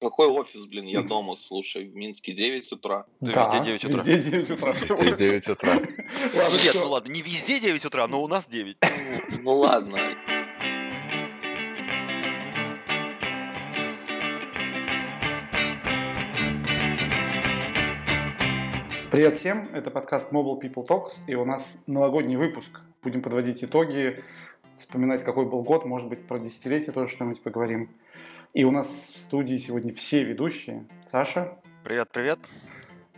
Какой 0.00 0.28
офис, 0.28 0.64
блин, 0.64 0.86
я 0.86 1.02
дома, 1.02 1.36
слушай, 1.36 1.84
в 1.84 1.94
Минске 1.94 2.32
9 2.32 2.72
утра. 2.72 3.04
Да, 3.20 3.44
везде 3.44 3.78
9 3.78 3.84
утра. 3.84 4.02
Везде 4.02 4.30
9 4.30 4.50
утра. 4.50 4.72
Везде 4.72 5.12
9 5.12 5.48
утра. 5.50 5.72
Ладно, 5.74 6.56
Нет, 6.64 6.74
ну 6.74 6.88
ладно, 6.88 7.12
не 7.12 7.20
везде 7.20 7.60
9 7.60 7.84
утра, 7.84 8.06
но 8.08 8.22
у 8.22 8.26
нас 8.26 8.46
9. 8.46 8.78
Ну 9.42 9.58
ладно. 9.58 9.98
Привет 19.10 19.34
всем, 19.34 19.68
это 19.74 19.90
подкаст 19.90 20.32
Mobile 20.32 20.62
People 20.62 20.86
Talks, 20.86 21.18
и 21.26 21.34
у 21.34 21.44
нас 21.44 21.76
новогодний 21.86 22.36
выпуск. 22.36 22.80
Будем 23.02 23.20
подводить 23.20 23.62
итоги, 23.62 24.24
вспоминать, 24.78 25.22
какой 25.24 25.44
был 25.44 25.62
год, 25.62 25.84
может 25.84 26.08
быть, 26.08 26.26
про 26.26 26.38
десятилетие 26.38 26.92
тоже 26.92 27.12
что-нибудь 27.12 27.42
поговорим. 27.42 27.90
И 28.52 28.64
у 28.64 28.70
нас 28.70 28.86
в 28.88 29.18
студии 29.18 29.56
сегодня 29.56 29.92
все 29.94 30.24
ведущие. 30.24 30.86
Саша, 31.06 31.58
Привет, 31.84 32.08
привет. 32.12 32.38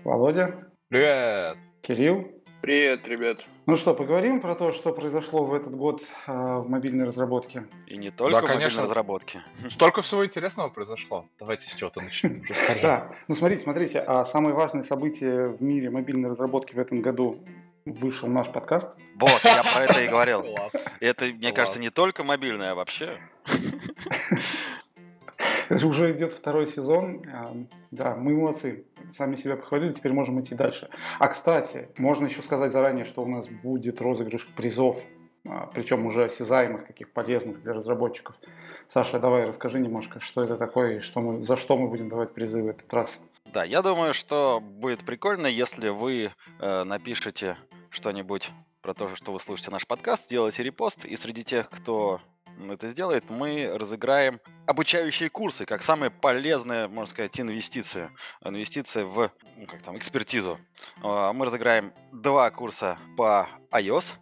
Володя, 0.05 0.69
Привет. 0.89 1.57
Кирилл. 1.81 2.31
Привет, 2.61 3.09
ребят. 3.09 3.39
Ну 3.67 3.77
что, 3.77 3.93
поговорим 3.93 4.41
про 4.41 4.55
то, 4.55 4.73
что 4.73 4.93
произошло 4.93 5.45
в 5.45 5.53
этот 5.53 5.75
год 5.75 6.03
э, 6.29 6.33
в 6.33 6.69
мобильной 6.69 7.07
разработке. 7.07 7.65
И 7.89 7.97
не 7.97 8.11
только 8.11 8.33
Да, 8.35 8.39
в 8.39 8.43
мобильной 8.43 8.61
конечно. 8.65 8.83
разработке. 8.83 9.41
Столько 9.69 10.03
всего 10.03 10.25
интересного 10.25 10.69
произошло. 10.69 11.27
Давайте 11.41 11.69
с 11.69 11.75
чего-то 11.75 12.01
начнем 12.03 12.41
уже 12.41 12.55
скорее. 12.55 12.83
Да, 12.83 13.11
ну 13.27 13.35
смотрите, 13.35 13.63
смотрите, 13.63 13.99
а 13.99 14.25
самое 14.25 14.55
важное 14.55 14.83
событие 14.83 15.49
в 15.49 15.61
мире 15.61 15.91
мобильной 15.91 16.29
разработки 16.29 16.75
в 16.75 16.79
этом 16.79 17.03
году 17.03 17.43
вышел 17.85 18.29
наш 18.29 18.47
подкаст. 18.53 18.91
Вот, 19.17 19.41
я 19.43 19.65
про 19.65 19.85
это 19.85 20.01
и 20.03 20.09
говорил. 20.09 20.43
Класс. 20.55 20.75
Это, 21.01 21.25
мне 21.25 21.53
кажется, 21.53 21.81
не 21.81 21.91
только 21.91 22.23
мобильная, 22.23 22.73
а 22.73 22.75
вообще. 22.77 23.19
Уже 25.85 26.13
идет 26.13 26.33
второй 26.33 26.67
сезон. 26.67 27.23
А, 27.33 27.57
Да, 27.91 28.15
мы 28.15 28.35
молодцы. 28.35 28.85
Сами 29.11 29.37
себя 29.37 29.57
похвалили, 29.57 29.93
теперь 29.93 30.13
можем 30.13 30.41
идти 30.41 30.55
дальше. 30.55 30.89
А, 31.19 31.29
кстати, 31.29 31.89
можно 31.99 32.27
еще 32.27 32.43
сказать 32.43 32.73
заранее, 32.73 33.05
что 33.05 33.23
у 33.23 33.27
нас 33.27 33.49
будет 33.49 34.01
розыгрыш 34.01 34.47
призов, 34.55 35.03
а, 35.47 35.71
причем 35.75 36.07
уже 36.07 36.25
осязаемых, 36.25 36.87
таких 36.87 37.11
полезных 37.13 37.63
для 37.63 37.73
разработчиков. 37.73 38.37
Саша, 38.87 39.19
давай 39.19 39.47
расскажи 39.47 39.79
немножко, 39.81 40.21
что 40.21 40.43
это 40.43 40.57
такое 40.57 40.99
и 40.99 41.01
что 41.01 41.21
мы, 41.21 41.43
за 41.43 41.57
что 41.57 41.77
мы 41.77 41.89
будем 41.89 42.09
давать 42.09 42.33
призы 42.35 42.63
в 42.63 42.69
этот 42.69 42.93
раз. 42.93 43.21
Да, 43.53 43.65
я 43.65 43.83
думаю, 43.83 44.15
что 44.15 44.61
будет 44.61 45.05
прикольно, 45.05 45.47
если 45.47 45.89
вы 45.89 46.31
э, 46.61 46.85
напишете 46.85 47.57
что-нибудь 47.91 48.51
про 48.83 48.95
то, 48.95 49.09
что 49.15 49.33
вы 49.33 49.41
слушаете 49.41 49.71
наш 49.71 49.87
подкаст, 49.87 50.27
сделайте 50.27 50.63
репост, 50.63 51.05
и 51.05 51.17
среди 51.17 51.45
тех, 51.45 51.71
кто 51.71 52.21
это 52.71 52.89
сделает, 52.89 53.29
мы 53.31 53.71
разыграем 53.75 54.41
обучающие 54.67 55.29
курсы, 55.31 55.65
как 55.65 55.83
самые 55.83 56.11
полезные, 56.11 56.89
можно 56.89 57.07
сказать, 57.07 57.39
инвестиции. 57.41 58.11
Инвестиции 58.45 59.03
в, 59.03 59.31
ну, 59.57 59.67
как 59.67 59.83
там, 59.83 59.97
экспертизу. 59.97 60.59
А, 61.03 61.33
Мы 61.33 61.47
разыграем 61.47 61.93
два 62.13 62.51
курса 62.51 62.99
по 63.17 63.49
iOS, 63.71 64.15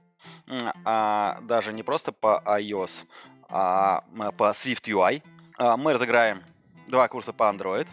а 0.84 1.38
даже 1.42 1.72
не 1.72 1.82
просто 1.82 2.12
по 2.12 2.42
iOS, 2.46 3.06
а 3.48 4.02
по 4.36 4.50
Swift 4.50 4.84
UI. 4.84 5.22
А, 5.58 5.76
Мы 5.76 5.92
разыграем 5.92 6.42
два 6.86 7.08
курса 7.08 7.32
по 7.32 7.44
Android, 7.44 7.86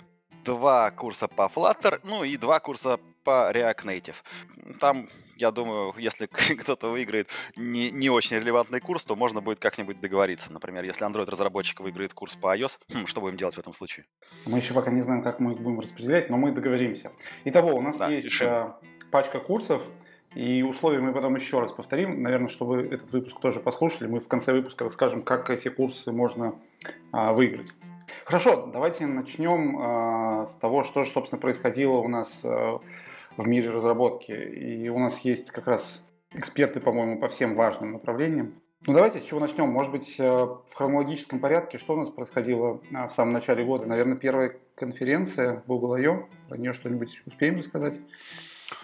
два 0.44 0.92
курса 0.92 1.28
по 1.28 1.52
Flutter, 1.54 2.00
ну 2.04 2.24
и 2.24 2.38
два 2.38 2.60
курса 2.60 3.00
по 3.28 3.52
React 3.52 3.83
Native. 3.83 4.16
Там, 4.80 5.09
я 5.36 5.52
думаю, 5.52 5.94
если 5.97 6.28
кто-то 6.61 6.88
выиграет 6.88 7.30
не, 7.58 7.92
не 7.92 8.09
очень 8.09 8.38
релевантный 8.38 8.80
курс, 8.80 9.03
то 9.03 9.17
можно 9.17 9.42
будет 9.42 9.59
как-нибудь 9.59 10.00
договориться. 10.00 10.53
Например, 10.53 10.86
если 10.86 11.06
Android-разработчик 11.06 11.81
выиграет 11.81 12.14
курс 12.14 12.38
по 12.38 12.58
iOS, 12.58 12.80
хм, 12.94 13.05
что 13.05 13.20
будем 13.20 13.36
делать 13.36 13.55
в 13.55 13.59
этом 13.59 13.73
случае? 13.73 14.05
Мы 14.45 14.59
еще 14.59 14.73
пока 14.73 14.92
не 14.92 15.02
знаем, 15.02 15.22
как 15.22 15.42
мы 15.42 15.52
их 15.52 15.59
будем 15.59 15.81
распределять, 15.81 16.30
но 16.30 16.38
мы 16.38 16.53
договоримся. 16.53 17.11
Итого, 17.44 17.75
у 17.75 17.81
нас 17.81 17.98
Да, 17.98 18.08
есть 18.08 18.28
решим. 18.28 18.48
а, 18.48 18.80
пачка 19.11 19.42
курсов, 19.42 19.81
и 20.33 20.64
условия 20.64 21.00
мы 21.00 21.11
потом 21.11 21.36
еще 21.36 21.59
раз 21.59 21.73
повторим. 21.73 22.23
Наверное, 22.23 22.48
чтобы 22.48 22.82
этот 22.82 23.11
выпуск 23.11 23.42
тоже 23.42 23.60
послушали, 23.60 24.08
мы 24.08 24.21
в 24.21 24.27
конце 24.30 24.54
выпуска 24.54 24.86
расскажем, 24.86 25.21
как 25.21 25.49
эти 25.49 25.67
курсы 25.67 26.14
можно 26.14 26.55
а, 27.11 27.33
выиграть. 27.33 27.73
Хорошо, 28.23 28.70
давайте 28.71 29.05
начнем 29.05 29.77
а, 29.80 30.45
с 30.45 30.55
того, 30.55 30.83
что 30.86 31.04
же, 31.04 31.11
собственно, 31.11 31.42
происходило 31.42 31.98
у 31.98 32.08
нас 32.08 32.39
а, 32.45 32.80
в 33.37 33.48
мире 33.48 33.70
разработки. 33.70 34.31
И 34.31 34.89
у 34.89 34.99
нас 34.99 35.20
есть 35.20 35.52
как 35.52 35.67
раз 35.67 36.03
эксперты, 36.31 36.80
по-моему, 36.80 37.20
по 37.20 37.27
всем 37.27 37.55
важным 37.55 37.93
направлениям. 37.93 38.55
Ну 38.86 38.93
давайте 38.93 39.20
с 39.20 39.23
чего 39.23 39.39
начнем? 39.39 39.70
Может 39.70 39.92
быть, 39.92 40.20
э, 40.20 40.30
в 40.30 40.73
хронологическом 40.73 41.39
порядке, 41.39 41.77
что 41.77 41.93
у 41.93 41.98
нас 41.98 42.09
происходило 42.09 42.80
а, 42.93 43.08
в 43.08 43.14
самом 43.14 43.33
начале 43.33 43.65
года? 43.65 43.86
Наверное, 43.86 44.17
первая 44.17 44.55
конференция 44.75 45.64
Google 45.65 45.93
I.O. 45.93 46.27
Про 46.48 46.58
нее 46.58 46.73
что-нибудь 46.73 47.21
успеем 47.25 47.58
рассказать? 47.58 47.99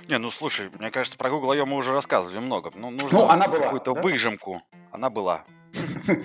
Не, 0.08 0.18
ну 0.18 0.32
слушай, 0.32 0.70
мне 0.80 0.90
кажется, 0.90 1.18
про 1.18 1.30
Google 1.30 1.52
I.O. 1.52 1.66
мы 1.66 1.78
уже 1.78 1.94
рассказывали 1.94 2.40
много. 2.40 2.72
Ну, 2.76 2.90
нужно 2.90 3.20
Ну, 3.20 3.26
она 3.26 3.48
была, 3.48 3.66
какую-то 3.66 3.94
да? 3.94 4.02
выжимку. 4.02 4.62
Она 4.92 5.10
была. 5.10 5.46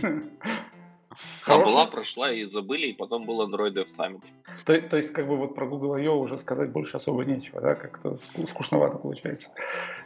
А 1.46 1.58
была, 1.58 1.86
прошла 1.86 2.30
и 2.32 2.44
забыли, 2.44 2.86
и 2.88 2.92
потом 2.92 3.24
был 3.26 3.42
Android 3.42 3.72
Dev 3.74 3.86
Summit. 3.86 4.22
То, 4.64 4.80
то 4.80 4.96
есть, 4.96 5.12
как 5.12 5.26
бы 5.26 5.36
вот 5.36 5.54
про 5.54 5.66
Google 5.66 5.94
I.O. 5.94 6.16
уже 6.16 6.38
сказать 6.38 6.70
больше 6.70 6.96
особо 6.96 7.24
нечего, 7.24 7.60
да? 7.60 7.74
Как-то 7.74 8.18
ску- 8.18 8.46
скучновато 8.46 8.98
получается. 8.98 9.50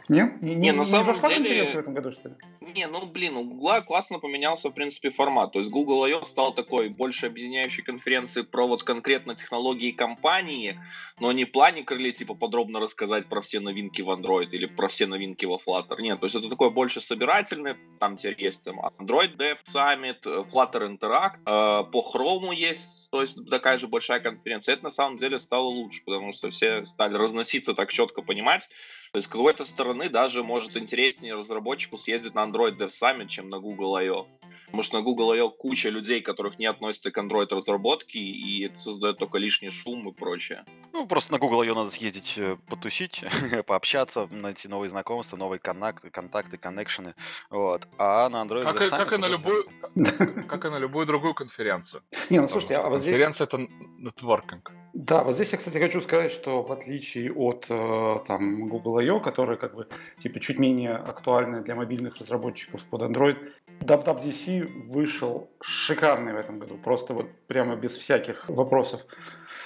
Нет? 0.09 0.41
Не, 0.41 0.55
Не, 0.55 0.71
на 0.73 0.83
самом 0.83 1.05
зашла 1.05 1.29
деле- 1.29 1.65
в 1.65 1.75
этом 1.75 1.93
году, 1.93 2.11
что 2.11 2.29
ли? 2.29 2.35
Не, 2.75 2.87
ну 2.87 3.05
блин, 3.05 3.37
у 3.37 3.43
Гугла 3.43 3.81
классно 3.81 4.19
поменялся, 4.19 4.69
в 4.69 4.73
принципе, 4.73 5.11
формат. 5.11 5.53
То 5.53 5.59
есть 5.59 5.71
Google 5.71 6.03
I.O. 6.03 6.25
стал 6.25 6.53
такой 6.53 6.89
больше 6.89 7.27
объединяющей 7.27 7.83
конференцией 7.83 8.45
про 8.45 8.67
вот 8.67 8.83
конкретно 8.83 9.35
технологии 9.35 9.91
компании, 9.91 10.79
но 11.19 11.31
не 11.31 11.45
плане 11.45 11.83
крыле, 11.83 12.11
типа, 12.11 12.33
подробно 12.33 12.79
рассказать 12.79 13.27
про 13.27 13.41
все 13.41 13.59
новинки 13.59 14.01
в 14.01 14.09
Android 14.09 14.49
или 14.51 14.65
про 14.65 14.87
все 14.87 15.05
новинки 15.05 15.45
во 15.45 15.57
Flutter. 15.57 16.01
Нет, 16.01 16.19
то 16.19 16.25
есть 16.25 16.35
это 16.35 16.49
такое 16.49 16.69
больше 16.69 16.99
собирательное, 16.99 17.77
там 17.99 18.17
теперь 18.17 18.41
есть 18.43 18.65
там, 18.65 18.79
Android 18.99 19.37
Dev 19.37 19.57
Summit, 19.63 20.17
э, 20.25 20.43
Flutter 20.51 20.97
Interact, 20.97 21.39
э, 21.45 21.83
по 21.91 22.03
Chrome 22.13 22.53
есть, 22.53 23.09
то 23.11 23.21
есть 23.21 23.37
такая 23.49 23.77
же 23.77 23.87
большая 23.87 24.19
конференция. 24.19 24.73
Это 24.73 24.85
на 24.85 24.91
самом 24.91 25.17
деле 25.17 25.39
стало 25.39 25.65
лучше, 25.65 26.01
потому 26.05 26.33
что 26.33 26.49
все 26.49 26.85
стали 26.85 27.13
разноситься 27.15 27.73
так 27.73 27.91
четко 27.91 28.21
понимать, 28.21 28.67
то 29.13 29.19
есть 29.19 29.27
с 29.27 29.31
какой-то 29.31 29.63
стороны 29.63 30.09
даже 30.09 30.43
может 30.43 30.75
интереснее 30.75 31.35
разработчику 31.35 31.99
съездить 31.99 32.33
на 32.33 32.47
Android 32.47 32.79
Dev 32.79 32.87
Summit, 32.87 33.27
чем 33.27 33.47
на 33.47 33.59
Google 33.59 33.95
I.O. 33.97 34.25
Потому 34.65 34.81
что 34.81 34.97
на 34.97 35.03
Google 35.03 35.33
I.O. 35.33 35.51
куча 35.51 35.89
людей, 35.89 36.19
которых 36.19 36.57
не 36.57 36.65
относятся 36.65 37.11
к 37.11 37.17
Android 37.19 37.53
разработке, 37.53 38.17
и 38.17 38.65
это 38.65 38.79
создает 38.79 39.19
только 39.19 39.37
лишний 39.37 39.69
шум 39.69 40.09
и 40.09 40.11
прочее. 40.11 40.65
Ну, 40.93 41.05
просто 41.05 41.31
на 41.31 41.37
Google 41.37 41.61
ее 41.61 41.75
надо 41.75 41.91
съездить 41.91 42.39
э, 42.39 42.57
потусить, 42.67 43.23
пообщаться, 43.67 44.27
найти 44.31 44.67
новые 44.67 44.89
знакомства, 44.89 45.37
новые 45.37 45.59
коннакты, 45.59 46.09
контакты, 46.09 46.57
коннекшены. 46.57 47.13
Вот. 47.51 47.87
А 47.99 48.27
на 48.29 48.41
Android 48.43 48.63
Как, 48.63 48.81
Dev 48.81 48.87
и- 48.87 48.89
как 48.89 49.13
и 49.13 49.17
Summit 49.17 49.19
на 49.19 49.27
любую, 49.27 49.65
как 50.47 50.65
и 50.65 50.69
на 50.69 50.79
любую 50.79 51.05
другую 51.05 51.35
конференцию. 51.35 52.01
Не, 52.31 52.39
ну 52.39 52.47
слушайте, 52.47 52.77
а 52.77 52.89
вот 52.89 53.01
здесь... 53.01 53.11
конференция 53.11 53.45
это 53.45 53.59
нетворкинг. 53.99 54.71
Да, 54.93 55.23
вот 55.23 55.33
здесь 55.33 55.51
я, 55.51 55.57
кстати, 55.57 55.79
хочу 55.79 56.01
сказать, 56.01 56.31
что 56.31 56.61
в 56.61 56.71
отличие 56.71 57.33
от 57.33 57.65
э, 57.67 58.19
там, 58.27 58.69
Google 58.69 58.99
I.O., 59.03 59.19
который 59.19 59.57
как 59.57 59.75
бы 59.75 59.87
типа 60.17 60.39
чуть 60.39 60.59
менее 60.59 60.95
актуальны 60.95 61.61
для 61.61 61.75
мобильных 61.75 62.17
разработчиков 62.17 62.83
под 62.85 63.01
Android, 63.01 63.37
WWDC 63.81 64.83
вышел 64.87 65.49
шикарный 65.61 66.33
в 66.33 66.37
этом 66.37 66.59
году, 66.59 66.77
просто 66.77 67.13
вот 67.13 67.27
прямо 67.47 67.75
без 67.75 67.97
всяких 67.97 68.49
вопросов. 68.49 69.05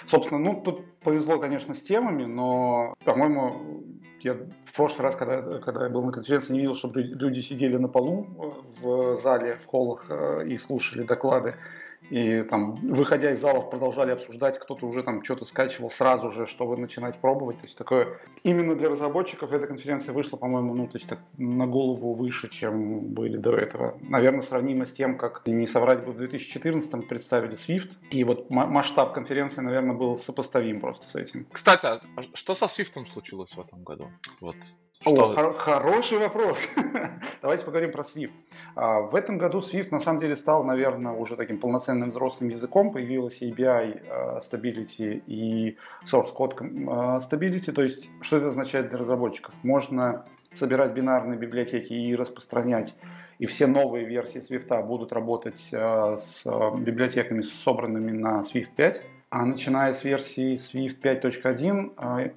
Собственно, 0.06 0.40
ну 0.40 0.62
тут 0.62 0.86
повезло, 1.00 1.40
конечно, 1.40 1.74
с 1.74 1.82
темами, 1.82 2.26
но, 2.26 2.94
по-моему, 3.04 3.84
я 4.22 4.34
в 4.66 4.74
прошлый 4.76 5.04
раз, 5.04 5.16
когда, 5.16 5.60
когда 5.60 5.86
я 5.86 5.90
был 5.90 6.04
на 6.04 6.12
конференции, 6.12 6.54
не 6.54 6.60
видел, 6.60 6.76
чтобы 6.76 7.02
лю- 7.02 7.18
люди 7.18 7.40
сидели 7.40 7.78
на 7.78 7.88
полу 7.88 8.28
э, 8.28 8.82
в 8.82 9.18
зале, 9.18 9.56
в 9.56 9.66
холлах 9.66 10.06
э, 10.10 10.48
и 10.48 10.58
слушали 10.58 11.04
доклады. 11.04 11.56
И 12.10 12.42
там, 12.44 12.76
выходя 12.76 13.32
из 13.32 13.42
залов, 13.42 13.70
продолжали 13.70 14.12
обсуждать, 14.12 14.58
кто-то 14.60 14.86
уже 14.86 15.04
там 15.04 15.24
что-то 15.24 15.46
скачивал 15.46 15.90
сразу 15.90 16.32
же, 16.32 16.46
чтобы 16.46 16.78
начинать 16.78 17.18
пробовать. 17.20 17.58
То 17.58 17.64
есть 17.64 17.78
такое 17.78 18.20
именно 18.44 18.76
для 18.76 18.90
разработчиков 18.90 19.52
эта 19.52 19.68
конференция 19.68 20.14
вышла, 20.14 20.38
по-моему, 20.38 20.74
ну, 20.74 20.88
то 20.88 20.96
есть 20.96 21.08
так 21.10 21.20
на 21.38 21.68
голову 21.68 22.14
выше, 22.14 22.50
чем 22.50 23.14
были 23.14 23.38
до 23.38 23.56
этого. 23.56 23.98
Наверное, 24.02 24.42
сравнимо 24.42 24.86
с 24.86 24.92
тем, 24.92 25.18
как, 25.18 25.44
не 25.46 25.68
соврать 25.68 26.06
бы, 26.06 26.12
в 26.12 26.18
2014 26.18 27.08
представили 27.08 27.56
Swift. 27.56 27.92
И 28.12 28.24
вот 28.24 28.50
ма- 28.50 28.68
масштаб 28.68 29.14
конференции, 29.14 29.62
наверное, 29.62 29.96
был 29.96 30.18
сопоставим 30.18 30.80
просто 30.80 31.08
с 31.08 31.16
этим. 31.16 31.48
Кстати, 31.52 31.86
а 31.86 32.00
что 32.34 32.54
со 32.54 32.68
Свифтом 32.68 33.06
случилось 33.06 33.52
в 33.52 33.60
этом 33.60 33.84
году? 33.84 34.10
Вот. 34.40 34.56
О, 35.06 35.10
Что... 35.16 35.34
хор- 35.34 35.54
хороший 35.54 36.18
вопрос. 36.18 36.68
Давайте 37.42 37.64
поговорим 37.66 37.92
про 37.92 38.02
Swift. 38.02 38.32
А, 38.76 39.02
В 39.02 39.16
этом 39.16 39.38
году 39.38 39.60
Swift 39.60 39.90
на 39.92 40.00
самом 40.00 40.20
деле 40.20 40.36
стал, 40.36 40.64
наверное, 40.64 41.14
уже 41.14 41.36
таким 41.36 41.60
полноценным 41.60 42.10
взрослым 42.10 42.50
языком. 42.50 42.92
Появилась 42.92 43.42
ABI 43.42 44.02
э, 44.04 44.40
Stability 44.40 45.22
и 45.28 45.78
Source 46.04 46.36
Code 46.36 46.56
э, 46.62 47.20
Stability. 47.20 47.72
То 47.72 47.84
есть, 47.84 48.10
что 48.22 48.38
это 48.38 48.48
означает 48.48 48.90
для 48.90 48.98
разработчиков? 49.00 49.54
Можно 49.64 50.26
собирать 50.52 50.94
бинарные 50.94 51.38
библиотеки 51.38 51.94
и 51.94 52.16
распространять. 52.16 52.96
И 53.40 53.46
все 53.46 53.68
новые 53.68 54.06
версии 54.06 54.40
Swift 54.42 54.84
будут 54.84 55.14
работать 55.14 55.70
э, 55.72 56.18
с 56.18 56.44
библиотеками, 56.80 57.42
собранными 57.42 58.12
на 58.12 58.42
Swift 58.42 58.72
5. 58.76 59.04
А 59.30 59.46
начиная 59.46 59.94
с 59.94 60.04
версии 60.04 60.54
Swift 60.54 61.02
5.1, 61.02 61.94
а, 61.98 62.30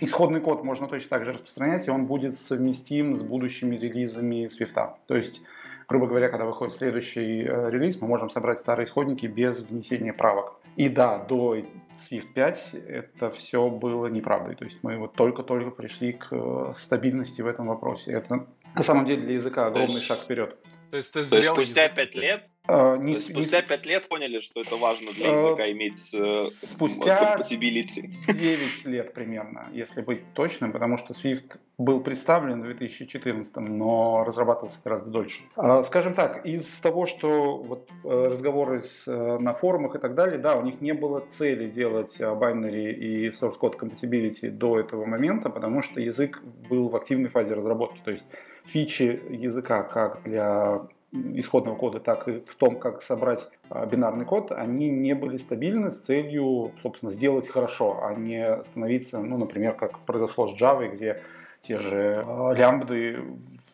исходный 0.00 0.40
код 0.40 0.64
можно 0.64 0.86
точно 0.88 1.08
так 1.10 1.24
же 1.24 1.32
распространять, 1.32 1.86
и 1.86 1.90
он 1.90 2.06
будет 2.06 2.34
совместим 2.34 3.16
с 3.16 3.22
будущими 3.22 3.76
релизами 3.76 4.46
Swift. 4.46 4.94
То 5.06 5.16
есть, 5.16 5.42
грубо 5.88 6.06
говоря, 6.06 6.28
когда 6.28 6.44
выходит 6.46 6.74
следующий 6.74 7.42
э, 7.42 7.70
релиз, 7.70 8.00
мы 8.00 8.08
можем 8.08 8.30
собрать 8.30 8.58
старые 8.58 8.86
исходники 8.86 9.26
без 9.26 9.58
внесения 9.60 10.12
правок. 10.12 10.54
И 10.76 10.88
да, 10.88 11.18
до 11.18 11.56
Swift 11.98 12.32
5 12.34 12.74
это 12.88 13.30
все 13.30 13.68
было 13.68 14.06
неправдой. 14.06 14.54
То 14.54 14.64
есть 14.64 14.78
мы 14.82 14.96
вот 14.98 15.14
только-только 15.14 15.70
пришли 15.70 16.12
к 16.12 16.28
э, 16.30 16.72
стабильности 16.76 17.42
в 17.42 17.46
этом 17.46 17.66
вопросе. 17.66 18.12
Это 18.12 18.46
на 18.76 18.82
самом 18.82 19.04
деле 19.04 19.22
для 19.22 19.34
языка 19.34 19.66
огромный 19.66 19.94
есть- 19.94 20.04
шаг 20.06 20.18
вперед. 20.20 20.56
То 20.90 20.96
есть, 20.96 21.12
то 21.12 21.18
есть, 21.20 21.30
То 21.30 21.36
есть 21.36 21.48
спустя 21.50 21.82
язык 21.84 21.96
пять 21.96 22.10
теперь. 22.10 22.22
лет, 22.22 22.46
А, 22.70 22.96
то 22.96 23.02
не 23.02 23.12
есть 23.12 23.24
с- 23.24 23.28
не 23.28 23.34
спустя 23.34 23.62
пять 23.62 23.86
лет 23.86 24.08
поняли, 24.08 24.40
что 24.40 24.60
это 24.60 24.76
важно 24.76 25.12
для 25.12 25.26
Э, 25.28 25.34
языка 25.36 25.70
иметь 25.72 26.14
э, 26.14 26.46
спустя- 26.64 27.36
compatibility. 27.38 28.10
9 28.32 28.84
лет 28.86 29.12
примерно, 29.14 29.66
если 29.72 30.00
быть 30.02 30.20
точным, 30.34 30.72
потому 30.72 30.96
что 30.98 31.12
Swift 31.12 31.58
был 31.78 32.00
представлен 32.00 32.60
в 32.62 32.64
2014, 32.64 33.56
но 33.56 34.22
разрабатывался 34.26 34.78
гораздо 34.84 35.10
дольше. 35.10 35.40
А, 35.56 35.82
Скажем 35.82 36.14
так, 36.14 36.44
из 36.46 36.78
того, 36.80 37.06
что 37.06 37.56
вот 37.56 37.88
э, 38.04 38.28
разговоры 38.30 38.82
с, 38.82 39.08
э, 39.08 39.38
на 39.38 39.52
форумах 39.52 39.94
и 39.94 39.98
так 39.98 40.14
далее, 40.14 40.38
да, 40.38 40.56
у 40.56 40.62
них 40.62 40.80
не 40.80 40.92
было 40.92 41.20
цели 41.20 41.68
делать 41.70 42.16
э, 42.20 42.24
binary 42.24 42.92
и 42.92 43.28
source 43.30 43.58
code 43.60 43.78
compatibility 43.78 44.50
до 44.50 44.78
этого 44.78 45.06
момента, 45.06 45.48
потому 45.50 45.82
что 45.82 46.00
язык 46.00 46.42
был 46.68 46.88
в 46.88 46.96
активной 46.96 47.28
фазе 47.30 47.54
разработки. 47.54 48.00
То 48.04 48.10
есть 48.10 48.26
фичи 48.66 49.20
языка 49.30 49.82
как 49.82 50.22
для 50.24 50.82
исходного 51.12 51.76
кода, 51.76 51.98
так 51.98 52.28
и 52.28 52.40
в 52.40 52.54
том, 52.54 52.78
как 52.78 53.02
собрать 53.02 53.50
а, 53.68 53.84
бинарный 53.86 54.24
код, 54.24 54.52
они 54.52 54.88
не 54.88 55.14
были 55.14 55.36
стабильны 55.36 55.90
с 55.90 55.98
целью, 55.98 56.72
собственно, 56.82 57.10
сделать 57.10 57.48
хорошо, 57.48 58.00
а 58.02 58.14
не 58.14 58.62
становиться, 58.64 59.20
ну, 59.20 59.36
например, 59.36 59.74
как 59.74 59.98
произошло 60.00 60.46
с 60.46 60.60
Java, 60.60 60.88
где 60.88 61.20
те 61.60 61.78
же 61.78 62.22
а, 62.24 62.52
лямбды 62.52 63.24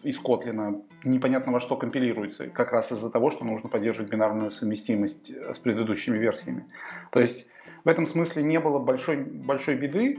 из 0.03 0.21
Kotlin 0.21 0.83
непонятно 1.05 1.53
во 1.53 1.61
что 1.61 1.77
компилируются, 1.77 2.49
как 2.49 2.73
раз 2.73 2.93
из-за 2.93 3.11
того, 3.11 3.31
что 3.31 3.44
нужно 3.44 3.69
поддерживать 3.69 4.11
бинарную 4.11 4.50
совместимость 4.50 5.31
э, 5.31 5.53
с 5.53 5.59
предыдущими 5.59 6.17
версиями. 6.17 6.65
То 7.11 7.21
есть 7.21 7.47
в 7.85 7.88
этом 7.88 8.06
смысле 8.06 8.43
не 8.43 8.59
было 8.59 8.79
большой, 8.79 9.19
большой 9.19 9.77
беды, 9.77 10.19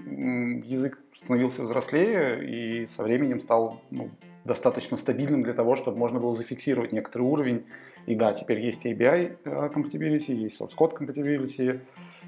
язык 0.63 0.99
становился 1.13 1.63
взрослее 1.63 2.81
и 2.81 2.85
со 2.85 3.03
временем 3.03 3.41
стал 3.41 3.81
ну, 3.91 4.09
достаточно 4.47 4.97
стабильным 4.97 5.43
для 5.43 5.53
того, 5.53 5.75
чтобы 5.75 5.97
можно 5.97 6.19
было 6.19 6.33
зафиксировать 6.33 6.91
некоторый 6.91 7.23
уровень. 7.23 7.65
И 8.07 8.15
да, 8.15 8.33
теперь 8.33 8.59
есть 8.61 8.85
ABI 8.85 9.37
э, 9.43 9.69
compatibility, 9.73 10.33
есть 10.33 10.59
source 10.59 10.75
code 10.75 10.97
compatibility. 10.97 11.81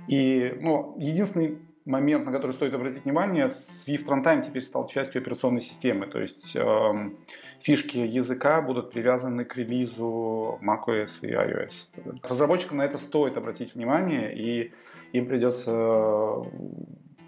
И 0.07 0.55
ну, 0.61 0.95
единственный 0.99 1.57
момент, 1.85 2.25
на 2.25 2.31
который 2.31 2.51
стоит 2.51 2.73
обратить 2.73 3.05
внимание, 3.05 3.47
Swift 3.47 4.05
Runtime 4.07 4.45
теперь 4.45 4.61
стал 4.61 4.87
частью 4.87 5.21
операционной 5.21 5.61
системы. 5.61 6.05
То 6.05 6.19
есть 6.19 6.55
эм, 6.55 7.17
фишки 7.61 7.97
языка 7.97 8.61
будут 8.61 8.91
привязаны 8.91 9.45
к 9.45 9.55
релизу 9.55 10.59
macOS 10.61 11.21
и 11.23 11.31
iOS. 11.31 12.19
Разработчикам 12.23 12.77
на 12.77 12.83
это 12.83 12.97
стоит 12.97 13.37
обратить 13.37 13.73
внимание, 13.75 14.35
и 14.35 14.71
им 15.13 15.25
придется, 15.25 16.45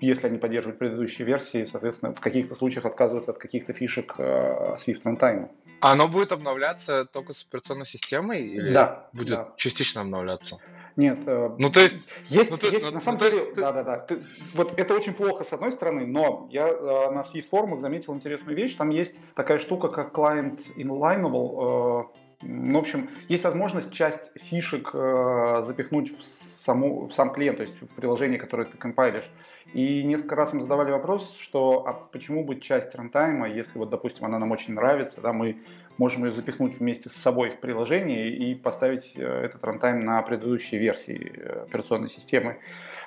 если 0.02 0.28
они 0.28 0.38
поддерживают 0.38 0.80
предыдущие 0.80 1.26
версии, 1.26 1.64
соответственно, 1.66 2.14
в 2.14 2.20
каких-то 2.20 2.56
случаях 2.56 2.86
отказываться 2.86 3.32
от 3.32 3.38
каких-то 3.38 3.72
фишек 3.74 4.16
э, 4.18 4.76
Swift 4.76 5.04
Runtime. 5.06 5.50
А 5.80 5.94
оно 5.94 6.08
будет 6.08 6.32
обновляться 6.32 7.06
только 7.06 7.34
с 7.34 7.44
операционной 7.48 7.86
системой 7.86 8.42
или 8.44 8.74
Да, 8.74 9.08
будет 9.14 9.30
да. 9.36 9.48
частично 9.58 10.02
обновляться? 10.02 10.58
Нет, 10.98 11.20
э, 11.26 11.50
Ну, 11.58 11.70
то 11.72 11.80
есть, 11.80 11.98
Есть, 12.28 12.52
Ну, 12.52 12.58
ты- 12.58 12.68
есть, 12.68 12.82
ну, 12.86 12.92
на 12.92 12.96
ну, 12.98 13.02
самом 13.02 13.18
то 13.20 13.26
есть 13.26 13.38
деле, 13.38 13.54
ты- 13.54 13.62
да, 13.62 13.72
да, 13.72 13.84
да. 13.84 14.00
Ты- 14.00 14.22
вот 14.54 14.78
это 14.78 14.94
очень 14.94 15.14
плохо 15.14 15.44
с 15.46 15.54
одной 15.54 15.72
стороны, 15.72 16.06
но 16.06 16.48
я 16.52 16.68
э, 16.68 17.12
на 17.12 17.22
Swift 17.22 17.48
форумах 17.50 17.80
заметил 17.80 18.14
интересную 18.14 18.58
вещь. 18.58 18.76
Там 18.76 18.90
есть 18.90 19.16
такая 19.34 19.58
штука, 19.60 19.88
как 19.88 20.14
client 20.14 20.60
inlineable. 20.76 22.04
э, 22.04 22.04
ну, 22.04 22.12
в 22.42 22.78
общем, 22.78 23.10
есть 23.28 23.44
возможность 23.44 23.92
часть 23.92 24.32
фишек 24.36 24.92
э, 24.94 25.62
запихнуть 25.64 26.18
в, 26.18 26.24
саму, 26.24 27.08
в 27.08 27.14
сам 27.14 27.32
клиент, 27.32 27.58
то 27.58 27.64
есть 27.64 27.82
в 27.82 27.94
приложение, 27.96 28.40
которое 28.40 28.66
ты 28.66 28.78
компайлишь. 28.78 29.30
И 29.74 30.04
несколько 30.04 30.36
раз 30.36 30.54
им 30.54 30.62
задавали 30.62 30.92
вопрос, 30.92 31.38
что 31.40 31.86
а 31.88 31.94
почему 31.94 32.44
быть 32.44 32.62
часть 32.64 32.96
рантайма, 32.96 33.48
если 33.48 33.78
вот, 33.78 33.90
допустим, 33.90 34.26
она 34.26 34.40
нам 34.40 34.52
очень 34.52 34.74
нравится, 34.74 35.22
да, 35.22 35.34
мы 35.34 35.58
можем 35.98 36.26
ее 36.26 36.32
запихнуть 36.32 36.80
вместе 36.80 37.10
с 37.10 37.14
собой 37.14 37.52
в 37.52 37.60
приложение 37.60 38.30
и 38.30 38.56
поставить 38.56 39.14
э, 39.16 39.24
этот 39.24 39.64
рантайм 39.64 40.04
на 40.04 40.22
предыдущие 40.24 40.80
версии 40.80 41.32
э, 41.36 41.64
операционной 41.68 42.10
системы. 42.10 42.58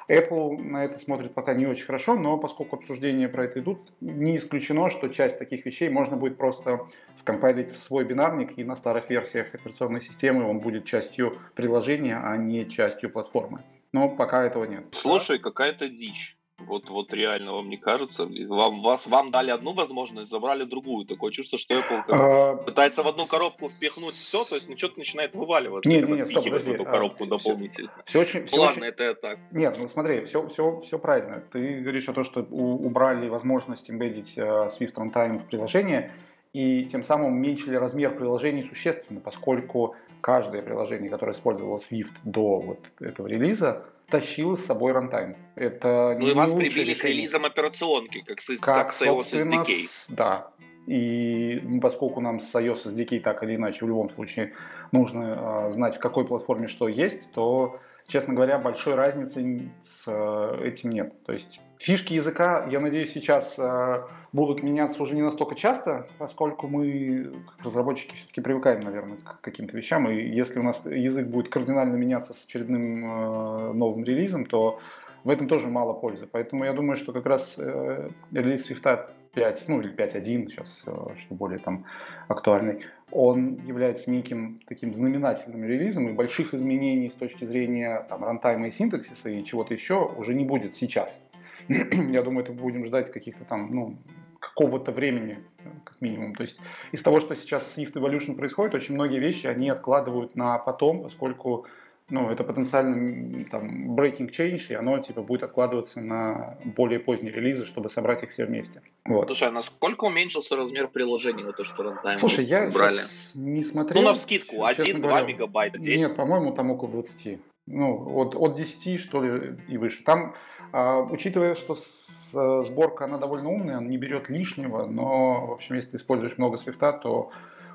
Apple 0.08 0.62
на 0.62 0.84
это 0.84 0.98
смотрит 0.98 1.34
пока 1.34 1.54
не 1.54 1.66
очень 1.66 1.86
хорошо, 1.86 2.14
но 2.14 2.38
поскольку 2.38 2.76
обсуждения 2.76 3.28
про 3.28 3.44
это 3.44 3.60
идут, 3.60 3.78
не 4.00 4.36
исключено, 4.36 4.90
что 4.90 5.08
часть 5.08 5.38
таких 5.38 5.64
вещей 5.64 5.88
можно 5.88 6.16
будет 6.16 6.36
просто 6.36 6.86
вкомпайлить 7.16 7.70
в 7.70 7.78
свой 7.78 8.04
бинарник, 8.04 8.58
и 8.58 8.64
на 8.64 8.76
старых 8.76 9.10
версиях 9.10 9.54
операционной 9.54 10.00
системы 10.00 10.44
он 10.44 10.60
будет 10.60 10.84
частью 10.84 11.38
приложения, 11.54 12.16
а 12.22 12.36
не 12.36 12.68
частью 12.68 13.10
платформы. 13.10 13.62
Но 13.92 14.08
пока 14.08 14.44
этого 14.44 14.64
нет. 14.64 14.86
Слушай, 14.92 15.38
какая-то 15.38 15.88
дичь. 15.88 16.33
Вот, 16.58 16.88
вот 16.88 17.12
реально, 17.12 17.52
вам 17.52 17.68
не 17.68 17.76
кажется? 17.76 18.26
Вам, 18.48 18.80
вас, 18.82 19.06
вам 19.08 19.30
дали 19.32 19.50
одну 19.50 19.72
возможность, 19.74 20.30
забрали 20.30 20.62
другую. 20.62 21.04
Такое 21.04 21.32
чувство, 21.32 21.58
что 21.58 21.74
Apple 21.74 22.02
А, 22.08 22.56
пытается 22.56 23.02
в 23.02 23.08
одну 23.08 23.26
коробку 23.26 23.68
впихнуть 23.68 24.14
все, 24.14 24.44
то 24.44 24.54
есть 24.54 24.68
ну, 24.68 24.76
что-то 24.76 24.98
начинает 24.98 25.34
вываливаться. 25.34 25.90
Не, 25.90 26.00
когда 26.00 26.14
не, 26.14 26.20
не, 26.22 26.26
стоп, 26.28 26.44
подожди, 26.44 26.70
эту 26.70 26.82
а, 26.84 26.86
коробку 26.86 27.24
всё- 27.24 27.36
дополнительно. 27.36 27.90
все 28.04 28.20
очень, 28.20 28.40
Ну 28.42 28.46
всё 28.46 28.56
ладно, 28.60 28.82
очень- 28.82 28.88
это 28.88 29.14
так. 29.16 29.38
Нет, 29.50 29.76
ну 29.78 29.88
смотри, 29.88 30.24
все, 30.24 30.46
все, 30.48 30.80
все 30.80 30.98
правильно. 30.98 31.42
Ты 31.52 31.80
говоришь 31.80 32.08
о 32.08 32.12
том, 32.12 32.22
что 32.22 32.46
у- 32.48 32.86
убрали 32.86 33.28
возможность 33.28 33.90
эмбедить 33.90 34.34
э, 34.38 34.42
Swift 34.42 34.94
Runtime 34.94 35.38
в 35.40 35.46
приложение, 35.46 36.12
и 36.52 36.84
тем 36.84 37.02
самым 37.02 37.32
уменьшили 37.32 37.74
размер 37.74 38.14
приложений 38.16 38.62
существенно, 38.62 39.20
поскольку 39.20 39.96
каждое 40.20 40.62
приложение, 40.62 41.10
которое 41.10 41.32
использовало 41.32 41.78
Swift 41.78 42.12
до 42.22 42.60
вот 42.60 42.78
этого 43.00 43.26
релиза, 43.26 43.84
тащило 44.08 44.56
с 44.56 44.64
собой 44.64 44.92
рантайм. 44.92 45.36
Это 45.56 46.14
Ну 46.18 46.24
не 46.26 46.30
и 46.32 46.34
вас 46.34 46.52
прибили 46.54 46.94
к 46.94 46.98
решение. 46.98 47.18
релизам 47.18 47.44
операционки, 47.44 48.22
как 48.26 48.40
с, 48.40 48.58
Как, 48.60 48.86
как 48.86 48.92
с 48.92 49.02
iOS 49.02 49.32
SDK. 49.32 49.70
с- 49.86 50.06
да. 50.10 50.50
И 50.86 51.62
поскольку 51.80 52.20
нам 52.20 52.40
с 52.40 52.54
iOS 52.54 52.86
SDK 52.94 53.20
так 53.20 53.42
или 53.42 53.56
иначе 53.56 53.84
в 53.84 53.88
любом 53.88 54.10
случае 54.10 54.52
нужно 54.92 55.66
э, 55.68 55.72
знать, 55.72 55.96
в 55.96 55.98
какой 55.98 56.26
платформе 56.26 56.68
что 56.68 56.88
есть, 56.88 57.32
то, 57.32 57.80
честно 58.06 58.34
говоря, 58.34 58.58
большой 58.58 58.94
разницы 58.94 59.70
с 59.82 60.04
э, 60.06 60.64
этим 60.64 60.90
нет. 60.90 61.12
То 61.24 61.32
есть 61.32 61.60
фишки 61.78 62.14
языка, 62.14 62.66
я 62.70 62.80
надеюсь, 62.80 63.12
сейчас 63.12 63.56
э, 63.58 64.02
будут 64.32 64.62
меняться 64.62 65.02
уже 65.02 65.14
не 65.14 65.22
настолько 65.22 65.54
часто, 65.54 66.06
поскольку 66.18 66.68
мы, 66.68 67.32
как 67.46 67.66
разработчики, 67.66 68.14
все-таки 68.14 68.40
привыкаем, 68.40 68.80
наверное, 68.80 69.18
к 69.18 69.40
каким-то 69.40 69.76
вещам. 69.76 70.08
И 70.08 70.14
если 70.14 70.58
у 70.58 70.62
нас 70.62 70.84
язык 70.86 71.26
будет 71.26 71.48
кардинально 71.48 71.96
меняться 71.96 72.34
с 72.34 72.44
очередным 72.44 73.04
э, 73.04 73.72
новым 73.72 74.04
релизом, 74.04 74.46
то 74.46 74.80
в 75.24 75.30
этом 75.30 75.48
тоже 75.48 75.68
мало 75.68 75.94
пользы. 75.94 76.26
Поэтому 76.30 76.64
я 76.64 76.74
думаю, 76.74 76.96
что 76.96 77.12
как 77.12 77.24
раз 77.24 77.56
релиз 77.58 78.70
Swift 78.70 79.08
5, 79.34 79.64
ну 79.68 79.80
или 79.80 79.92
5.1 79.94 80.48
сейчас, 80.48 80.82
э, 80.86 80.92
что 81.16 81.34
более 81.34 81.58
там 81.58 81.84
актуальный, 82.28 82.84
он 83.10 83.60
является 83.66 84.10
неким 84.10 84.60
таким 84.66 84.94
знаменательным 84.94 85.64
релизом, 85.64 86.08
и 86.08 86.12
больших 86.12 86.54
изменений 86.54 87.10
с 87.10 87.14
точки 87.14 87.44
зрения 87.44 88.06
там, 88.08 88.24
рантайма 88.24 88.68
и 88.68 88.70
синтаксиса 88.70 89.30
и 89.30 89.44
чего-то 89.44 89.74
еще 89.74 90.04
уже 90.16 90.34
не 90.34 90.44
будет 90.44 90.74
сейчас. 90.74 91.20
Я 91.68 92.22
думаю, 92.22 92.44
это 92.44 92.52
будем 92.52 92.84
ждать 92.84 93.10
каких-то 93.12 93.44
там, 93.44 93.74
ну, 93.74 93.98
какого-то 94.40 94.92
времени, 94.92 95.38
как 95.84 96.00
минимум. 96.00 96.34
То 96.34 96.42
есть 96.42 96.60
из 96.92 97.02
того, 97.02 97.20
что 97.20 97.34
сейчас 97.34 97.66
с 97.66 97.78
Swift 97.78 97.94
Evolution 97.94 98.34
происходит, 98.34 98.74
очень 98.74 98.94
многие 98.94 99.18
вещи 99.18 99.46
они 99.46 99.70
откладывают 99.70 100.36
на 100.36 100.58
потом, 100.58 101.02
поскольку 101.02 101.66
ну, 102.10 102.30
это 102.30 102.44
потенциально 102.44 103.44
там 103.50 103.94
breaking 103.98 104.30
change, 104.30 104.66
и 104.68 104.74
оно 104.74 104.98
типа 104.98 105.22
будет 105.22 105.42
откладываться 105.42 106.00
на 106.00 106.58
более 106.64 106.98
поздние 107.00 107.32
релизы, 107.32 107.64
чтобы 107.64 107.88
собрать 107.88 108.22
их 108.22 108.30
все 108.30 108.44
вместе. 108.44 108.82
Вот. 109.06 109.26
Слушай, 109.26 109.48
а 109.48 109.52
насколько 109.52 110.04
уменьшился 110.04 110.54
размер 110.56 110.88
приложения 110.88 111.44
на 111.44 111.52
то, 111.52 111.64
что 111.64 111.82
рантайм 111.82 112.18
Слушай, 112.18 112.44
я 112.44 112.66
убрали? 112.68 112.98
щас 112.98 113.32
не 113.34 113.62
смотрел. 113.62 114.02
Ну, 114.02 114.08
на 114.08 114.14
вскидку, 114.14 114.56
честно 114.76 114.98
1-2 114.98 115.00
говоря. 115.00 115.26
мегабайта, 115.26 115.78
10. 115.78 116.00
Нет, 116.00 116.16
по-моему, 116.16 116.52
там 116.52 116.70
около 116.70 116.90
20. 116.90 117.38
Ну, 117.66 118.18
от, 118.18 118.34
от 118.36 118.54
10, 118.56 119.00
что 119.00 119.22
ли, 119.22 119.56
и 119.68 119.78
выше. 119.78 120.04
Там, 120.04 120.34
а, 120.72 121.00
учитывая, 121.00 121.54
что 121.54 121.74
с- 121.74 122.34
э, 122.34 122.62
сборка, 122.64 123.04
она 123.06 123.16
довольно 123.16 123.48
умная, 123.48 123.78
она 123.78 123.86
не 123.88 123.96
берет 123.96 124.28
лишнего, 124.28 124.84
но, 124.84 125.46
в 125.46 125.52
общем, 125.52 125.76
если 125.76 125.92
ты 125.92 125.96
используешь 125.96 126.36
много 126.36 126.58
свифта, 126.58 126.92
то 126.92 127.30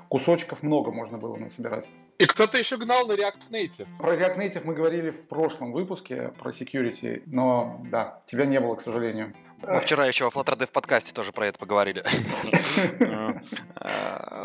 кусочков 0.08 0.62
много 0.62 0.92
можно 0.92 1.18
было 1.18 1.34
насобирать. 1.36 1.90
И 2.20 2.26
кто-то 2.26 2.58
еще 2.58 2.76
гнал 2.76 3.06
на 3.06 3.12
React 3.12 3.48
Native. 3.50 3.86
Про 3.96 4.14
React 4.14 4.36
Native 4.36 4.62
мы 4.64 4.74
говорили 4.74 5.08
в 5.08 5.26
прошлом 5.26 5.72
выпуске, 5.72 6.34
про 6.38 6.50
security, 6.50 7.22
но, 7.24 7.80
да, 7.88 8.20
тебя 8.26 8.44
не 8.44 8.60
было, 8.60 8.74
к 8.74 8.82
сожалению. 8.82 9.32
Мы 9.62 9.80
вчера 9.80 10.06
еще 10.06 10.24
во 10.24 10.30
Flutter 10.30 10.56
Dev 10.58 10.72
подкасте 10.72 11.12
тоже 11.12 11.32
про 11.32 11.46
это 11.46 11.58
поговорили. 11.58 12.02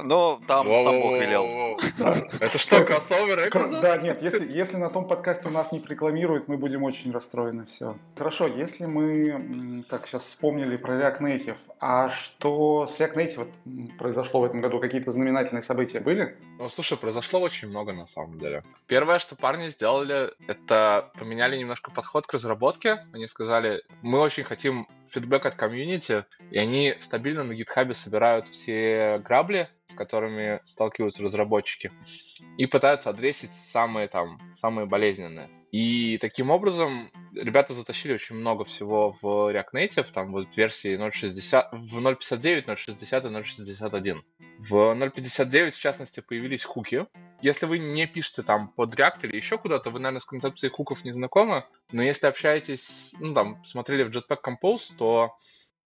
Но 0.03 0.39
там 0.47 0.67
сам 0.67 1.01
Бог 1.01 1.13
велел. 1.13 1.79
Это 2.39 2.57
что, 2.57 2.83
кроссовер 2.83 3.47
эпизод? 3.49 3.81
Да, 3.81 3.97
нет, 3.97 4.21
если, 4.21 4.51
если 4.51 4.77
на 4.77 4.89
том 4.89 5.07
подкасте 5.07 5.49
нас 5.49 5.71
не 5.71 5.79
рекламируют, 5.79 6.47
мы 6.47 6.57
будем 6.57 6.83
очень 6.83 7.11
расстроены. 7.11 7.65
Все. 7.65 7.97
Хорошо, 8.17 8.47
если 8.47 8.85
мы 8.85 9.83
так 9.89 10.07
сейчас 10.07 10.23
вспомнили 10.23 10.77
про 10.77 10.95
React 10.95 11.21
Native, 11.21 11.57
а 11.79 12.09
что 12.09 12.85
с 12.85 12.99
React 12.99 13.15
Native 13.15 13.97
произошло 13.97 14.41
в 14.41 14.43
этом 14.45 14.61
году? 14.61 14.79
Какие-то 14.79 15.11
знаменательные 15.11 15.61
события 15.61 15.99
были? 15.99 16.37
Ну, 16.59 16.69
слушай, 16.69 16.97
произошло 16.97 17.39
очень 17.39 17.69
много 17.69 17.93
на 17.93 18.05
самом 18.05 18.37
деле. 18.39 18.63
Первое, 18.87 19.19
что 19.19 19.35
парни 19.35 19.67
сделали, 19.69 20.31
это 20.47 21.11
поменяли 21.17 21.57
немножко 21.57 21.91
подход 21.91 22.27
к 22.27 22.33
разработке. 22.33 23.05
Они 23.13 23.27
сказали, 23.27 23.83
мы 24.01 24.19
очень 24.19 24.43
хотим 24.43 24.87
фидбэк 25.07 25.45
от 25.45 25.55
комьюнити, 25.55 26.25
и 26.51 26.57
они 26.57 26.95
стабильно 26.99 27.43
на 27.43 27.53
гитхабе 27.53 27.93
собирают 27.93 28.49
все 28.49 29.19
грабли, 29.19 29.69
с 29.85 29.95
которыми 29.95 30.59
сталкиваются 30.63 31.23
разработчики, 31.23 31.91
и 32.57 32.65
пытаются 32.65 33.09
адресить 33.09 33.51
самые 33.51 34.07
там, 34.07 34.39
самые 34.55 34.85
болезненные. 34.85 35.49
И 35.75 36.17
таким 36.19 36.51
образом 36.51 37.11
ребята 37.33 37.73
затащили 37.73 38.13
очень 38.13 38.37
много 38.37 38.63
всего 38.63 39.13
в 39.21 39.51
React 39.51 39.73
Native, 39.73 40.07
там 40.13 40.31
вот 40.31 40.55
версии 40.55 40.97
0.60, 40.97 41.67
в 41.73 41.99
0.59, 41.99 42.65
0.60 42.65 42.95
и 42.95 43.65
0.61. 43.73 44.21
В 44.59 44.73
0.59, 44.73 45.71
в 45.71 45.77
частности, 45.77 46.21
появились 46.21 46.63
хуки. 46.63 47.07
Если 47.41 47.65
вы 47.65 47.79
не 47.79 48.07
пишете 48.07 48.43
там 48.43 48.69
под 48.69 48.95
React 48.95 49.27
или 49.27 49.35
еще 49.35 49.57
куда-то, 49.57 49.89
вы, 49.89 49.99
наверное, 49.99 50.21
с 50.21 50.25
концепцией 50.25 50.71
хуков 50.71 51.03
не 51.03 51.11
знакомы, 51.11 51.65
но 51.91 52.01
если 52.01 52.27
общаетесь, 52.27 53.13
ну 53.19 53.33
там, 53.33 53.61
смотрели 53.65 54.03
в 54.03 54.15
Jetpack 54.15 54.39
Compose, 54.45 54.95
то 54.97 55.35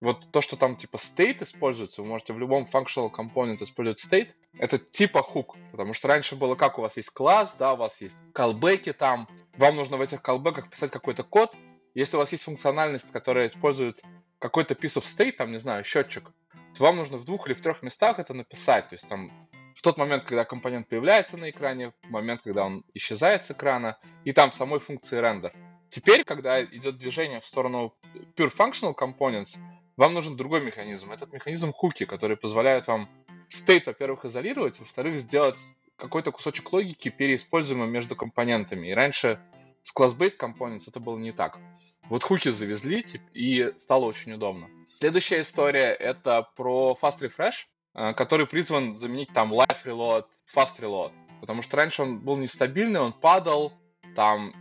вот 0.02 0.32
то, 0.32 0.42
что 0.42 0.56
там 0.56 0.76
типа 0.76 0.98
state 0.98 1.44
используется, 1.44 2.02
вы 2.02 2.08
можете 2.08 2.34
в 2.34 2.40
любом 2.40 2.68
functional 2.72 3.12
component 3.12 3.64
использовать 3.64 4.06
state, 4.06 4.30
это 4.58 4.78
типа 4.78 5.22
хук. 5.22 5.58
Потому 5.72 5.94
что 5.94 6.08
раньше 6.08 6.36
было 6.36 6.56
как, 6.56 6.80
у 6.80 6.82
вас 6.82 6.98
есть 6.98 7.10
класс, 7.10 7.56
да, 7.60 7.74
у 7.74 7.78
вас 7.78 8.02
есть 8.02 8.18
callback 8.34 8.94
там, 8.94 9.28
вам 9.60 9.76
нужно 9.76 9.98
в 9.98 10.02
этих 10.02 10.22
callback'ах 10.22 10.70
писать 10.70 10.90
какой-то 10.90 11.24
код. 11.24 11.54
Если 11.94 12.16
у 12.16 12.20
вас 12.20 12.32
есть 12.32 12.46
функциональность, 12.46 13.12
которая 13.12 13.50
использует 13.50 14.02
какой-то 14.40 14.74
piece 14.74 14.98
of 14.98 15.04
state, 15.04 15.34
там, 15.34 15.52
не 15.52 15.58
знаю, 15.58 15.84
счетчик, 15.84 16.32
то 16.76 16.84
вам 16.84 16.96
нужно 16.96 17.18
в 17.18 17.26
двух 17.26 17.48
или 17.48 17.54
в 17.54 17.62
трех 17.62 17.84
местах 17.84 18.20
это 18.20 18.34
написать. 18.34 18.88
То 18.88 18.96
есть 18.96 19.08
там 19.10 19.32
в 19.76 19.82
тот 19.82 19.98
момент, 19.98 20.24
когда 20.24 20.46
компонент 20.46 20.88
появляется 20.88 21.36
на 21.36 21.50
экране, 21.50 21.92
в 22.04 22.10
момент, 22.10 22.42
когда 22.42 22.66
он 22.66 22.86
исчезает 22.94 23.46
с 23.46 23.52
экрана, 23.52 23.98
и 24.24 24.32
там 24.32 24.52
самой 24.52 24.80
функции 24.80 25.20
render. 25.20 25.52
Теперь, 25.90 26.24
когда 26.24 26.64
идет 26.64 26.98
движение 26.98 27.42
в 27.42 27.46
сторону 27.46 27.94
Pure 28.38 28.56
Functional 28.56 28.96
Components, 28.96 29.58
вам 29.98 30.14
нужен 30.14 30.38
другой 30.38 30.62
механизм. 30.62 31.12
Этот 31.12 31.34
механизм 31.34 31.74
хуки, 31.74 32.06
который 32.06 32.38
позволяет 32.38 32.88
вам 32.88 33.10
стейт, 33.50 33.88
во-первых, 33.88 34.24
изолировать, 34.24 34.80
во-вторых, 34.80 35.18
сделать 35.18 35.60
какой-то 36.00 36.32
кусочек 36.32 36.72
логики 36.72 37.10
переиспользуемым 37.10 37.90
между 37.90 38.16
компонентами. 38.16 38.88
И 38.88 38.94
раньше 38.94 39.40
с 39.84 39.96
class-based 39.96 40.38
components 40.38 40.84
это 40.88 41.00
было 41.00 41.18
не 41.18 41.32
так. 41.32 41.60
Вот 42.10 42.24
хуки 42.24 42.50
завезли, 42.50 43.06
и 43.34 43.72
стало 43.78 44.06
очень 44.06 44.34
удобно. 44.34 44.70
Следующая 44.98 45.42
история— 45.42 45.94
это 46.00 46.48
про 46.56 46.98
Fast 47.00 47.22
Refresh, 47.22 47.68
э, 47.94 48.14
который 48.14 48.48
призван 48.48 48.98
заменить 48.98 49.32
там 49.32 49.54
Life 49.54 49.86
Reload, 49.86 50.26
Fast 50.54 50.80
Reload. 50.80 51.12
Потому 51.40 51.62
что 51.62 51.78
раньше 51.78 52.02
он 52.02 52.20
был 52.20 52.36
нестабильный, 52.36 53.00
он 53.00 53.14
падал, 53.14 53.72
там 54.16 54.54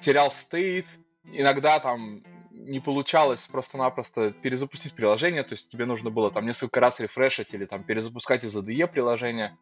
терял 0.00 0.30
стейт, 0.30 0.86
иногда 1.24 1.78
там 1.78 2.22
не 2.50 2.80
получалось 2.80 3.46
просто-напросто 3.46 4.32
перезапустить 4.32 4.94
приложение, 4.94 5.42
то 5.42 5.54
есть 5.54 5.70
тебе 5.70 5.86
нужно 5.86 6.10
было 6.10 6.30
там 6.30 6.46
несколько 6.46 6.80
раз 6.80 7.00
рефрешить 7.00 7.54
или 7.54 7.64
там 7.64 7.84
перезапускать 7.84 8.44
из 8.44 8.56
ADE 8.56 8.86
приложение. 8.86 9.56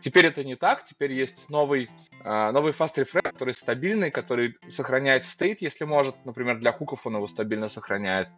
Теперь 0.00 0.26
это 0.26 0.44
не 0.44 0.54
так, 0.54 0.84
теперь 0.84 1.12
есть 1.12 1.50
новый, 1.50 1.90
э, 2.24 2.50
новый 2.50 2.72
Fast 2.72 2.96
Refresh, 2.96 3.22
который 3.22 3.54
стабильный, 3.54 4.10
который 4.10 4.56
сохраняет 4.68 5.24
стейт, 5.24 5.62
если 5.62 5.84
может, 5.84 6.24
например, 6.24 6.58
для 6.58 6.72
хуков 6.72 7.06
он 7.06 7.16
его 7.16 7.26
стабильно 7.26 7.68
сохраняет. 7.68 8.28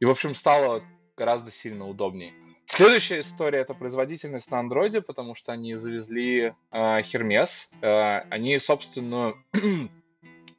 И, 0.00 0.04
в 0.04 0.10
общем, 0.10 0.34
стало 0.34 0.82
гораздо 1.16 1.50
сильно 1.50 1.86
удобнее. 1.86 2.32
Следующая 2.66 3.20
история 3.20 3.60
это 3.60 3.72
производительность 3.72 4.50
на 4.50 4.60
андроиде, 4.60 5.00
потому 5.00 5.34
что 5.34 5.52
они 5.52 5.74
завезли 5.76 6.52
э, 6.70 7.00
Hermes. 7.00 7.68
Э, 7.80 8.26
они 8.30 8.58
собственную, 8.58 9.42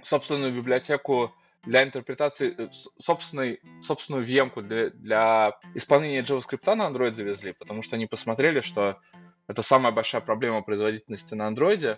собственную 0.02 0.54
библиотеку 0.54 1.32
для 1.64 1.84
интерпретации 1.84 2.56
э, 2.58 2.70
собственной, 2.98 3.62
собственную 3.82 4.26
VM 4.26 4.62
для, 4.64 4.90
для 4.90 5.60
исполнения 5.76 6.22
JavaScript 6.22 6.76
на 6.76 6.90
Android 6.90 7.14
завезли, 7.14 7.54
потому 7.54 7.84
что 7.84 7.96
они 7.96 8.08
посмотрели, 8.08 8.62
что 8.62 9.00
это 9.50 9.62
самая 9.62 9.92
большая 9.92 10.22
проблема 10.22 10.62
производительности 10.62 11.34
на 11.34 11.50
Android. 11.50 11.98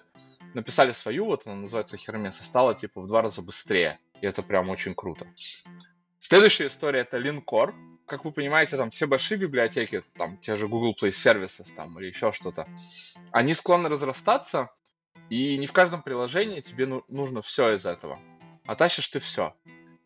Написали 0.55 0.91
свою, 0.91 1.25
вот 1.25 1.45
она 1.45 1.55
называется 1.57 1.97
Hermes, 1.97 2.39
и 2.39 2.43
стала 2.43 2.73
типа 2.73 3.01
в 3.01 3.07
два 3.07 3.21
раза 3.21 3.43
быстрее. 3.43 3.99
И 4.21 4.25
это 4.25 4.41
прям 4.41 4.69
очень 4.69 4.95
круто. 4.95 5.27
Следующая 6.17 6.67
история 6.67 7.01
это 7.01 7.19
Lincore. 7.19 7.73
Как 8.07 8.25
вы 8.25 8.31
понимаете, 8.31 8.77
там 8.77 8.89
все 8.89 9.05
большие 9.05 9.37
библиотеки, 9.37 10.03
там 10.17 10.37
те 10.39 10.55
же 10.55 10.67
Google 10.67 10.95
Play 10.99 11.11
Services 11.11 11.73
там, 11.75 11.97
или 11.99 12.07
еще 12.07 12.31
что-то, 12.33 12.67
они 13.31 13.53
склонны 13.53 13.87
разрастаться, 13.87 14.69
и 15.29 15.57
не 15.57 15.67
в 15.67 15.71
каждом 15.71 16.01
приложении 16.01 16.59
тебе 16.59 16.87
ну, 16.87 17.03
нужно 17.07 17.41
все 17.41 17.75
из 17.75 17.85
этого 17.85 18.19
а 18.65 18.75
тащишь 18.75 19.07
ты 19.09 19.19
все. 19.19 19.53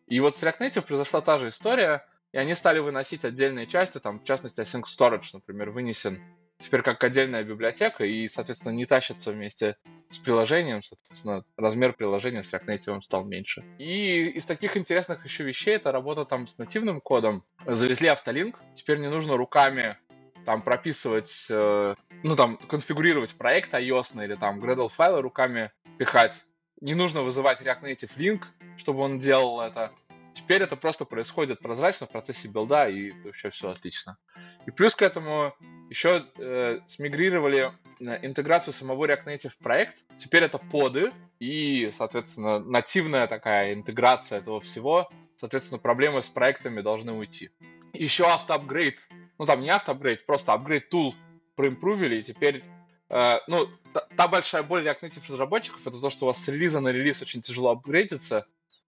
И 0.06 0.20
вот 0.20 0.36
с 0.36 0.42
React 0.42 0.58
Native 0.58 0.86
произошла 0.86 1.20
та 1.20 1.38
же 1.38 1.48
история, 1.48 2.06
и 2.32 2.38
они 2.38 2.54
стали 2.54 2.78
выносить 2.78 3.24
отдельные 3.24 3.66
части, 3.66 3.98
там, 3.98 4.20
в 4.20 4.24
частности, 4.24 4.60
Async 4.60 4.84
Storage, 4.84 5.30
например, 5.32 5.70
вынесен 5.70 6.20
теперь 6.58 6.82
как 6.82 7.02
отдельная 7.02 7.42
библиотека, 7.42 8.04
и, 8.04 8.28
соответственно, 8.28 8.72
не 8.72 8.86
тащится 8.86 9.32
вместе 9.32 9.76
с 10.10 10.18
приложением, 10.18 10.82
соответственно, 10.82 11.44
размер 11.56 11.92
приложения 11.92 12.42
с 12.42 12.52
React 12.52 12.66
Native 12.66 13.02
стал 13.02 13.24
меньше. 13.24 13.64
И 13.78 14.26
из 14.28 14.44
таких 14.46 14.76
интересных 14.76 15.24
еще 15.24 15.44
вещей, 15.44 15.76
это 15.76 15.92
работа 15.92 16.24
там 16.24 16.46
с 16.46 16.58
нативным 16.58 17.00
кодом. 17.00 17.44
Завезли 17.64 18.08
автолинк, 18.08 18.60
теперь 18.74 18.98
не 18.98 19.10
нужно 19.10 19.36
руками 19.36 19.96
там 20.44 20.62
прописывать, 20.62 21.48
э, 21.50 21.94
ну 22.22 22.36
там 22.36 22.56
конфигурировать 22.56 23.34
проект 23.36 23.74
iOS 23.74 24.24
или 24.24 24.34
там 24.36 24.62
Gradle 24.62 24.88
файлы 24.88 25.20
руками 25.20 25.72
пихать 25.98 26.44
не 26.80 26.94
нужно 26.94 27.22
вызывать 27.22 27.60
React 27.60 27.82
Native 27.82 28.16
Link, 28.16 28.44
чтобы 28.76 29.00
он 29.00 29.18
делал 29.18 29.60
это. 29.60 29.92
Теперь 30.36 30.62
это 30.62 30.76
просто 30.76 31.06
происходит 31.06 31.60
прозрачно 31.60 32.06
в 32.06 32.10
процессе 32.10 32.48
билда, 32.48 32.90
и 32.90 33.10
вообще 33.24 33.48
все 33.48 33.70
отлично. 33.70 34.18
И 34.66 34.70
плюс 34.70 34.94
к 34.94 35.00
этому 35.00 35.54
еще 35.88 36.26
э, 36.38 36.80
смигрировали 36.86 37.72
интеграцию 37.98 38.74
самого 38.74 39.06
React 39.06 39.24
Native 39.24 39.48
в 39.48 39.58
проект. 39.58 40.04
Теперь 40.18 40.42
это 40.42 40.58
поды 40.58 41.10
и, 41.40 41.90
соответственно, 41.96 42.58
нативная 42.58 43.26
такая 43.28 43.72
интеграция 43.72 44.40
этого 44.40 44.60
всего. 44.60 45.08
Соответственно, 45.38 45.78
проблемы 45.78 46.20
с 46.20 46.28
проектами 46.28 46.82
должны 46.82 47.12
уйти. 47.12 47.50
Еще 47.94 48.26
автоапгрейд. 48.26 49.08
Ну, 49.38 49.46
там 49.46 49.62
не 49.62 49.70
автоапгрейд, 49.70 50.26
просто 50.26 50.52
апгрейд 50.52 50.90
тул 50.90 51.14
проимпрувили, 51.54 52.16
и 52.16 52.22
теперь 52.22 52.62
Э, 53.08 53.38
ну, 53.46 53.68
та, 53.92 54.08
та 54.16 54.28
большая 54.28 54.62
боль 54.62 54.86
React 54.86 55.02
Native 55.02 55.28
разработчиков 55.28 55.86
это 55.86 56.00
то, 56.00 56.10
что 56.10 56.24
у 56.24 56.28
вас 56.28 56.42
с 56.42 56.48
релиза 56.48 56.80
на 56.80 56.88
релиз 56.88 57.22
очень 57.22 57.42
тяжело 57.42 57.70
апгрейдиться. 57.70 58.46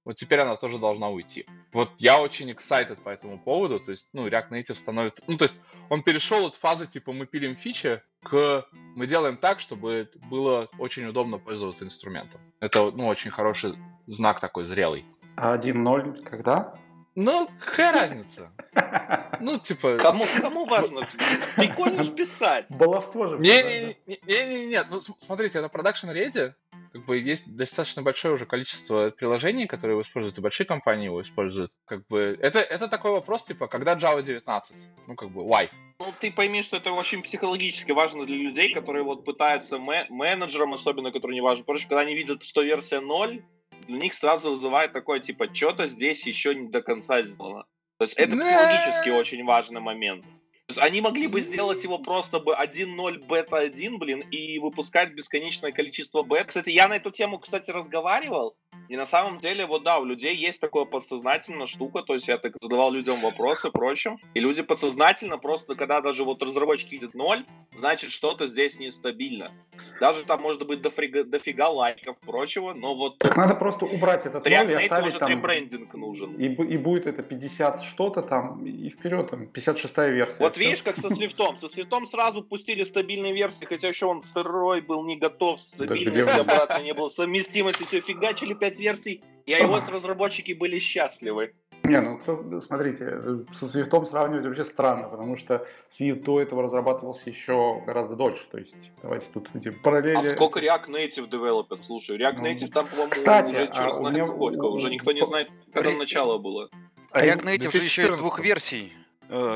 Вот 0.09 0.17
теперь 0.17 0.41
она 0.41 0.57
тоже 0.57 0.79
должна 0.79 1.11
уйти. 1.11 1.45
Вот 1.71 1.91
я 1.99 2.19
очень 2.19 2.51
excited 2.51 2.97
по 3.03 3.11
этому 3.11 3.39
поводу. 3.39 3.79
То 3.79 3.91
есть, 3.91 4.09
ну, 4.15 4.27
React 4.27 4.49
Native 4.53 4.75
становится... 4.75 5.23
Ну, 5.27 5.37
то 5.37 5.43
есть, 5.43 5.61
он 5.91 6.03
перешел 6.03 6.47
от 6.47 6.57
фазы, 6.57 6.87
типа, 6.87 7.13
мы 7.13 7.27
пилим 7.27 7.55
фичи, 7.55 8.01
к 8.25 8.65
мы 8.73 9.07
делаем 9.07 9.37
так, 9.37 9.61
чтобы 9.61 10.09
было 10.31 10.71
очень 10.79 11.05
удобно 11.05 11.37
пользоваться 11.37 11.85
инструментом. 11.85 12.41
Это, 12.59 12.91
ну, 12.91 13.07
очень 13.07 13.31
хороший 13.31 13.75
знак 14.07 14.41
такой 14.41 14.65
зрелый. 14.65 15.05
А 15.37 15.55
1.0 15.59 16.23
когда? 16.23 16.75
Ну, 17.15 17.47
какая 17.63 17.93
разница? 17.93 18.51
Ну, 19.41 19.59
типа... 19.59 19.99
Кому, 19.99 20.25
кому 20.41 20.65
важно? 20.65 21.07
Прикольно 21.55 22.03
же 22.03 22.13
писать. 22.17 22.75
Баловство 22.77 23.27
же. 23.27 23.39
Не-не-не, 23.39 24.83
ну, 24.85 25.01
смотрите, 25.01 25.59
это 25.59 25.69
продакшн 25.69 26.11
реди. 26.11 26.55
Как 26.93 27.05
бы 27.05 27.19
есть 27.19 27.55
достаточно 27.55 28.03
большое 28.03 28.35
уже 28.35 28.47
количество 28.47 29.11
приложений, 29.11 29.67
которые 29.67 29.95
его 29.95 30.03
используют, 30.03 30.39
и 30.39 30.41
большие 30.41 30.67
компании 30.67 31.07
его 31.07 31.21
используют. 31.23 31.73
Как 31.85 32.07
бы 32.07 32.39
это, 32.41 32.61
это 32.61 32.89
такой 32.89 33.11
вопрос, 33.11 33.45
типа, 33.45 33.67
когда 33.69 33.95
Java 33.95 34.23
19? 34.23 34.77
Ну, 35.07 35.15
как 35.15 35.31
бы, 35.31 35.43
why? 35.43 35.69
Ну, 35.99 36.15
ты 36.21 36.31
пойми, 36.33 36.63
что 36.63 36.77
это 36.77 36.93
очень 36.93 37.23
психологически 37.23 37.93
важно 37.93 38.25
для 38.25 38.37
людей, 38.37 38.73
которые 38.73 39.05
вот 39.05 39.25
пытаются 39.25 39.79
менеджерам, 39.79 40.75
особенно, 40.75 41.13
которые 41.13 41.35
не 41.35 41.41
важно. 41.41 41.65
Потому 41.65 41.81
когда 41.81 42.01
они 42.01 42.15
видят, 42.15 42.43
что 42.43 42.63
версия 42.63 43.01
0, 43.01 43.43
для 43.87 43.99
них 43.99 44.15
сразу 44.15 44.51
вызывает 44.51 44.93
такое, 44.93 45.21
типа, 45.21 45.53
что-то 45.53 45.87
здесь 45.87 46.27
еще 46.27 46.55
не 46.55 46.69
до 46.69 46.83
конца 46.83 47.23
сделано. 47.23 47.65
То 47.99 48.05
есть 48.05 48.15
это 48.15 48.37
психологически 48.37 49.11
очень 49.11 49.45
важный 49.45 49.81
момент. 49.81 50.25
Есть 50.69 50.79
они 50.79 51.01
могли 51.01 51.27
бы 51.27 51.41
сделать 51.41 51.83
его 51.83 51.99
просто 51.99 52.41
бы 52.41 52.53
1.0 52.53 53.27
бета 53.27 53.57
1, 53.57 53.99
блин, 53.99 54.21
и 54.31 54.59
выпускать 54.59 55.13
бесконечное 55.13 55.73
количество 55.73 56.23
бет. 56.23 56.47
Кстати, 56.47 56.71
я 56.71 56.89
на 56.89 56.97
эту 56.97 57.11
тему, 57.11 57.39
кстати, 57.39 57.71
разговаривал, 57.71 58.57
и 58.89 58.97
на 58.97 59.07
самом 59.07 59.39
деле, 59.39 59.67
вот 59.67 59.83
да, 59.83 59.99
у 59.99 60.05
людей 60.05 60.35
есть 60.35 60.61
такое 60.61 60.85
подсознательная 60.85 61.67
штука, 61.67 62.03
то 62.03 62.15
есть 62.15 62.29
я 62.29 62.39
так 62.39 62.55
задавал 62.61 62.93
людям 62.93 63.21
вопросы 63.21 63.71
прочим, 63.71 64.19
и 64.35 64.41
люди 64.41 64.63
подсознательно 64.63 65.39
просто, 65.39 65.75
когда 65.75 66.01
даже 66.01 66.25
вот 66.25 66.43
разработчик 66.43 66.93
видит 66.93 67.15
ноль, 67.15 67.45
значит 67.75 68.11
что-то 68.11 68.47
здесь 68.47 68.79
нестабильно. 68.79 69.53
Даже 70.01 70.25
там 70.25 70.41
может 70.41 70.67
быть 70.67 70.81
дофига, 70.81 71.25
дофига 71.25 71.69
лайков 71.69 72.17
прочего, 72.19 72.73
но 72.73 72.95
вот... 72.95 73.19
Так 73.19 73.37
надо 73.37 73.55
просто 73.55 73.85
убрать 73.85 74.27
этот 74.27 74.45
ноль 74.45 74.71
и 74.71 74.75
оставить 74.75 75.09
уже 75.09 75.19
там... 75.19 75.31
ребрендинг 75.31 75.95
нужен. 75.95 76.35
И, 76.35 76.47
и 76.47 76.77
будет 76.79 77.07
это 77.07 77.23
50 77.23 77.83
что-то 77.83 78.23
там, 78.23 78.65
и 78.65 78.89
вперед, 78.89 79.31
там, 79.31 79.45
56-я 79.45 80.09
версия. 80.09 80.43
Вот 80.43 80.58
видишь, 80.59 80.83
как 80.83 80.97
со 80.97 81.09
Свифтом. 81.09 81.57
Со 81.59 81.69
Свифтом 81.69 82.07
сразу 82.07 82.43
пустили 82.43 82.83
стабильные 82.83 83.33
версии, 83.33 83.65
хотя 83.65 83.89
еще 83.89 84.07
он 84.07 84.23
сырой 84.25 84.81
был, 84.81 85.05
не 85.05 85.17
готов, 85.17 85.61
стабильности 85.61 86.25
да 86.25 86.41
обратно 86.41 86.83
не 86.83 86.95
было, 86.95 87.09
совместимости, 87.09 87.85
все 87.85 88.01
фигачили 88.01 88.55
5 88.55 88.81
версий, 88.81 89.23
и 89.47 89.53
iOS 89.53 89.91
разработчики 89.91 90.53
были 90.53 90.79
счастливы. 90.79 91.55
Не, 91.85 92.01
ну 92.01 92.19
кто, 92.19 92.61
смотрите, 92.61 93.21
со 93.55 93.67
Swift 93.67 94.05
сравнивать 94.05 94.45
вообще 94.45 94.65
странно, 94.65 95.09
потому 95.09 95.37
что 95.37 95.67
Swift 95.89 96.23
до 96.23 96.41
этого 96.41 96.63
разрабатывался 96.63 97.31
еще 97.31 97.83
гораздо 97.87 98.15
дольше. 98.15 98.43
То 98.51 98.59
есть 98.59 98.93
давайте 99.03 99.27
тут 99.33 99.49
эти 99.55 99.71
параллели. 99.71 100.17
А 100.17 100.25
сколько 100.25 100.61
React 100.61 100.89
Native 100.89 101.31
development? 101.31 101.83
Слушай, 101.83 102.19
React 102.19 102.37
ну, 102.39 102.47
Native 102.47 102.69
там, 102.69 102.87
по-моему, 102.89 103.11
Кстати, 103.11 103.55
уже 103.55 103.67
черт 103.67 103.79
а 103.79 103.95
знает 103.95 104.17
меня... 104.17 104.27
сколько. 104.27 104.65
Уже 104.67 104.91
никто 104.91 105.13
не 105.13 105.25
знает, 105.25 105.49
когда 105.73 105.93
начало 105.93 106.39
было. 106.39 106.69
А 107.11 107.25
React 107.25 107.45
Native 107.45 107.73
же 107.73 107.85
еще 107.85 108.07
и 108.07 108.17
двух 108.17 108.41
версий 108.41 108.93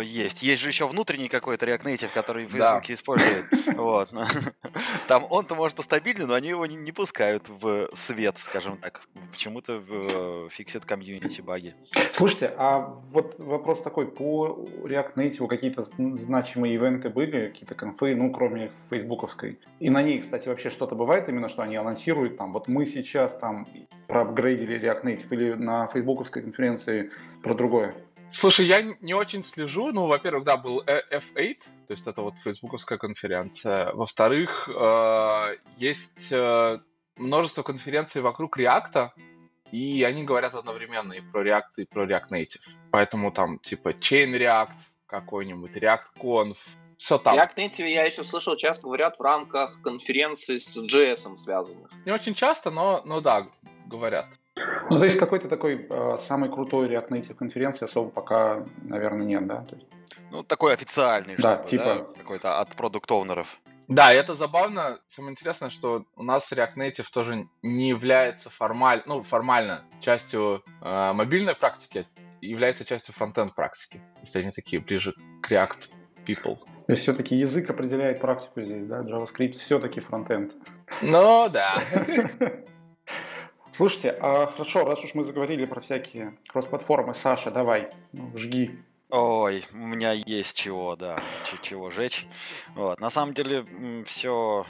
есть. 0.02 0.42
Есть 0.42 0.62
же 0.62 0.68
еще 0.68 0.86
внутренний 0.86 1.28
какой-то 1.28 1.66
React 1.66 1.84
Native, 1.84 2.10
который 2.12 2.44
в 2.44 2.50
Facebook 2.50 2.86
да. 2.86 2.94
использует. 2.94 3.46
Вот. 3.72 4.10
Там 5.08 5.26
он-то 5.30 5.54
может 5.54 5.76
постабильный, 5.76 6.26
но 6.26 6.34
они 6.34 6.48
его 6.48 6.66
не, 6.66 6.76
не 6.76 6.92
пускают 6.92 7.48
в 7.48 7.88
свет, 7.94 8.36
скажем 8.38 8.76
так. 8.76 9.02
Почему-то 9.30 9.78
в 9.78 10.48
фиксит 10.50 10.84
комьюнити 10.84 11.40
баги. 11.40 11.74
Слушайте, 12.12 12.52
а 12.56 12.94
вот 13.10 13.36
вопрос 13.38 13.82
такой, 13.82 14.06
по 14.06 14.66
React 14.84 15.14
Native 15.14 15.48
какие-то 15.48 15.84
значимые 16.18 16.74
ивенты 16.74 17.08
были, 17.08 17.48
какие-то 17.48 17.74
конфы, 17.74 18.14
ну, 18.14 18.30
кроме 18.30 18.70
фейсбуковской? 18.90 19.58
И 19.80 19.90
на 19.90 20.02
ней, 20.02 20.20
кстати, 20.20 20.48
вообще 20.48 20.70
что-то 20.70 20.94
бывает 20.94 21.28
именно, 21.28 21.48
что 21.48 21.62
они 21.62 21.76
анонсируют 21.76 22.36
там, 22.36 22.52
вот 22.52 22.68
мы 22.68 22.86
сейчас 22.86 23.36
там 23.36 23.66
проапгрейдили 24.06 24.78
React 24.80 25.04
Native 25.04 25.26
или 25.30 25.52
на 25.54 25.86
фейсбуковской 25.86 26.42
конференции 26.42 27.10
про 27.42 27.54
другое? 27.54 27.94
Слушай, 28.32 28.66
я 28.66 28.82
не 28.82 29.14
очень 29.14 29.42
слежу. 29.42 29.92
Ну, 29.92 30.06
во-первых, 30.06 30.44
да, 30.44 30.56
был 30.56 30.82
F8, 30.82 31.58
то 31.86 31.92
есть 31.92 32.06
это 32.06 32.22
вот 32.22 32.38
фейсбуковская 32.38 32.98
конференция. 32.98 33.92
Во-вторых, 33.92 34.68
э, 34.68 35.56
есть 35.76 36.32
э, 36.32 36.78
множество 37.16 37.62
конференций 37.62 38.22
вокруг 38.22 38.58
React, 38.58 39.10
и 39.70 40.02
они 40.02 40.24
говорят 40.24 40.54
одновременно 40.54 41.12
и 41.12 41.20
про 41.20 41.46
React, 41.46 41.62
и 41.76 41.84
про 41.84 42.06
React 42.06 42.30
Native. 42.30 42.68
Поэтому 42.90 43.32
там 43.32 43.58
типа 43.58 43.90
Chain 43.90 44.32
React 44.36 44.78
какой-нибудь, 45.06 45.76
React 45.76 46.18
Conf, 46.18 46.56
все 46.96 47.18
там. 47.18 47.36
React 47.36 47.56
Native 47.56 47.88
я 47.88 48.04
еще 48.04 48.22
слышал, 48.22 48.56
часто 48.56 48.84
говорят 48.84 49.18
в 49.18 49.22
рамках 49.22 49.80
конференции 49.82 50.58
с 50.58 50.76
JS 50.76 51.36
связанных. 51.36 51.90
Не 52.06 52.12
очень 52.12 52.34
часто, 52.34 52.70
но, 52.70 53.02
но 53.04 53.20
да, 53.20 53.48
говорят. 53.86 54.26
Ну, 54.90 54.98
то 54.98 55.04
есть 55.04 55.18
какой-то 55.18 55.48
такой 55.48 55.86
э, 55.88 56.18
самый 56.20 56.50
крутой 56.50 56.88
React 56.88 57.08
Native 57.08 57.34
конференции 57.34 57.84
особо 57.84 58.10
пока, 58.10 58.64
наверное, 58.82 59.24
нет, 59.24 59.46
да? 59.46 59.62
То 59.62 59.76
есть... 59.76 59.86
Ну, 60.30 60.42
такой 60.42 60.74
официальный, 60.74 61.36
да, 61.36 61.54
чтобы, 61.54 61.68
типа... 61.68 61.84
да, 61.84 62.18
какой-то 62.18 62.60
от 62.60 62.76
продукт-оунеров. 62.76 63.60
Да, 63.88 64.12
это 64.12 64.34
забавно. 64.34 64.98
Самое 65.06 65.32
интересное, 65.32 65.70
что 65.70 66.04
у 66.16 66.22
нас 66.22 66.52
React 66.52 66.76
Native 66.76 67.06
тоже 67.12 67.46
не 67.62 67.88
является 67.88 68.50
формаль... 68.50 69.02
ну, 69.06 69.22
формально 69.22 69.82
частью 70.00 70.62
э, 70.80 71.12
мобильной 71.12 71.54
практики, 71.54 72.06
является 72.40 72.84
частью 72.84 73.14
фронтенд 73.14 73.54
практики. 73.54 74.00
Есть 74.20 74.36
они 74.36 74.50
такие 74.50 74.80
ближе 74.80 75.14
к 75.42 75.50
React 75.50 75.90
people. 76.26 76.58
То 76.86 76.92
есть 76.92 77.02
все-таки 77.02 77.36
язык 77.36 77.70
определяет 77.70 78.20
практику 78.20 78.62
здесь, 78.62 78.86
да? 78.86 79.00
JavaScript 79.00 79.54
все-таки 79.54 80.00
фронтенд. 80.00 80.52
Ну 81.00 81.48
да. 81.48 81.80
Слушайте, 83.72 84.10
а 84.20 84.46
хорошо, 84.48 84.84
раз 84.84 85.02
уж 85.02 85.14
мы 85.14 85.24
заговорили 85.24 85.64
про 85.64 85.80
всякие 85.80 86.36
кросс-платформы, 86.48 87.14
Саша, 87.14 87.50
давай, 87.50 87.88
ну, 88.12 88.30
жги. 88.36 88.78
Ой, 89.08 89.64
у 89.72 89.76
меня 89.78 90.12
есть 90.12 90.56
чего, 90.56 90.94
да, 90.94 91.22
чего 91.62 91.90
жечь. 91.90 92.26
Вот. 92.74 93.00
На 93.00 93.08
самом 93.08 93.32
деле, 93.32 94.04
все 94.04 94.66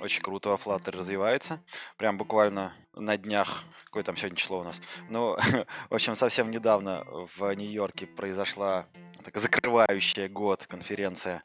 очень 0.00 0.22
круто, 0.22 0.50
Flutter 0.50 0.96
развивается. 0.96 1.62
Прям 1.96 2.18
буквально 2.18 2.72
на 2.94 3.16
днях, 3.16 3.62
какое 3.84 4.02
там 4.02 4.16
сегодня 4.16 4.36
число 4.36 4.60
у 4.60 4.64
нас. 4.64 4.80
Ну, 5.08 5.36
в 5.90 5.94
общем, 5.94 6.16
совсем 6.16 6.50
недавно 6.50 7.04
в 7.36 7.54
Нью-Йорке 7.54 8.06
произошла 8.06 8.86
так, 9.24 9.36
закрывающая 9.36 10.28
год 10.28 10.66
конференция, 10.66 11.42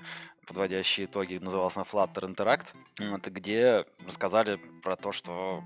подводящие 0.47 1.05
итоги, 1.05 1.37
называлась 1.37 1.75
на 1.75 1.81
Flutter 1.81 2.33
Interact, 2.33 3.29
где 3.29 3.85
рассказали 4.05 4.59
про 4.81 4.95
то, 4.95 5.11
что 5.11 5.63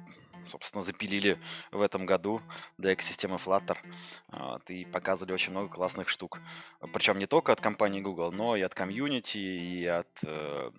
собственно, 0.50 0.84
запилили 0.84 1.40
в 1.72 1.82
этом 1.82 2.06
году 2.06 2.42
для 2.78 2.94
экосистемы 2.94 3.36
Flutter 3.36 3.78
вот, 4.28 4.70
и 4.70 4.86
показывали 4.86 5.34
очень 5.34 5.52
много 5.52 5.70
классных 5.70 6.10
штук. 6.10 6.40
Причем 6.94 7.20
не 7.20 7.26
только 7.26 7.52
от 7.52 7.62
компании 7.62 8.02
Google, 8.02 8.32
но 8.32 8.56
и 8.56 8.62
от 8.62 8.74
комьюнити, 8.74 9.38
и 9.38 9.86
от 9.86 10.08
э, 10.24 10.72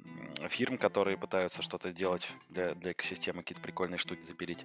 фирм, 0.49 0.79
которые 0.79 1.17
пытаются 1.17 1.63
что-то 1.63 1.91
сделать 1.91 2.31
для, 2.49 2.75
для 2.75 2.93
экосистемы, 2.93 3.43
какие-то 3.43 3.63
прикольные 3.63 3.99
штуки 3.99 4.23
запилить. 4.23 4.65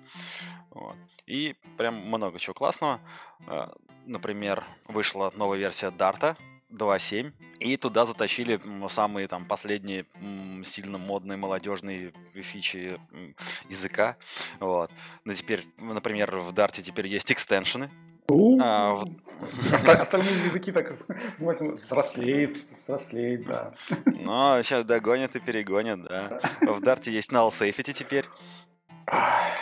Вот. 0.72 0.96
И 1.26 1.56
прям 1.78 1.96
много 1.96 2.40
чего 2.40 2.54
классного. 2.54 3.00
Э, 3.48 3.68
например, 4.06 4.64
вышла 4.88 5.32
новая 5.36 5.58
версия 5.58 5.88
Dart, 5.88 6.38
2.7. 6.76 7.32
И 7.60 7.78
туда 7.78 8.06
затащили 8.06 8.60
самые 8.90 9.28
там 9.28 9.46
последние 9.46 10.06
сильно 10.64 10.98
модные 10.98 11.38
молодежные 11.38 12.14
фичи 12.34 13.00
языка. 13.70 14.18
Вот. 14.60 14.90
Но 15.24 15.32
ну, 15.32 15.34
теперь, 15.34 15.66
например, 15.80 16.38
в 16.38 16.52
Дарте 16.52 16.82
теперь 16.82 17.08
есть 17.08 17.32
экстеншены. 17.32 17.90
А, 18.60 18.96
в... 18.96 19.06
Остальные 19.74 20.46
языки 20.46 20.72
так 20.72 20.94
взрослеет, 21.38 22.58
взрослеет, 22.80 23.46
да. 23.46 23.74
Ну, 24.06 24.64
сейчас 24.64 24.84
догонят 24.84 25.36
и 25.36 25.40
перегонят, 25.40 26.04
да. 26.04 26.40
В 26.62 26.82
Дарте 26.82 27.12
есть 27.12 27.32
null 27.32 27.50
safety 27.50 27.94
теперь. 27.94 28.26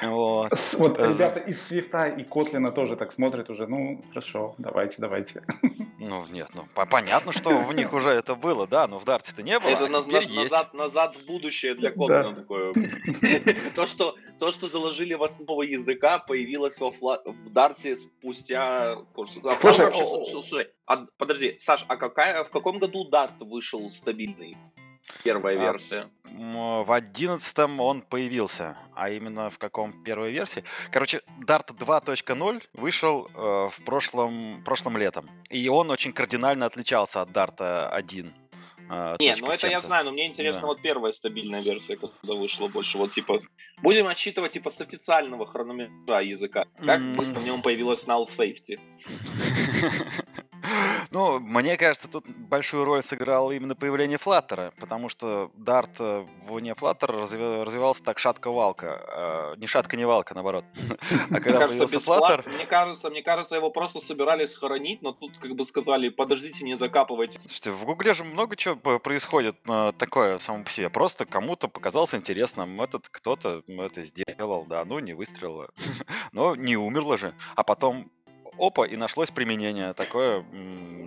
Вот. 0.10 0.50
вот 0.78 1.00
ребята 1.00 1.40
из 1.40 1.62
Свифта 1.62 2.08
и 2.08 2.24
Котлина 2.24 2.72
тоже 2.72 2.96
так 2.96 3.12
смотрят 3.12 3.50
уже. 3.50 3.68
Ну, 3.68 4.04
хорошо, 4.10 4.56
давайте, 4.58 4.96
давайте. 5.00 5.44
Ну, 6.06 6.26
нет, 6.32 6.50
ну, 6.54 6.66
понятно, 6.90 7.32
что 7.32 7.50
в 7.50 7.74
них 7.74 7.94
уже 7.94 8.10
это 8.10 8.36
было, 8.36 8.68
да, 8.68 8.88
но 8.88 9.00
в 9.00 9.06
Дарте-то 9.06 9.42
не 9.42 9.58
было, 9.58 9.70
Это 9.70 9.86
а 9.86 9.88
назад, 9.88 10.30
назад, 10.30 10.74
назад 10.74 11.16
в 11.16 11.26
будущее 11.26 11.76
для 11.76 11.92
Котлина 11.92 12.36
такое. 12.36 12.74
То 13.76 13.88
что, 13.88 14.14
то, 14.38 14.52
что 14.52 14.68
заложили 14.68 15.14
в 15.14 15.24
основу 15.24 15.62
языка, 15.62 16.20
появилось 16.20 16.78
во 16.78 16.92
в 16.92 17.50
Дарте 17.54 17.96
спустя... 17.96 18.98
Слушай, 19.16 20.68
а, 20.88 21.06
подожди, 21.18 21.58
Саш, 21.60 21.86
а 21.88 21.96
какая, 21.96 22.44
в 22.44 22.50
каком 22.50 22.80
году 22.80 23.08
Дарт 23.10 23.42
вышел 23.42 23.90
стабильный? 23.92 24.58
Первая 25.24 25.58
а, 25.58 25.60
версия. 25.60 26.10
В 26.26 26.92
одиннадцатом 26.92 27.80
он 27.80 28.02
появился, 28.02 28.78
а 28.96 29.10
именно 29.10 29.50
в 29.50 29.58
каком 29.58 30.04
первой 30.04 30.32
версии? 30.32 30.64
Короче, 30.92 31.22
Dart 31.46 31.68
2.0 31.78 32.64
вышел 32.74 33.28
э, 33.28 33.70
в 33.70 33.84
прошлом, 33.86 34.64
прошлом 34.64 34.98
летом, 34.98 35.30
и 35.50 35.68
он 35.68 35.92
очень 35.92 36.14
кардинально 36.14 36.66
отличался 36.66 37.22
от 37.22 37.30
Dart 37.30 37.62
1. 37.62 38.34
Э, 38.90 39.16
Не, 39.20 39.36
ну 39.36 39.50
это 39.50 39.68
я 39.68 39.82
знаю, 39.82 40.06
но 40.06 40.12
мне 40.12 40.28
интересно 40.28 40.62
да. 40.62 40.68
вот 40.68 40.82
первая 40.82 41.12
стабильная 41.12 41.62
версия, 41.62 41.98
когда 41.98 42.34
вышла 42.34 42.68
больше, 42.68 42.98
вот 42.98 43.12
типа, 43.12 43.40
будем 43.82 44.08
отсчитывать 44.08 44.54
типа 44.54 44.72
с 44.72 44.82
официального 44.82 45.46
хронометража 45.46 46.22
языка, 46.22 46.66
как 46.78 47.02
mm-hmm. 47.02 47.16
быстро 47.16 47.40
в 47.40 47.46
нем 47.46 47.62
появилась 47.62 48.06
null 48.06 48.26
safety. 48.26 48.80
Ну, 51.12 51.40
мне 51.40 51.78
кажется, 51.78 52.08
тут 52.08 52.28
большую 52.28 52.86
роль 52.86 53.04
сыграло 53.04 53.52
именно 53.52 53.76
появление 53.76 54.18
Flutter, 54.18 54.74
потому 54.80 55.10
что 55.10 55.52
Dart 55.58 55.92
э, 56.00 56.26
вне 56.48 56.72
Flutter 56.72 57.64
развивался 57.64 58.04
так 58.04 58.20
шатка-валка. 58.20 59.54
Э, 59.56 59.56
не 59.58 59.68
шатка, 59.68 59.98
не 59.98 60.06
валка, 60.06 60.34
наоборот. 60.34 60.66
А 61.30 61.40
когда 61.40 61.68
появился 61.68 61.98
Flutter... 61.98 62.50
Мне 62.50 62.66
кажется, 62.66 63.10
мне 63.10 63.22
кажется, 63.22 63.56
его 63.56 63.70
просто 63.70 64.00
собирались 64.00 64.56
хоронить, 64.56 65.02
но 65.02 65.12
тут 65.12 65.38
как 65.38 65.56
бы 65.56 65.66
сказали, 65.66 66.10
подождите, 66.10 66.64
не 66.64 66.76
закапывайте. 66.76 67.40
Слушайте, 67.46 67.72
в 67.72 67.86
Гугле 67.86 68.14
же 68.14 68.24
много 68.24 68.56
чего 68.56 68.76
происходит 69.00 69.56
э, 69.68 69.94
такое 69.98 70.40
само 70.40 70.64
по 70.64 70.70
себе. 70.70 70.90
Просто 70.90 71.26
кому-то 71.26 71.68
показалось 71.68 72.16
интересным, 72.16 72.82
этот 72.82 73.10
кто-то 73.10 73.64
это 73.68 74.02
сделал, 74.02 74.66
да, 74.66 74.86
ну 74.86 75.00
не 75.00 75.14
выстрелило, 75.14 75.70
но 76.32 76.56
не 76.56 76.78
умерло 76.78 77.18
же. 77.18 77.34
А 77.56 77.64
потом 77.64 78.12
опа, 78.58 78.86
и 78.86 78.96
нашлось 78.96 79.32
применение 79.32 79.94
такое, 79.94 80.44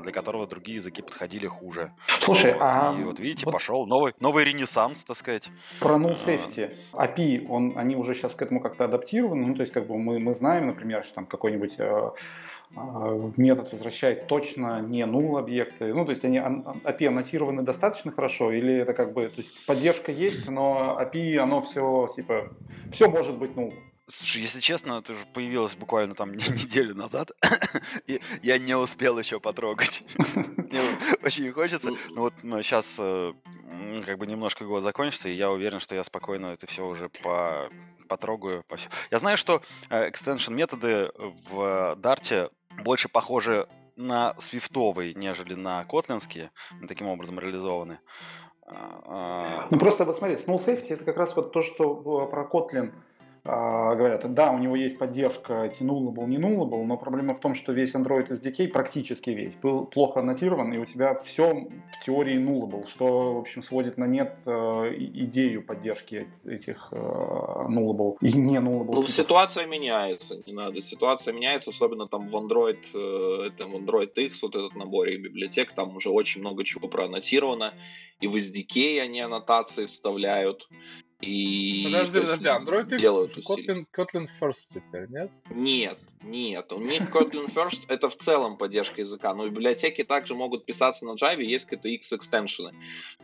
для 0.03 0.13
которого 0.13 0.47
другие 0.47 0.77
языки 0.77 1.03
подходили 1.03 1.47
хуже. 1.47 1.91
Слушай, 2.21 2.53
вот, 2.53 2.63
а... 2.63 2.97
И 2.99 3.05
вот 3.05 3.19
видите, 3.19 3.45
вот... 3.45 3.53
пошел 3.53 3.87
новый, 3.87 4.15
новый 4.21 4.45
ренессанс, 4.45 5.05
так 5.05 5.17
сказать. 5.17 5.51
Про 5.81 5.97
null 5.97 6.15
safety. 6.15 6.77
API, 6.93 7.47
он, 7.49 7.75
они 7.77 7.97
уже 7.97 8.15
сейчас 8.15 8.35
к 8.35 8.43
этому 8.43 8.61
как-то 8.61 8.85
адаптированы, 8.85 9.47
ну, 9.47 9.55
то 9.55 9.63
есть, 9.63 9.73
как 9.73 9.87
бы 9.87 9.99
мы, 9.99 10.19
мы 10.19 10.35
знаем, 10.35 10.69
например, 10.69 11.05
что 11.05 11.17
там 11.17 11.27
какой-нибудь 11.27 11.75
э, 11.79 12.11
э, 12.77 13.31
метод 13.37 13.73
возвращает 13.73 14.27
точно 14.27 14.81
не 14.81 15.03
null 15.03 15.39
объекты, 15.39 15.93
ну, 15.93 16.05
то 16.05 16.11
есть 16.11 16.25
они 16.25 16.39
API 16.39 17.09
аннотированы 17.09 17.63
достаточно 17.63 18.13
хорошо, 18.13 18.53
или 18.53 18.75
это 18.75 18.93
как 18.93 19.13
бы, 19.13 19.29
то 19.29 19.41
есть 19.41 19.67
поддержка 19.67 20.13
есть, 20.13 20.49
но 20.49 20.99
API, 21.01 21.37
оно 21.39 21.61
все, 21.61 22.09
типа, 22.15 22.53
все 22.93 23.09
может 23.09 23.37
быть 23.37 23.53
null. 23.53 23.75
Слушай, 24.09 24.43
если 24.43 24.61
честно, 24.61 25.01
это 25.01 25.15
же 25.15 25.27
появилось 25.35 25.75
буквально 25.75 26.15
там 26.15 26.33
неделю 26.35 26.95
назад, 26.95 27.33
и 28.07 28.21
я 28.43 28.59
не 28.59 28.77
успел 28.77 29.19
еще 29.19 29.41
потрогать. 29.41 30.07
Мне 30.37 30.81
очень 31.25 31.51
хочется. 31.53 31.91
Ну 32.11 32.21
вот 32.21 32.35
сейчас 32.41 32.97
э, 33.01 33.33
как 34.05 34.19
бы 34.19 34.27
немножко 34.27 34.65
год 34.65 34.85
закончится, 34.85 35.29
и 35.29 35.35
я 35.35 35.51
уверен, 35.51 35.81
что 35.81 35.97
я 35.97 36.05
спокойно 36.05 36.47
это 36.47 36.67
все 36.67 36.87
уже 36.87 37.09
по 37.09 37.69
потрогаю. 38.09 38.63
По 38.69 38.77
все. 38.77 38.89
Я 39.11 39.19
знаю, 39.19 39.37
что 39.37 39.61
экстеншн 39.91 40.55
методы 40.55 41.11
в 41.51 41.99
Dart 42.01 42.53
больше 42.85 43.09
похожи 43.09 43.67
на 43.97 44.35
свифтовые, 44.39 45.15
нежели 45.15 45.55
на 45.55 45.85
котлинские, 45.85 46.51
таким 46.87 47.09
образом 47.09 47.41
реализованы. 47.41 47.99
А, 48.69 49.03
а. 49.07 49.67
Ну 49.71 49.79
просто 49.79 50.05
вот 50.05 50.17
смотри, 50.17 50.37
null 50.37 50.65
safety 50.65 50.95
это 50.95 51.05
как 51.05 51.17
раз 51.17 51.35
вот 51.35 51.53
то, 51.53 51.63
что 51.63 51.95
про 52.27 52.45
Kotlin 52.45 52.93
а, 52.93 53.16
говорят, 53.47 54.35
да, 54.35 54.51
у 54.51 54.59
него 54.59 54.77
есть 54.77 54.99
поддержка 54.99 55.71
nullable, 55.81 56.27
не 56.27 56.37
nullable, 56.37 56.85
но 56.85 56.97
проблема 56.97 57.35
в 57.35 57.41
том, 57.41 57.55
что 57.55 57.73
весь 57.73 57.95
Android 57.95 58.29
SDK, 58.29 58.69
практически 58.69 59.31
весь, 59.31 59.55
был 59.57 59.87
плохо 59.87 60.21
аннотирован, 60.21 60.73
и 60.73 60.79
у 60.79 60.85
тебя 60.85 61.15
все 61.15 61.69
в 61.99 62.05
теории 62.05 62.39
nullable, 62.39 62.89
что, 62.89 63.35
в 63.35 63.39
общем, 63.39 63.63
сводит 63.63 63.99
на 63.99 64.05
нет 64.05 64.37
э, 64.47 64.95
идею 64.99 65.63
поддержки 65.63 66.29
этих 66.45 66.89
э, 66.91 66.97
nullable 66.97 68.17
и 68.21 68.33
не 68.33 68.57
nullable. 68.57 68.95
Ну, 68.95 69.07
ситуация 69.07 69.67
меняется, 69.67 70.43
не 70.47 70.53
надо. 70.53 70.81
Ситуация 70.81 71.33
меняется, 71.33 71.71
особенно 71.71 72.07
там 72.09 72.29
в 72.29 72.37
Android, 72.37 72.79
э, 72.95 73.51
в 73.65 73.75
Android 73.77 74.13
X, 74.15 74.43
вот 74.43 74.57
этот 74.57 74.75
набор 74.75 75.07
библиотек, 75.07 75.73
там 75.73 75.97
уже 75.97 76.11
очень 76.11 76.41
много 76.41 76.65
чего 76.65 76.89
проаннотировано, 76.89 77.73
и 78.21 78.27
в 78.27 78.35
SDK 78.35 79.01
они 79.01 79.21
аннотации 79.21 79.87
вставляют. 79.87 80.69
И 81.27 81.85
подожди, 81.85 82.21
подожди, 82.21 82.49
Android 82.49 82.95
X 82.95 83.47
Kotlin, 83.47 83.87
Kotlin 83.93 84.27
First 84.27 84.75
теперь, 84.75 85.09
нет? 85.09 85.33
Нет, 85.51 85.99
нет. 86.23 86.73
У 86.73 86.81
них 86.81 87.03
Kotlin 87.11 87.53
First 87.53 87.81
это 87.89 88.09
в 88.09 88.17
целом 88.17 88.57
поддержка 88.57 89.01
языка, 89.01 89.35
но 89.35 89.49
библиотеки 89.49 90.05
также 90.05 90.35
могут 90.35 90.65
писаться 90.65 91.05
на 91.05 91.13
Java, 91.13 91.43
есть 91.43 91.65
какие-то 91.65 91.89
X 91.89 92.13
экстеншены. 92.13 92.75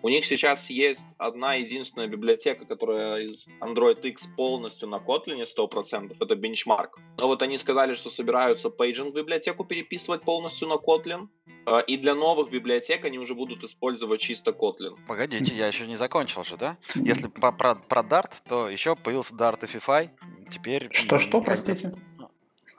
У 0.03 0.09
них 0.09 0.25
сейчас 0.25 0.69
есть 0.71 1.15
одна 1.19 1.55
единственная 1.55 2.09
библиотека, 2.09 2.65
которая 2.65 3.23
из 3.23 3.47
Android 3.61 4.01
X 4.03 4.25
полностью 4.37 4.89
на 4.89 4.97
Kotlin 4.97 5.45
100%, 5.45 6.17
это 6.19 6.35
Benchmark. 6.35 6.91
Но 7.19 7.29
вот 7.29 7.43
они 7.43 7.59
сказали, 7.59 7.95
что 7.95 8.11
собираются 8.11 8.69
Paging 8.69 9.13
библиотеку 9.13 9.65
переписывать 9.65 10.23
полностью 10.23 10.69
на 10.69 10.75
Kotlin, 10.75 11.29
а, 11.65 11.79
и 11.81 11.97
для 11.97 12.15
новых 12.15 12.51
библиотек 12.51 13.05
они 13.05 13.19
уже 13.19 13.35
будут 13.35 13.63
использовать 13.63 14.21
чисто 14.21 14.51
Kotlin. 14.51 14.97
Погодите, 15.07 15.55
я 15.55 15.69
еще 15.69 15.87
не 15.87 15.97
закончил 15.97 16.43
же, 16.43 16.57
да? 16.57 16.77
Если 16.95 17.29
про, 17.29 17.75
про, 17.93 18.03
Dart, 18.03 18.33
то 18.49 18.71
еще 18.71 18.97
появился 18.97 19.35
Dart 19.35 19.61
FFI. 19.61 20.09
Теперь... 20.49 20.89
Что-что, 20.93 21.43
простите? 21.43 21.93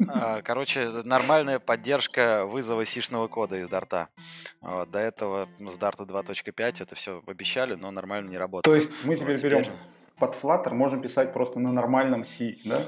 А, 0.08 0.42
короче, 0.42 0.90
нормальная 1.04 1.60
поддержка 1.60 2.46
вызова 2.48 2.84
сишного 2.84 3.28
кода 3.28 3.58
из 3.58 3.70
Дарта. 3.70 4.10
Вот, 4.60 4.90
до 4.90 4.98
этого 4.98 5.48
с 5.60 5.78
Дарта 5.78 6.04
2.5 6.04 6.82
это 6.82 6.96
все 6.96 7.22
обещали, 7.28 7.76
но 7.76 7.92
нормально 7.92 8.30
не 8.30 8.40
работает. 8.40 8.64
То 8.64 8.74
есть 8.74 9.06
мы 9.06 9.16
теперь 9.16 9.36
вот, 9.36 9.44
берем 9.44 9.64
теперь... 9.66 9.78
под 10.18 10.36
Flutter, 10.36 10.74
можем 10.74 11.02
писать 11.02 11.32
просто 11.32 11.60
на 11.60 11.72
нормальном 11.72 12.26
C, 12.26 12.56
да? 12.66 12.82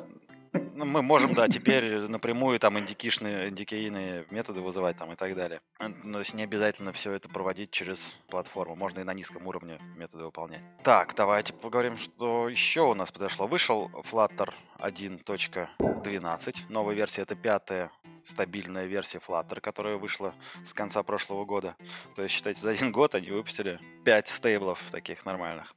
Ну, 0.73 0.85
мы 0.85 1.01
можем, 1.01 1.33
да, 1.33 1.47
теперь 1.47 1.99
напрямую 2.07 2.59
там 2.59 2.77
индикишные, 2.79 3.49
индикейные 3.49 4.25
методы 4.29 4.61
вызывать 4.61 4.97
там 4.97 5.11
и 5.11 5.15
так 5.15 5.35
далее. 5.35 5.59
Но 6.03 6.19
есть 6.19 6.33
не 6.33 6.43
обязательно 6.43 6.91
все 6.91 7.11
это 7.11 7.29
проводить 7.29 7.71
через 7.71 8.15
платформу. 8.27 8.75
Можно 8.75 9.01
и 9.01 9.03
на 9.03 9.13
низком 9.13 9.47
уровне 9.47 9.79
методы 9.95 10.25
выполнять. 10.25 10.61
Так, 10.83 11.13
давайте 11.15 11.53
поговорим, 11.53 11.97
что 11.97 12.49
еще 12.49 12.81
у 12.81 12.93
нас 12.93 13.11
подошло. 13.11 13.47
Вышел 13.47 13.89
Flutter 14.11 14.53
1.12. 14.79 16.55
Новая 16.69 16.95
версия 16.95 17.21
это 17.21 17.35
пятая 17.35 17.91
стабильная 18.23 18.85
версия 18.85 19.19
Flutter, 19.19 19.61
которая 19.61 19.97
вышла 19.97 20.33
с 20.63 20.73
конца 20.73 21.03
прошлого 21.03 21.45
года. 21.45 21.75
То 22.15 22.23
есть, 22.23 22.33
считайте, 22.33 22.61
за 22.61 22.71
один 22.71 22.91
год 22.91 23.15
они 23.15 23.29
выпустили 23.29 23.79
5 24.03 24.27
стейблов 24.27 24.81
таких 24.91 25.25
нормальных. 25.25 25.73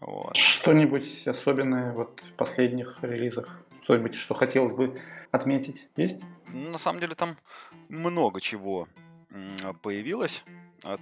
Вот. 0.00 0.36
Что-нибудь 0.36 1.28
особенное 1.28 1.92
вот 1.92 2.22
в 2.28 2.34
последних 2.34 2.98
релизах? 3.02 3.62
Что-нибудь, 3.82 4.14
что 4.14 4.34
хотелось 4.34 4.72
бы 4.72 5.00
отметить, 5.30 5.88
есть? 5.96 6.20
На 6.48 6.78
самом 6.78 7.00
деле 7.00 7.14
там 7.14 7.36
много 7.88 8.40
чего 8.40 8.86
появилось 9.82 10.44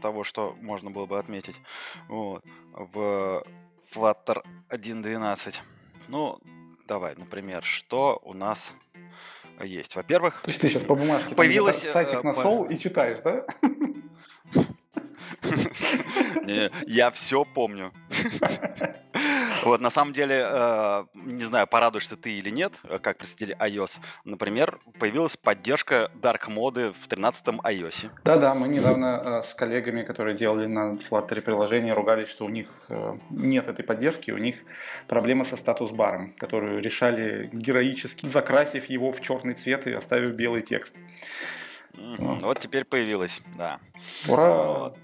того, 0.00 0.24
что 0.24 0.54
можно 0.60 0.90
было 0.90 1.06
бы 1.06 1.18
отметить 1.18 1.60
вот, 2.08 2.44
в 2.72 3.44
Flutter 3.92 4.42
1.12. 4.68 5.60
Ну, 6.08 6.38
давай, 6.86 7.14
например, 7.16 7.62
что 7.62 8.20
у 8.24 8.34
нас 8.34 8.74
есть. 9.62 9.96
Во-первых, 9.96 10.42
То 10.42 10.48
есть 10.48 10.60
ты 10.60 10.68
сейчас 10.68 10.82
по 10.82 10.94
бумажке 10.94 11.34
появилась 11.34 11.78
сайтик 11.78 12.20
э, 12.20 12.22
нашел 12.22 12.64
и 12.64 12.78
читаешь, 12.78 13.20
да? 13.20 13.44
Я 16.86 17.10
все 17.10 17.44
помню. 17.44 17.92
Вот, 19.62 19.80
на 19.80 19.90
самом 19.90 20.12
деле, 20.12 20.46
э, 20.48 21.04
не 21.14 21.44
знаю, 21.44 21.66
порадуешься 21.66 22.16
ты 22.16 22.32
или 22.32 22.50
нет, 22.50 22.72
э, 22.84 22.98
как 22.98 23.18
представители 23.18 23.56
iOS. 23.58 24.00
Например, 24.24 24.78
появилась 24.98 25.36
поддержка 25.36 26.10
Dark 26.14 26.50
моды 26.50 26.92
в 26.92 27.08
13-м 27.08 27.60
iOS. 27.60 28.10
Да-да, 28.24 28.54
мы 28.54 28.68
недавно 28.68 29.40
э, 29.40 29.42
с 29.42 29.54
коллегами, 29.54 30.02
которые 30.02 30.36
делали 30.36 30.66
на 30.66 30.94
Flutter 30.94 31.40
приложение, 31.40 31.92
ругались, 31.92 32.28
что 32.28 32.46
у 32.46 32.48
них 32.48 32.68
э, 32.88 33.18
нет 33.30 33.68
этой 33.68 33.84
поддержки, 33.84 34.30
у 34.30 34.38
них 34.38 34.56
проблема 35.08 35.44
со 35.44 35.56
статус-баром, 35.56 36.32
которую 36.38 36.80
решали 36.80 37.50
героически, 37.52 38.26
закрасив 38.26 38.86
его 38.86 39.12
в 39.12 39.20
черный 39.20 39.54
цвет 39.54 39.86
и 39.86 39.92
оставив 39.92 40.34
белый 40.34 40.62
текст. 40.62 40.94
Вот, 41.94 42.42
вот 42.42 42.58
теперь 42.60 42.84
появилась, 42.84 43.42
да. 43.58 43.78
Ура! 44.28 44.48
Вот. 44.48 44.98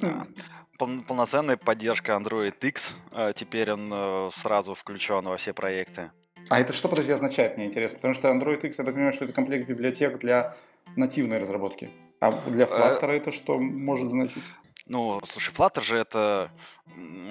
Да 0.00 0.26
полноценная 1.06 1.56
поддержка 1.56 2.12
Android 2.12 2.54
X. 2.60 2.96
Э, 3.12 3.32
теперь 3.34 3.72
он 3.72 3.90
э, 3.92 4.30
сразу 4.32 4.74
включен 4.74 5.24
во 5.24 5.36
все 5.36 5.52
проекты. 5.52 6.10
А 6.48 6.60
это 6.60 6.72
что, 6.72 6.88
подожди, 6.88 7.12
означает, 7.12 7.56
мне 7.56 7.66
интересно? 7.66 7.96
Потому 7.96 8.14
что 8.14 8.28
Android 8.28 8.64
X, 8.66 8.78
я 8.78 8.84
так 8.84 8.94
понимаю, 8.94 9.12
что 9.12 9.24
это 9.24 9.32
комплект 9.32 9.68
библиотек 9.68 10.18
для 10.18 10.56
нативной 10.96 11.38
разработки. 11.38 11.90
А 12.20 12.32
для 12.46 12.64
э, 12.64 12.68
Flutter 12.68 13.10
это 13.10 13.32
что 13.32 13.58
может 13.58 14.10
значить? 14.10 14.42
Ну, 14.86 15.20
слушай, 15.24 15.52
Flutter 15.54 15.82
же 15.82 15.98
это 15.98 16.50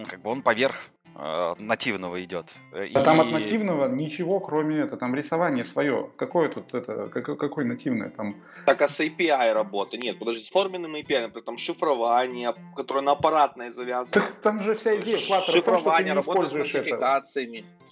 как 0.09 0.21
бы 0.21 0.29
он 0.29 0.41
поверх 0.41 0.75
э, 1.15 1.54
нативного 1.60 2.24
идет. 2.24 2.47
А 2.74 2.84
и... 2.84 2.93
там 2.93 3.21
от 3.21 3.32
нативного 3.32 3.88
ничего, 3.88 4.39
кроме 4.39 4.78
это, 4.78 4.97
там 4.97 5.15
рисование 5.15 5.65
свое. 5.65 6.10
Какое 6.17 6.50
тут 6.50 6.74
это, 6.74 7.10
какое, 7.10 7.36
какое 7.36 7.65
нативное 7.65 8.10
там? 8.10 8.36
Так, 8.65 8.82
а 8.82 8.88
с 8.88 9.00
API 9.00 9.54
работа? 9.54 9.97
Нет, 9.97 10.19
подожди, 10.19 10.43
с 10.43 10.50
форменным 10.50 10.95
API, 10.95 11.21
например, 11.21 11.43
там 11.43 11.58
шифрование, 11.58 12.54
которое 12.76 13.02
на 13.02 13.13
аппаратное 13.13 13.71
завязано. 13.71 14.12
Так 14.12 14.34
там 14.41 14.62
же 14.63 14.76
вся 14.76 14.97
идея 14.97 15.17
Flutter 15.17 15.62
в 15.62 15.63
том, 15.63 15.80
что 15.80 15.95
ты 15.95 16.04
не 16.04 16.12
используешь 16.12 16.76
это. 16.76 17.24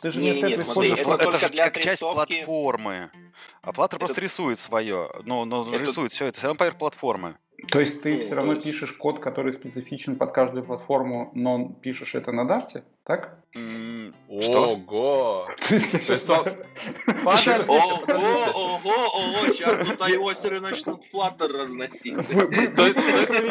Ты 0.01 0.11
же 0.11 0.19
не, 0.19 0.31
не, 0.31 0.41
не 0.41 0.57
смотри, 0.57 0.91
это, 0.91 1.13
это 1.13 1.39
же 1.39 1.49
как 1.49 1.77
часть 1.77 2.01
платформы. 2.01 3.11
А 3.61 3.71
Flutter 3.71 3.85
это... 3.85 3.97
просто 3.97 4.21
рисует 4.21 4.59
свое. 4.59 5.09
Но, 5.25 5.45
но 5.45 5.67
это... 5.73 5.83
рисует 5.83 6.11
все 6.13 6.27
это 6.27 6.37
все 6.37 6.47
равно 6.47 6.57
поверх 6.57 6.77
платформы. 6.77 7.35
То 7.67 7.79
есть 7.79 8.01
ты 8.01 8.15
ну, 8.15 8.19
все 8.19 8.35
равно 8.35 8.53
есть... 8.53 8.63
пишешь 8.63 8.93
код, 8.93 9.19
который 9.19 9.51
специфичен 9.51 10.15
под 10.15 10.31
каждую 10.31 10.63
платформу, 10.63 11.31
но 11.33 11.69
пишешь 11.81 12.15
это 12.15 12.31
на 12.31 12.45
Дарте, 12.47 12.83
так? 13.03 13.43
Что? 13.51 14.73
Ого! 14.73 15.47
То 15.57 15.75
есть 15.75 16.29
он... 16.29 16.47
Ого, 17.67 17.79
ого, 18.53 18.93
ого, 19.13 19.53
сейчас 19.53 19.87
тут 19.87 19.99
iOS 19.99 20.59
начнут 20.59 21.01
Flutter 21.13 21.47
разносить. 21.47 22.15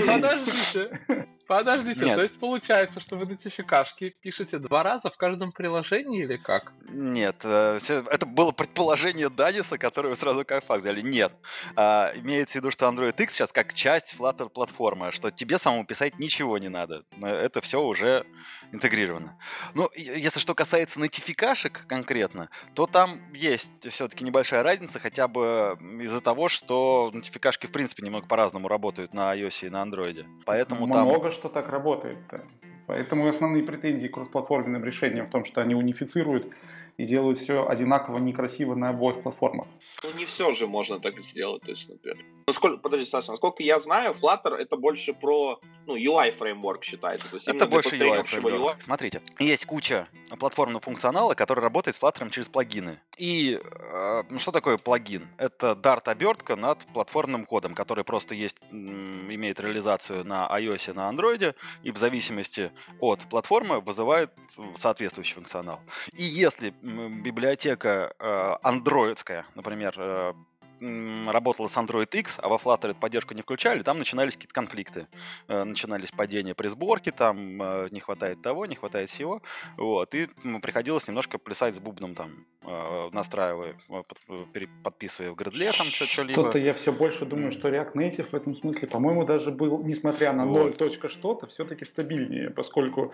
Подождите. 0.06 1.00
Подождите, 1.48 2.04
Нет. 2.04 2.16
то 2.16 2.22
есть 2.22 2.38
получается, 2.38 3.00
что 3.00 3.16
вы 3.16 3.26
нотификашки 3.26 4.14
пишете 4.20 4.58
два 4.58 4.82
раза 4.82 5.10
в 5.10 5.16
каждом 5.16 5.50
приложении 5.50 6.22
или 6.22 6.36
как? 6.36 6.72
Нет, 6.88 7.40
э, 7.42 7.80
это 7.88 8.26
было 8.26 8.52
предположение 8.52 9.28
Даниса, 9.28 9.78
которое 9.78 10.10
вы 10.10 10.16
сразу 10.16 10.44
как 10.44 10.64
факт 10.64 10.82
взяли. 10.82 11.00
Нет. 11.00 11.32
А, 11.74 12.12
имеется 12.14 12.52
в 12.52 12.62
виду, 12.62 12.70
что 12.70 12.86
Android 12.86 13.20
X 13.20 13.34
сейчас 13.34 13.52
как 13.52 13.74
часть 13.74 14.14
Flutter 14.16 14.48
платформы, 14.48 15.10
что 15.10 15.30
тебе 15.30 15.58
самому 15.58 15.84
писать 15.84 16.20
ничего 16.20 16.58
не 16.58 16.68
надо. 16.68 17.04
Это 17.20 17.60
все 17.60 17.82
уже 17.82 18.24
интегрировано. 18.70 19.38
Ну, 19.74 19.90
если 19.96 20.38
что 20.38 20.54
касается 20.54 20.68
касается 20.68 21.00
нотификашек 21.00 21.86
конкретно, 21.88 22.50
то 22.74 22.86
там 22.86 23.32
есть 23.32 23.72
все-таки 23.90 24.22
небольшая 24.22 24.62
разница, 24.62 24.98
хотя 24.98 25.26
бы 25.26 25.78
из-за 26.02 26.20
того, 26.20 26.48
что 26.48 27.10
нотификашки 27.14 27.66
в 27.66 27.72
принципе 27.72 28.04
немного 28.04 28.26
по-разному 28.26 28.68
работают 28.68 29.14
на 29.14 29.34
iOS 29.34 29.66
и 29.66 29.70
на 29.70 29.82
Android. 29.82 30.26
Поэтому 30.44 30.86
Много 30.86 31.30
там... 31.30 31.32
что 31.38 31.48
так 31.48 31.68
работает. 31.68 32.18
-то. 32.28 32.40
Поэтому 32.86 33.28
основные 33.28 33.62
претензии 33.62 34.08
к 34.08 34.14
кроссплатформенным 34.14 34.84
решениям 34.84 35.26
в 35.26 35.30
том, 35.30 35.44
что 35.44 35.60
они 35.60 35.74
унифицируют 35.74 36.46
и 36.98 37.06
делают 37.06 37.38
все 37.38 37.66
одинаково 37.66 38.18
некрасиво 38.18 38.74
на 38.74 38.90
обоих 38.90 39.22
платформах. 39.22 39.68
Ну, 40.02 40.10
не 40.18 40.26
все 40.26 40.52
же 40.54 40.66
можно 40.66 40.98
так 40.98 41.18
сделать, 41.20 41.62
то 41.62 41.70
есть, 41.70 41.88
например. 41.88 42.24
Насколько, 42.48 42.78
подожди, 42.78 43.06
Саша, 43.06 43.30
насколько 43.30 43.62
я 43.62 43.78
знаю, 43.78 44.14
Flutter 44.20 44.54
это 44.54 44.76
больше 44.76 45.14
про 45.14 45.60
ну, 45.86 45.96
UI 45.96 46.32
фреймворк 46.32 46.82
считается. 46.82 47.28
То 47.30 47.36
есть 47.36 47.46
это 47.46 47.66
больше 47.66 47.96
UI 47.96 48.24
фреймворк. 48.24 48.76
UI. 48.78 48.80
Смотрите, 48.80 49.22
есть 49.38 49.64
куча 49.64 50.08
платформного 50.40 50.80
функционала, 50.80 51.34
который 51.34 51.60
работает 51.60 51.96
с 51.96 52.02
Flutter 52.02 52.28
через 52.30 52.48
плагины. 52.48 52.98
И 53.16 53.60
э, 53.62 54.22
ну, 54.28 54.38
что 54.40 54.50
такое 54.50 54.76
плагин? 54.76 55.28
Это 55.38 55.72
Dart 55.72 56.08
обертка 56.10 56.56
над 56.56 56.80
платформным 56.92 57.46
кодом, 57.46 57.74
который 57.74 58.02
просто 58.02 58.34
есть, 58.34 58.56
имеет 58.72 59.60
реализацию 59.60 60.26
на 60.26 60.48
iOS 60.58 60.90
и 60.90 60.94
на 60.94 61.10
Android, 61.10 61.54
и 61.84 61.92
в 61.92 61.96
зависимости 61.96 62.72
от 62.98 63.20
платформы 63.20 63.80
вызывает 63.80 64.32
соответствующий 64.74 65.34
функционал. 65.34 65.80
И 66.12 66.22
если 66.22 66.74
библиотека 67.22 68.12
э, 68.18 68.54
андроидская, 68.62 69.44
например, 69.54 69.94
э, 69.96 70.32
работала 71.26 71.68
с 71.68 71.76
Android 71.76 72.08
X, 72.12 72.38
а 72.42 72.48
во 72.48 72.56
Flutter 72.56 72.90
эту 72.90 73.00
поддержку 73.00 73.34
не 73.34 73.42
включали, 73.42 73.82
там 73.82 73.98
начинались 73.98 74.34
какие-то 74.34 74.54
конфликты. 74.54 75.06
Э, 75.48 75.64
начинались 75.64 76.10
падения 76.10 76.54
при 76.54 76.68
сборке, 76.68 77.10
там 77.10 77.62
э, 77.62 77.88
не 77.90 78.00
хватает 78.00 78.42
того, 78.42 78.66
не 78.66 78.74
хватает 78.74 79.10
всего. 79.10 79.42
Вот, 79.76 80.14
и 80.14 80.28
приходилось 80.62 81.08
немножко 81.08 81.38
плясать 81.38 81.76
с 81.76 81.80
бубном 81.80 82.14
там, 82.14 82.44
э, 82.64 83.08
настраивая, 83.12 83.76
подписывая 84.82 85.32
в 85.32 85.34
Gradle 85.34 85.76
там 85.76 85.86
что-либо. 85.86 86.42
Что-то 86.42 86.58
я 86.58 86.74
все 86.74 86.92
больше 86.92 87.24
думаю, 87.24 87.52
что 87.52 87.68
React 87.68 87.94
Native 87.94 88.30
в 88.30 88.34
этом 88.34 88.56
смысле, 88.56 88.88
по-моему, 88.88 89.24
даже 89.24 89.50
был, 89.50 89.82
несмотря 89.82 90.32
на 90.32 90.44
0 90.44 90.72
точка 90.74 91.08
что-то, 91.08 91.46
все-таки 91.46 91.84
стабильнее, 91.84 92.50
поскольку 92.50 93.12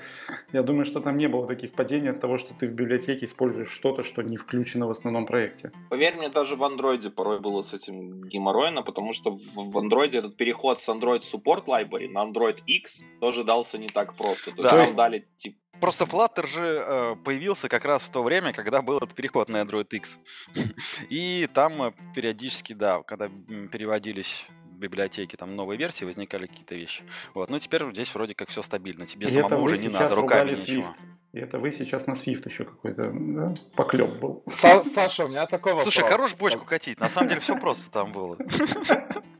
я 0.53 0.62
думаю, 0.62 0.85
что 0.85 1.00
там 1.00 1.16
не 1.16 1.29
было 1.29 1.46
таких 1.46 1.72
падений 1.72 2.11
от 2.11 2.20
того, 2.20 2.38
что 2.38 2.55
ты 2.55 2.66
в 2.66 2.72
библиотеке 2.72 3.27
используешь 3.27 3.70
что-то, 3.70 4.03
что 4.05 4.22
не 4.22 4.37
включено 4.37 4.87
в 4.87 4.90
основном 4.90 5.27
проекте. 5.27 5.72
Поверь 5.90 6.16
мне, 6.16 6.29
даже 6.29 6.57
в 6.57 6.62
Android 6.62 7.11
порой 7.11 7.40
был 7.40 7.54
было 7.55 7.62
с 7.62 7.73
этим 7.73 8.29
геморройно, 8.29 8.83
потому 8.83 9.12
что 9.12 9.31
в 9.31 9.77
Android 9.79 10.17
этот 10.17 10.37
переход 10.37 10.81
с 10.81 10.88
Android 10.88 11.23
Support 11.23 11.67
Library 11.67 12.09
на 12.09 12.25
Android 12.25 12.59
X 12.67 13.03
тоже 13.21 13.45
дался 13.45 13.79
не 13.79 13.87
так 13.87 14.14
просто. 14.14 14.51
То 14.53 14.62
да. 14.62 14.83
есть 14.83 14.95
дали 14.95 15.25
типа 15.37 15.59
Просто 15.81 16.05
Flutter 16.05 16.47
же 16.47 16.85
э, 16.87 17.17
появился 17.25 17.69
как 17.69 17.85
раз 17.85 18.03
в 18.03 18.11
то 18.11 18.23
время, 18.23 18.53
когда 18.53 18.81
был 18.81 18.99
этот 18.99 19.14
переход 19.14 19.49
на 19.49 19.59
Android 19.62 19.88
X. 19.90 20.19
И 21.11 21.49
там 21.53 21.83
э, 21.83 21.93
периодически, 22.14 22.73
да, 22.73 23.03
когда 23.03 23.29
переводились 23.73 24.47
библиотеки, 24.79 25.37
там 25.37 25.57
новые 25.57 25.77
версии, 25.77 26.05
возникали 26.05 26.47
какие-то 26.47 26.75
вещи. 26.77 27.05
Вот. 27.35 27.51
Но 27.51 27.59
теперь 27.59 27.83
здесь 27.93 28.14
вроде 28.14 28.35
как 28.35 28.49
все 28.49 28.62
стабильно. 28.62 29.05
Тебе 29.05 29.27
и 29.27 29.31
самому 29.31 29.62
уже 29.62 29.79
не 29.79 29.88
надо 29.88 30.14
руками 30.14 30.53
ничего. 30.53 30.85
Swift. 30.85 30.95
И 31.35 31.38
это 31.40 31.59
вы 31.59 31.73
сейчас 31.73 32.07
на 32.07 32.12
Swift 32.12 32.49
еще 32.49 32.64
какой-то 32.64 33.11
да, 33.12 33.55
поклеп 33.75 34.20
был. 34.20 34.44
Са- 34.47 34.85
Саша, 34.85 35.25
у 35.25 35.29
меня 35.29 35.47
такой 35.47 35.73
вопрос. 35.73 35.92
Слушай, 35.92 36.09
хорош 36.09 36.37
бочку 36.37 36.64
катить. 36.64 37.01
На 37.01 37.09
самом 37.09 37.29
деле 37.29 37.40
все 37.40 37.57
просто 37.57 37.90
там 37.90 38.12
было. 38.12 38.37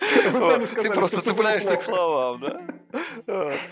Ты 0.00 0.90
просто 0.92 1.22
цепляешься 1.22 1.76
к 1.76 1.83
словам, 1.83 2.40
да? 2.40 2.61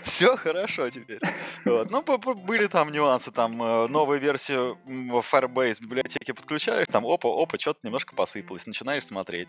Все 0.03 0.37
хорошо 0.37 0.89
теперь. 0.89 1.19
Ну, 1.65 2.01
были 2.35 2.67
там 2.67 2.91
нюансы, 2.91 3.31
там 3.31 3.61
э, 3.61 3.87
новую 3.87 4.19
версию 4.19 4.77
Firebase 4.85 5.81
библиотеки 5.81 6.31
подключаешь, 6.31 6.87
там 6.87 7.05
опа, 7.05 7.29
опа, 7.29 7.57
что-то 7.57 7.79
немножко 7.83 8.15
посыпалось, 8.15 8.65
начинаешь 8.65 9.05
смотреть. 9.05 9.47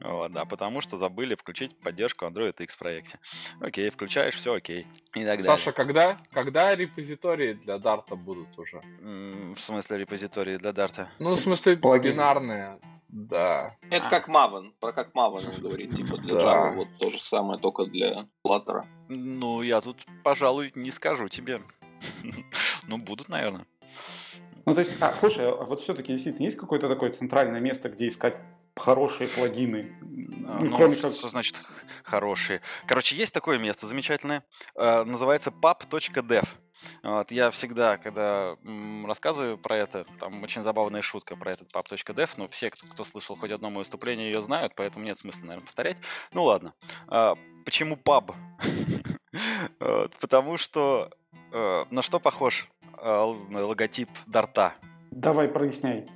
Вот, 0.00 0.32
да, 0.32 0.44
потому 0.44 0.80
что 0.80 0.96
забыли 0.96 1.34
включить 1.34 1.78
поддержку 1.78 2.26
Android 2.26 2.54
X 2.58 2.74
в 2.74 2.78
проекте. 2.78 3.18
Окей, 3.60 3.90
включаешь, 3.90 4.34
все 4.34 4.54
окей. 4.54 4.86
И 5.14 5.24
так 5.24 5.40
Саша, 5.40 5.72
когда, 5.72 6.18
когда 6.32 6.74
репозитории 6.74 7.57
для 7.62 7.78
Дарта 7.78 8.16
будут 8.16 8.58
уже? 8.58 8.80
В 9.00 9.58
смысле 9.58 9.98
репозитории 9.98 10.56
для 10.56 10.72
Дарта? 10.72 11.10
Ну, 11.18 11.32
в 11.32 11.38
смысле 11.38 11.76
бинарные. 11.76 12.78
Да. 13.08 13.76
Это 13.90 14.06
а. 14.06 14.10
как 14.10 14.28
Maven, 14.28 14.72
про 14.80 14.92
как 14.92 15.14
Maven 15.14 15.60
говорит, 15.60 15.94
типа 15.94 16.18
для 16.18 16.34
да. 16.34 16.40
Java, 16.40 16.74
вот 16.74 16.88
то 16.98 17.10
же 17.10 17.18
самое, 17.18 17.58
только 17.58 17.86
для 17.86 18.26
Flutter. 18.46 18.84
Ну, 19.08 19.62
я 19.62 19.80
тут, 19.80 20.04
пожалуй, 20.24 20.72
не 20.74 20.90
скажу 20.90 21.28
тебе. 21.28 21.62
ну, 22.86 22.98
будут, 22.98 23.28
наверное. 23.28 23.66
Ну, 24.66 24.74
то 24.74 24.80
есть, 24.80 25.00
а, 25.00 25.14
слушай, 25.14 25.48
а 25.48 25.64
вот 25.64 25.80
все-таки 25.80 26.12
действительно 26.12 26.44
есть 26.44 26.58
какое-то 26.58 26.88
такое 26.88 27.10
центральное 27.10 27.60
место, 27.60 27.88
где 27.88 28.08
искать 28.08 28.36
хорошие 28.76 29.28
плагины. 29.28 29.92
А, 30.46 30.58
ну, 30.60 30.76
кроме 30.76 30.94
как... 30.94 31.12
Что 31.14 31.28
значит 31.28 31.60
хорошие? 32.04 32.60
Короче, 32.86 33.16
есть 33.16 33.34
такое 33.34 33.58
место 33.58 33.86
замечательное, 33.86 34.44
э, 34.76 35.04
называется 35.04 35.50
pub.dev. 35.50 36.46
Вот, 37.02 37.30
я 37.30 37.50
всегда, 37.50 37.96
когда 37.96 38.56
м, 38.64 39.06
рассказываю 39.06 39.58
про 39.58 39.76
это, 39.76 40.04
там 40.20 40.42
очень 40.42 40.62
забавная 40.62 41.02
шутка 41.02 41.36
про 41.36 41.52
этот 41.52 41.74
pub.dev, 41.74 42.30
но 42.36 42.46
все, 42.48 42.70
кто, 42.70 42.86
кто 42.86 43.04
слышал 43.04 43.36
хоть 43.36 43.52
одно 43.52 43.68
мое 43.68 43.78
выступление, 43.78 44.30
ее 44.30 44.42
знают, 44.42 44.74
поэтому 44.76 45.04
нет 45.04 45.18
смысла, 45.18 45.46
наверное, 45.46 45.66
повторять. 45.66 45.96
Ну 46.32 46.44
ладно. 46.44 46.74
А, 47.08 47.34
почему 47.64 47.96
pub? 47.96 48.34
вот, 49.80 50.16
потому 50.16 50.56
что 50.56 51.10
э, 51.52 51.84
на 51.90 52.02
что 52.02 52.20
похож 52.20 52.68
э, 53.00 53.10
логотип 53.10 54.10
Дарта? 54.26 54.74
Давай 55.10 55.48
проясняй. 55.48 56.08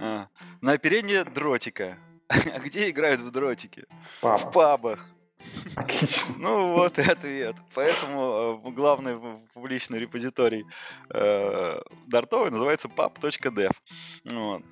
А, 0.00 0.28
на 0.60 0.72
оперение 0.72 1.24
дротика. 1.24 1.98
А 2.28 2.58
где 2.58 2.90
играют 2.90 3.20
в 3.20 3.30
дротики? 3.30 3.84
Паб. 4.20 4.40
В 4.40 4.50
пабах. 4.50 5.08
Ну 6.38 6.72
вот 6.72 6.98
и 6.98 7.02
ответ. 7.02 7.56
Поэтому 7.74 8.62
э, 8.64 8.70
главный 8.70 9.18
публичный 9.52 9.98
репозиторий 9.98 10.64
э, 11.10 11.80
дартовый 12.06 12.50
называется 12.50 12.88
pub.dev. 12.88 13.72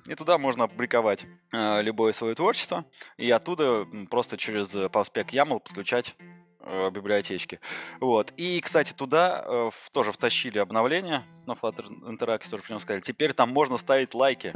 И 0.07 0.15
туда 0.15 0.37
можно 0.37 0.63
опубликовать 0.65 1.25
э, 1.51 1.81
любое 1.81 2.11
свое 2.11 2.33
творчество, 2.33 2.85
и 3.17 3.29
оттуда 3.29 3.85
просто 4.09 4.37
через 4.37 4.73
PubSpec 4.73 5.27
YAML 5.29 5.59
подключать 5.59 6.15
библиотечки. 6.65 7.59
Вот. 7.99 8.33
И, 8.37 8.59
кстати, 8.61 8.93
туда 8.93 9.43
э, 9.45 9.69
тоже 9.91 10.11
втащили 10.11 10.57
обновление 10.57 11.23
на 11.45 11.53
Flutter 11.53 11.87
Interactive, 12.01 12.49
тоже 12.49 12.63
прям 12.63 12.79
сказали, 12.79 13.01
теперь 13.01 13.33
там 13.33 13.49
можно 13.49 13.77
ставить 13.77 14.13
лайки. 14.13 14.53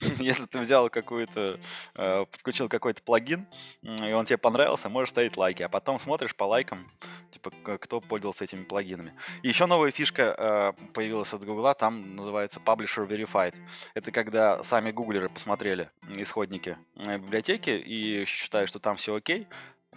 Если 0.18 0.46
ты 0.46 0.58
взял 0.58 0.88
какую-то, 0.90 1.58
э, 1.94 2.24
подключил 2.26 2.68
какой-то 2.68 3.02
плагин, 3.02 3.46
и 3.82 4.12
он 4.12 4.24
тебе 4.26 4.38
понравился, 4.38 4.88
можешь 4.88 5.10
ставить 5.10 5.36
лайки, 5.36 5.62
а 5.62 5.68
потом 5.68 5.98
смотришь 5.98 6.36
по 6.36 6.44
лайкам, 6.44 6.86
типа, 7.30 7.50
кто 7.78 8.00
пользовался 8.00 8.44
этими 8.44 8.62
плагинами. 8.62 9.14
И 9.42 9.48
еще 9.48 9.66
новая 9.66 9.90
фишка 9.90 10.34
э, 10.38 10.72
появилась 10.92 11.32
от 11.34 11.44
Гугла, 11.44 11.74
там 11.74 12.14
называется 12.14 12.60
Publisher 12.60 13.08
Verified. 13.08 13.54
Это 13.94 14.12
когда 14.12 14.62
сами 14.62 14.92
гуглеры 14.92 15.28
посмотрели 15.28 15.90
исходники 16.16 16.78
э, 16.96 17.18
библиотеки 17.18 17.70
и 17.70 18.24
считают, 18.24 18.68
что 18.68 18.78
там 18.78 18.96
все 18.96 19.16
окей, 19.16 19.48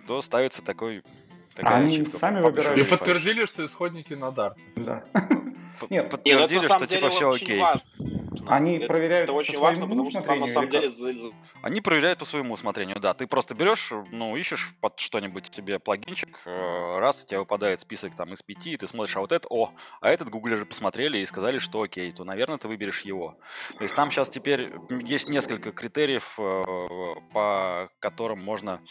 то 0.08 0.22
ставится 0.22 0.64
такой 0.64 1.04
Такая 1.56 1.76
Они 1.76 1.96
ошибка. 1.96 2.18
сами 2.18 2.42
выбирают. 2.42 2.80
И 2.80 2.84
подтвердили, 2.84 3.46
что 3.46 3.66
исходники 3.66 4.14
на 4.14 4.32
дарте. 4.32 4.72
Да. 4.76 5.04
Нет, 5.90 6.10
подтвердили, 6.10 6.66
что 6.66 6.86
типа 6.86 7.10
все 7.10 7.32
окей. 7.32 7.62
Они 8.48 8.78
это, 8.78 8.88
проверяют 8.88 9.26
это 9.26 9.34
очень 9.34 9.56
по 9.56 9.62
важно, 9.62 9.88
потому 9.88 10.10
что 10.10 10.22
там 10.22 10.40
на 10.40 10.48
самом 10.48 10.70
деле... 10.70 10.90
Они 11.62 11.82
проверяют 11.82 12.20
по 12.20 12.26
своему 12.26 12.54
усмотрению, 12.54 13.00
да. 13.00 13.14
Ты 13.14 13.28
просто 13.28 13.56
берешь, 13.56 13.92
ну, 14.12 14.36
ищешь 14.36 14.74
под 14.80 15.00
что-нибудь 15.00 15.54
себе 15.54 15.80
плагинчик, 15.80 16.40
э, 16.46 17.00
раз 17.00 17.24
у 17.24 17.28
тебя 17.28 17.40
выпадает 17.40 17.82
список 17.82 18.16
там 18.16 18.32
из 18.34 18.42
пяти, 18.42 18.72
и 18.72 18.78
ты 18.78 18.88
смотришь, 18.88 19.18
а 19.18 19.20
вот 19.20 19.32
это, 19.32 19.48
о, 19.50 19.72
а 20.00 20.10
этот 20.10 20.30
Google 20.30 20.58
же 20.58 20.66
посмотрели 20.66 21.18
и 21.20 21.26
сказали, 21.26 21.60
что 21.60 21.82
окей, 21.82 22.12
то, 22.12 22.24
наверное, 22.24 22.58
ты 22.58 22.68
выберешь 22.68 23.02
его. 23.02 23.38
То 23.78 23.84
есть 23.84 23.96
там 23.96 24.10
сейчас 24.12 24.30
теперь 24.30 24.74
есть 24.90 25.28
несколько 25.28 25.72
критериев, 25.72 26.36
э, 26.38 26.64
по 27.34 27.90
которым 28.00 28.44
можно 28.44 28.82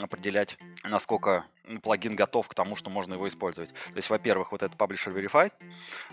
определять, 0.00 0.58
насколько 0.84 1.44
плагин 1.82 2.16
готов 2.16 2.48
к 2.48 2.54
тому, 2.54 2.76
что 2.76 2.90
можно 2.90 3.14
его 3.14 3.26
использовать. 3.28 3.72
То 3.72 3.96
есть, 3.96 4.10
во-первых, 4.10 4.52
вот 4.52 4.62
это 4.62 4.76
Publisher 4.76 5.14
Verified. 5.14 5.52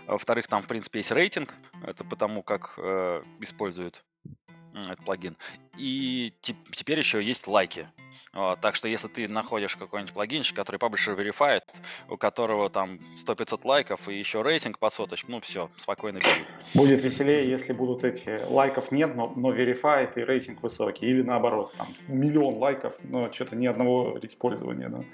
Во-вторых, 0.06 0.48
там, 0.48 0.62
в 0.62 0.66
принципе, 0.66 1.00
есть 1.00 1.12
рейтинг. 1.12 1.54
Это 1.82 2.04
потому, 2.04 2.42
как 2.42 2.74
э, 2.76 3.22
используют 3.40 4.04
этот 4.74 5.04
плагин. 5.04 5.36
И 5.78 6.32
теперь 6.40 6.98
еще 6.98 7.22
есть 7.22 7.46
лайки. 7.46 7.88
Вот, 8.32 8.60
так 8.60 8.74
что 8.74 8.88
если 8.88 9.08
ты 9.08 9.28
находишь 9.28 9.76
какой-нибудь 9.76 10.12
плагинчик, 10.12 10.56
который 10.56 10.76
Publisher 10.76 11.16
Verified, 11.16 11.62
у 12.08 12.16
которого 12.16 12.70
там 12.70 12.98
100-500 13.16 13.60
лайков 13.64 14.08
и 14.08 14.18
еще 14.18 14.42
рейтинг 14.42 14.78
по 14.78 14.90
соточку, 14.90 15.30
ну 15.30 15.40
все, 15.40 15.68
спокойно 15.76 16.18
бери. 16.18 16.44
Будет 16.74 17.02
веселее, 17.02 17.48
если 17.48 17.72
будут 17.72 18.04
эти 18.04 18.40
лайков 18.48 18.90
нет, 18.92 19.14
но, 19.14 19.32
но 19.36 19.52
Verified 19.52 20.12
и 20.16 20.20
рейтинг 20.20 20.62
высокий. 20.62 21.06
Или 21.06 21.22
наоборот, 21.22 21.72
там 21.76 21.86
миллион 22.08 22.56
лайков, 22.56 22.94
но 23.02 23.32
что-то 23.32 23.56
ни 23.56 23.66
одного 23.66 24.18
использования. 24.22 24.88
Да. 24.88 25.04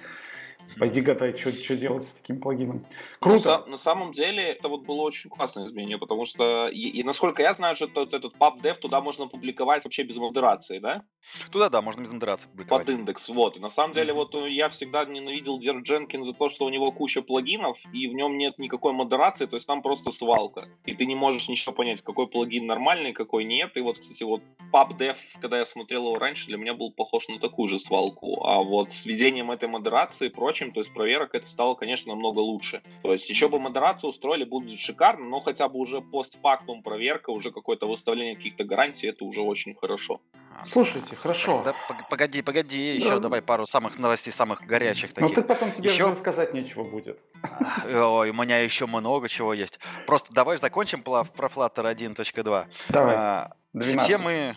Пойди 0.78 1.00
гадай, 1.00 1.37
что, 1.37 1.52
что 1.52 1.76
делать 1.76 2.04
с 2.04 2.12
таким 2.12 2.40
плагином. 2.40 2.85
Круто. 3.18 3.59
На, 3.59 3.72
на 3.72 3.76
самом 3.76 4.12
деле, 4.12 4.42
это 4.42 4.68
вот 4.68 4.83
было 4.83 5.02
очень 5.02 5.30
классное 5.30 5.64
изменение, 5.64 5.98
потому 5.98 6.26
что, 6.26 6.68
и, 6.68 6.88
и 6.88 7.02
насколько 7.02 7.42
я 7.42 7.52
знаю, 7.54 7.76
что 7.76 7.87
тот, 7.87 8.14
этот 8.14 8.37
PubDev 8.37 8.74
туда 8.74 9.00
можно 9.00 9.26
публиковать 9.26 9.85
вообще 9.85 10.02
без 10.02 10.16
модерации, 10.16 10.78
да? 10.78 11.04
Туда, 11.50 11.68
да, 11.68 11.83
можно 11.83 12.02
без 12.02 12.12
модерации 12.12 12.48
публиковать. 12.48 12.87
Под 12.87 12.94
индекс, 12.94 13.28
вот. 13.28 13.56
И 13.56 13.61
на 13.61 13.70
самом 13.70 13.94
деле, 13.94 14.12
вот 14.12 14.35
э, 14.35 14.50
я 14.50 14.68
всегда 14.68 15.04
ненавидел 15.04 15.59
Дер 15.59 15.78
Дженкин 15.78 16.24
за 16.24 16.33
то, 16.33 16.48
что 16.48 16.64
у 16.64 16.68
него 16.70 16.92
куча 16.92 17.22
плагинов, 17.22 17.78
и 17.92 18.06
в 18.06 18.14
нем 18.14 18.38
нет 18.38 18.59
никакой 18.59 18.92
модерации, 18.92 19.46
то 19.46 19.56
есть 19.56 19.66
там 19.66 19.83
просто 19.83 20.11
свалка. 20.11 20.68
И 20.87 20.94
ты 20.94 21.06
не 21.06 21.14
можешь 21.14 21.48
ничего 21.48 21.74
понять, 21.74 22.02
какой 22.02 22.28
плагин 22.28 22.66
нормальный, 22.66 23.12
какой 23.12 23.44
нет. 23.44 23.76
И 23.76 23.80
вот, 23.80 23.98
кстати, 23.98 24.22
вот 24.22 24.42
PubDev, 24.72 25.16
когда 25.40 25.59
я 25.59 25.66
смотрел 25.66 26.06
его 26.06 26.18
раньше, 26.18 26.46
для 26.46 26.56
меня 26.56 26.74
был 26.74 26.92
похож 26.92 27.28
на 27.28 27.38
такую 27.38 27.68
же 27.68 27.78
свалку. 27.78 28.44
А 28.46 28.62
вот 28.62 28.92
с 28.92 29.04
введением 29.04 29.50
этой 29.50 29.68
модерации 29.68 30.26
и 30.26 30.30
прочим, 30.61 30.73
то 30.73 30.81
есть 30.81 30.92
проверок, 30.92 31.35
это 31.35 31.49
стало, 31.49 31.75
конечно, 31.75 32.12
намного 32.12 32.40
лучше. 32.40 32.83
То 33.03 33.12
есть 33.12 33.29
еще 33.31 33.49
бы 33.49 33.59
модерацию 33.59 34.11
устроили, 34.11 34.44
будет 34.44 34.79
шикарно, 34.79 35.25
но 35.25 35.40
хотя 35.40 35.68
бы 35.68 35.79
уже 35.79 36.01
постфактум 36.01 36.83
проверка, 36.83 37.31
уже 37.31 37.51
какое-то 37.51 37.87
выставление 37.87 38.37
каких-то 38.37 38.64
гарантий, 38.64 39.09
это 39.09 39.25
уже 39.25 39.40
очень 39.40 39.75
хорошо. 39.75 40.20
Слушайте, 40.66 41.16
хорошо. 41.16 41.62
Да, 41.62 41.75
погоди, 42.09 42.42
погоди, 42.42 42.96
еще 42.96 43.11
да. 43.11 43.20
давай 43.20 43.42
пару 43.42 43.66
самых 43.66 43.99
новостей, 43.99 44.33
самых 44.33 44.62
горячих 44.62 45.12
таких. 45.12 45.29
Ну 45.31 45.35
ты 45.35 45.42
потом 45.42 45.73
тебе 45.73 45.90
еще... 45.90 46.14
сказать 46.16 46.55
нечего 46.55 46.85
будет. 46.85 47.20
Ой, 47.85 48.31
у 48.31 48.33
меня 48.33 48.59
еще 48.59 48.87
много 48.87 49.29
чего 49.29 49.55
есть. 49.55 49.81
Просто 50.07 50.33
давай 50.33 50.57
закончим 50.59 51.03
про 51.03 51.23
Flutter 51.23 51.94
1.2. 51.94 52.66
Давай. 52.88 53.14
А, 53.16 53.51
12. 53.73 54.01
Все 54.01 54.18
мы... 54.18 54.57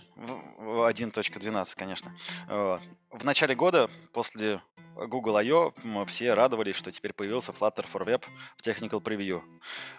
1.12, 0.58 1.76
конечно. 1.76 2.16
В 2.48 3.24
начале 3.24 3.54
года, 3.56 3.89
после 4.12 4.62
Google 4.96 5.38
I.O., 5.38 5.74
все 6.08 6.34
радовались, 6.34 6.76
что 6.76 6.92
теперь 6.92 7.13
появился 7.13 7.52
Flutter 7.52 7.86
for 7.92 8.06
Web 8.06 8.24
в 8.58 8.68
Technical 8.68 9.02
Preview. 9.02 9.42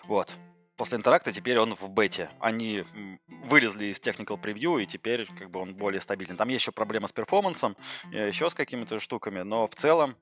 Вот. 0.06 0.32
После 0.76 0.98
интеракта 0.98 1.32
теперь 1.32 1.58
он 1.58 1.74
в 1.74 1.88
бете. 1.88 2.30
Они 2.40 2.84
вылезли 3.26 3.86
из 3.86 3.98
Technical 3.98 4.40
Preview, 4.40 4.82
и 4.82 4.86
теперь 4.86 5.26
как 5.38 5.50
бы 5.50 5.60
он 5.60 5.74
более 5.74 6.00
стабильный. 6.00 6.36
Там 6.36 6.48
есть 6.48 6.62
еще 6.62 6.72
проблема 6.72 7.06
с 7.06 7.12
перформансом, 7.12 7.76
э, 8.12 8.28
еще 8.28 8.50
с 8.50 8.54
какими-то 8.54 8.98
штуками, 8.98 9.40
но 9.40 9.66
в 9.66 9.74
целом 9.74 10.16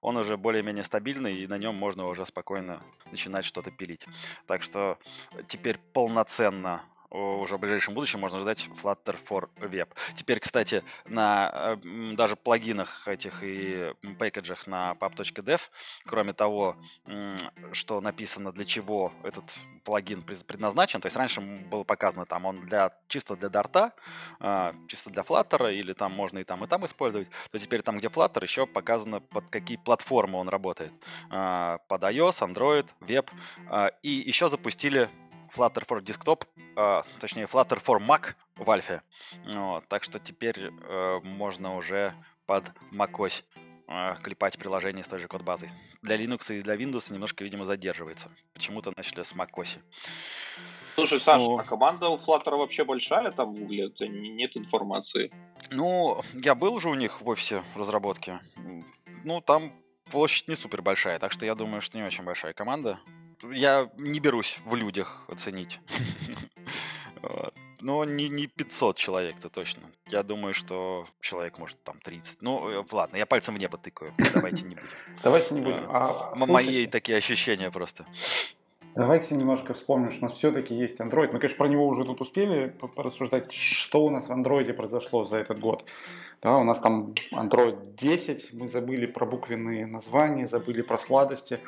он 0.00 0.16
уже 0.16 0.36
более-менее 0.36 0.84
стабильный, 0.84 1.36
и 1.38 1.46
на 1.46 1.56
нем 1.56 1.76
можно 1.76 2.06
уже 2.06 2.26
спокойно 2.26 2.82
начинать 3.10 3.44
что-то 3.44 3.70
пилить. 3.70 4.06
Так 4.46 4.62
что 4.62 4.98
теперь 5.46 5.78
полноценно 5.92 6.82
уже 7.12 7.56
в 7.56 7.60
ближайшем 7.60 7.94
будущем 7.94 8.20
можно 8.20 8.40
ждать 8.40 8.68
Flutter 8.82 9.18
for 9.28 9.48
Web. 9.56 9.88
Теперь, 10.14 10.40
кстати, 10.40 10.82
на 11.06 11.76
э, 11.82 12.14
даже 12.14 12.36
плагинах 12.36 13.06
этих 13.06 13.42
и 13.42 13.92
пэкэджах 14.18 14.66
на 14.66 14.92
pub.dev, 14.92 15.60
кроме 16.06 16.32
того, 16.32 16.76
что 17.72 18.00
написано 18.00 18.52
для 18.52 18.64
чего 18.64 19.12
этот 19.22 19.44
плагин 19.84 20.22
предназначен, 20.22 21.00
то 21.00 21.06
есть 21.06 21.16
раньше 21.16 21.40
было 21.40 21.84
показано 21.84 22.24
там 22.26 22.46
он 22.46 22.60
для 22.60 22.92
чисто 23.08 23.36
для 23.36 23.48
дарта, 23.48 23.92
а, 24.40 24.74
чисто 24.88 25.10
для 25.10 25.22
Flutter, 25.22 25.74
или 25.74 25.92
там 25.92 26.12
можно 26.12 26.38
и 26.38 26.44
там, 26.44 26.64
и 26.64 26.66
там 26.66 26.84
использовать, 26.86 27.28
то 27.50 27.58
теперь 27.58 27.82
там, 27.82 27.98
где 27.98 28.08
Flutter, 28.08 28.42
еще 28.42 28.66
показано, 28.66 29.20
под 29.20 29.50
какие 29.50 29.76
платформы 29.76 30.38
он 30.38 30.48
работает. 30.48 30.92
А, 31.30 31.78
под 31.88 32.02
iOS, 32.02 32.40
Android, 32.48 32.86
Web. 33.00 33.28
А, 33.68 33.88
и 34.02 34.10
еще 34.10 34.48
запустили 34.48 35.08
Flutter 35.54 35.86
for 35.86 36.02
Desktop, 36.02 36.46
э, 36.76 37.02
точнее 37.20 37.44
Flutter 37.44 37.82
for 37.82 37.98
Mac 37.98 38.34
в 38.56 38.70
альфе. 38.70 39.02
Вот, 39.46 39.86
так 39.88 40.02
что 40.02 40.18
теперь 40.18 40.58
э, 40.58 41.20
можно 41.22 41.76
уже 41.76 42.14
под 42.46 42.64
macOS 42.92 43.44
э, 43.88 44.16
клепать 44.22 44.58
приложение 44.58 45.04
с 45.04 45.08
той 45.08 45.18
же 45.18 45.28
код-базой. 45.28 45.68
Для 46.02 46.16
Linux 46.16 46.54
и 46.54 46.62
для 46.62 46.74
Windows 46.76 47.12
немножко, 47.12 47.44
видимо, 47.44 47.66
задерживается. 47.66 48.30
Почему-то 48.54 48.92
начали 48.96 49.22
с 49.22 49.34
macOS. 49.34 49.78
Слушай, 50.94 51.20
Саша, 51.20 51.44
ну, 51.44 51.58
а 51.58 51.62
команда 51.62 52.08
у 52.08 52.16
Flutter 52.16 52.56
вообще 52.56 52.84
большая 52.84 53.30
там 53.32 53.54
в? 53.54 53.72
Это 53.72 54.08
нет 54.08 54.56
информации. 54.56 55.32
Ну, 55.70 56.20
я 56.34 56.54
был 56.54 56.78
же 56.80 56.90
у 56.90 56.94
них 56.94 57.20
в 57.20 57.28
офисе 57.28 57.62
разработки. 57.74 58.38
Ну, 59.24 59.40
там 59.40 59.72
площадь 60.10 60.48
не 60.48 60.54
супер 60.54 60.82
большая, 60.82 61.18
так 61.18 61.32
что 61.32 61.46
я 61.46 61.54
думаю, 61.54 61.80
что 61.80 61.96
не 61.96 62.04
очень 62.04 62.24
большая 62.24 62.52
команда 62.52 62.98
я 63.50 63.90
не 63.96 64.20
берусь 64.20 64.60
в 64.64 64.74
людях 64.74 65.22
оценить. 65.28 65.80
Но 67.80 68.04
не, 68.04 68.28
не 68.28 68.46
500 68.46 68.96
человек-то 68.96 69.48
точно. 69.48 69.82
Я 70.06 70.22
думаю, 70.22 70.54
что 70.54 71.06
человек 71.20 71.58
может 71.58 71.82
там 71.82 71.98
30. 71.98 72.40
Ну, 72.40 72.68
э, 72.70 72.84
ладно, 72.92 73.16
я 73.16 73.26
пальцем 73.26 73.56
в 73.56 73.58
небо 73.58 73.76
тыкаю. 73.76 74.14
Давайте 74.32 74.66
не 74.66 74.76
будем. 74.76 74.88
Давайте 75.24 75.54
не 75.54 75.60
будем. 75.60 75.84
А, 75.88 76.32
Мои 76.36 76.86
такие 76.86 77.18
ощущения 77.18 77.72
просто. 77.72 78.06
Давайте 78.94 79.34
немножко 79.34 79.74
вспомним, 79.74 80.10
что 80.10 80.26
у 80.26 80.28
нас 80.28 80.38
все-таки 80.38 80.74
есть 80.74 81.00
Android. 81.00 81.32
Мы, 81.32 81.40
конечно, 81.40 81.56
про 81.56 81.66
него 81.66 81.88
уже 81.88 82.04
тут 82.04 82.20
успели 82.20 82.68
порассуждать, 82.94 83.50
что 83.52 84.04
у 84.04 84.10
нас 84.10 84.28
в 84.28 84.30
Android 84.30 84.72
произошло 84.74 85.24
за 85.24 85.38
этот 85.38 85.58
год. 85.58 85.84
Да, 86.42 86.58
у 86.58 86.64
нас 86.64 86.78
там 86.78 87.14
Android 87.32 87.94
10, 87.96 88.52
мы 88.52 88.68
забыли 88.68 89.06
про 89.06 89.24
буквенные 89.24 89.86
названия, 89.86 90.46
забыли 90.46 90.82
про 90.82 90.98
сладости 90.98 91.58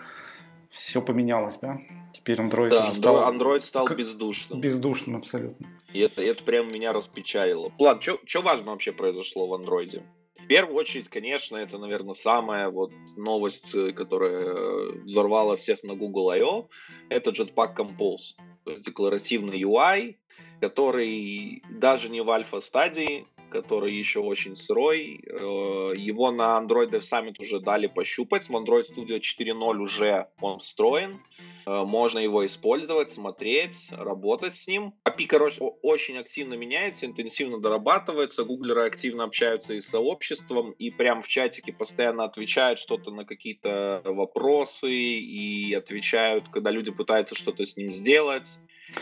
все 0.74 1.00
поменялось, 1.00 1.58
да? 1.58 1.80
Теперь 2.12 2.38
Android 2.40 2.68
да, 2.68 2.90
уже 2.90 2.96
стал... 2.96 3.32
Android 3.32 3.62
стал 3.62 3.86
как... 3.86 3.96
бездушным. 3.96 4.60
Бездушным 4.60 5.16
абсолютно. 5.16 5.68
И 5.92 6.00
это, 6.00 6.20
это 6.22 6.42
прям 6.42 6.68
меня 6.68 6.92
распечалило. 6.92 7.72
Ладно, 7.78 8.02
что 8.24 8.42
важно 8.42 8.72
вообще 8.72 8.92
произошло 8.92 9.46
в 9.46 9.54
Android? 9.54 10.02
В 10.36 10.46
первую 10.46 10.76
очередь, 10.76 11.08
конечно, 11.08 11.56
это, 11.56 11.78
наверное, 11.78 12.14
самая 12.14 12.68
вот 12.68 12.92
новость, 13.16 13.72
которая 13.94 14.92
взорвала 15.04 15.56
всех 15.56 15.82
на 15.84 15.94
Google 15.94 16.30
I.O., 16.30 16.68
это 17.08 17.30
Jetpack 17.30 17.76
Compose. 17.76 18.34
То 18.64 18.72
есть 18.72 18.84
декларативный 18.84 19.62
UI, 19.62 20.16
который 20.60 21.62
даже 21.70 22.08
не 22.08 22.20
в 22.20 22.30
альфа-стадии, 22.30 23.26
который 23.54 23.94
еще 23.94 24.18
очень 24.18 24.56
сырой. 24.56 25.22
Э, 25.24 25.92
его 25.96 26.32
на 26.32 26.58
Android 26.58 26.90
Dev 26.90 27.02
Summit 27.02 27.36
уже 27.38 27.60
дали 27.60 27.86
пощупать. 27.86 28.48
В 28.48 28.56
Android 28.56 28.84
Studio 28.90 29.20
4.0 29.20 29.76
уже 29.78 30.26
он 30.40 30.58
встроен. 30.58 31.20
Э, 31.64 31.84
можно 31.84 32.18
его 32.18 32.44
использовать, 32.44 33.12
смотреть, 33.12 33.92
работать 33.92 34.56
с 34.56 34.66
ним. 34.66 34.94
API, 35.04 35.26
короче, 35.26 35.62
очень 35.82 36.18
активно 36.18 36.54
меняется, 36.54 37.06
интенсивно 37.06 37.60
дорабатывается. 37.60 38.42
Гуглеры 38.42 38.86
активно 38.86 39.22
общаются 39.22 39.74
и 39.74 39.80
с 39.80 39.88
сообществом, 39.88 40.72
и 40.72 40.90
прям 40.90 41.22
в 41.22 41.28
чатике 41.28 41.72
постоянно 41.72 42.24
отвечают 42.24 42.80
что-то 42.80 43.12
на 43.12 43.24
какие-то 43.24 44.02
вопросы, 44.04 44.90
и 44.90 45.72
отвечают, 45.74 46.48
когда 46.52 46.72
люди 46.72 46.90
пытаются 46.90 47.36
что-то 47.36 47.64
с 47.64 47.76
ним 47.76 47.92
сделать. 47.92 48.58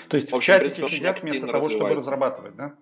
То 0.09 0.17
есть 0.17 0.31
в, 0.31 0.37
общем, 0.37 0.55
в 0.55 0.57
чатике 0.59 0.89
сидят 0.89 1.23
вместо 1.23 1.47
того, 1.47 1.71
чтобы 1.71 1.95
разрабатывать, 1.95 2.55
да? 2.55 2.77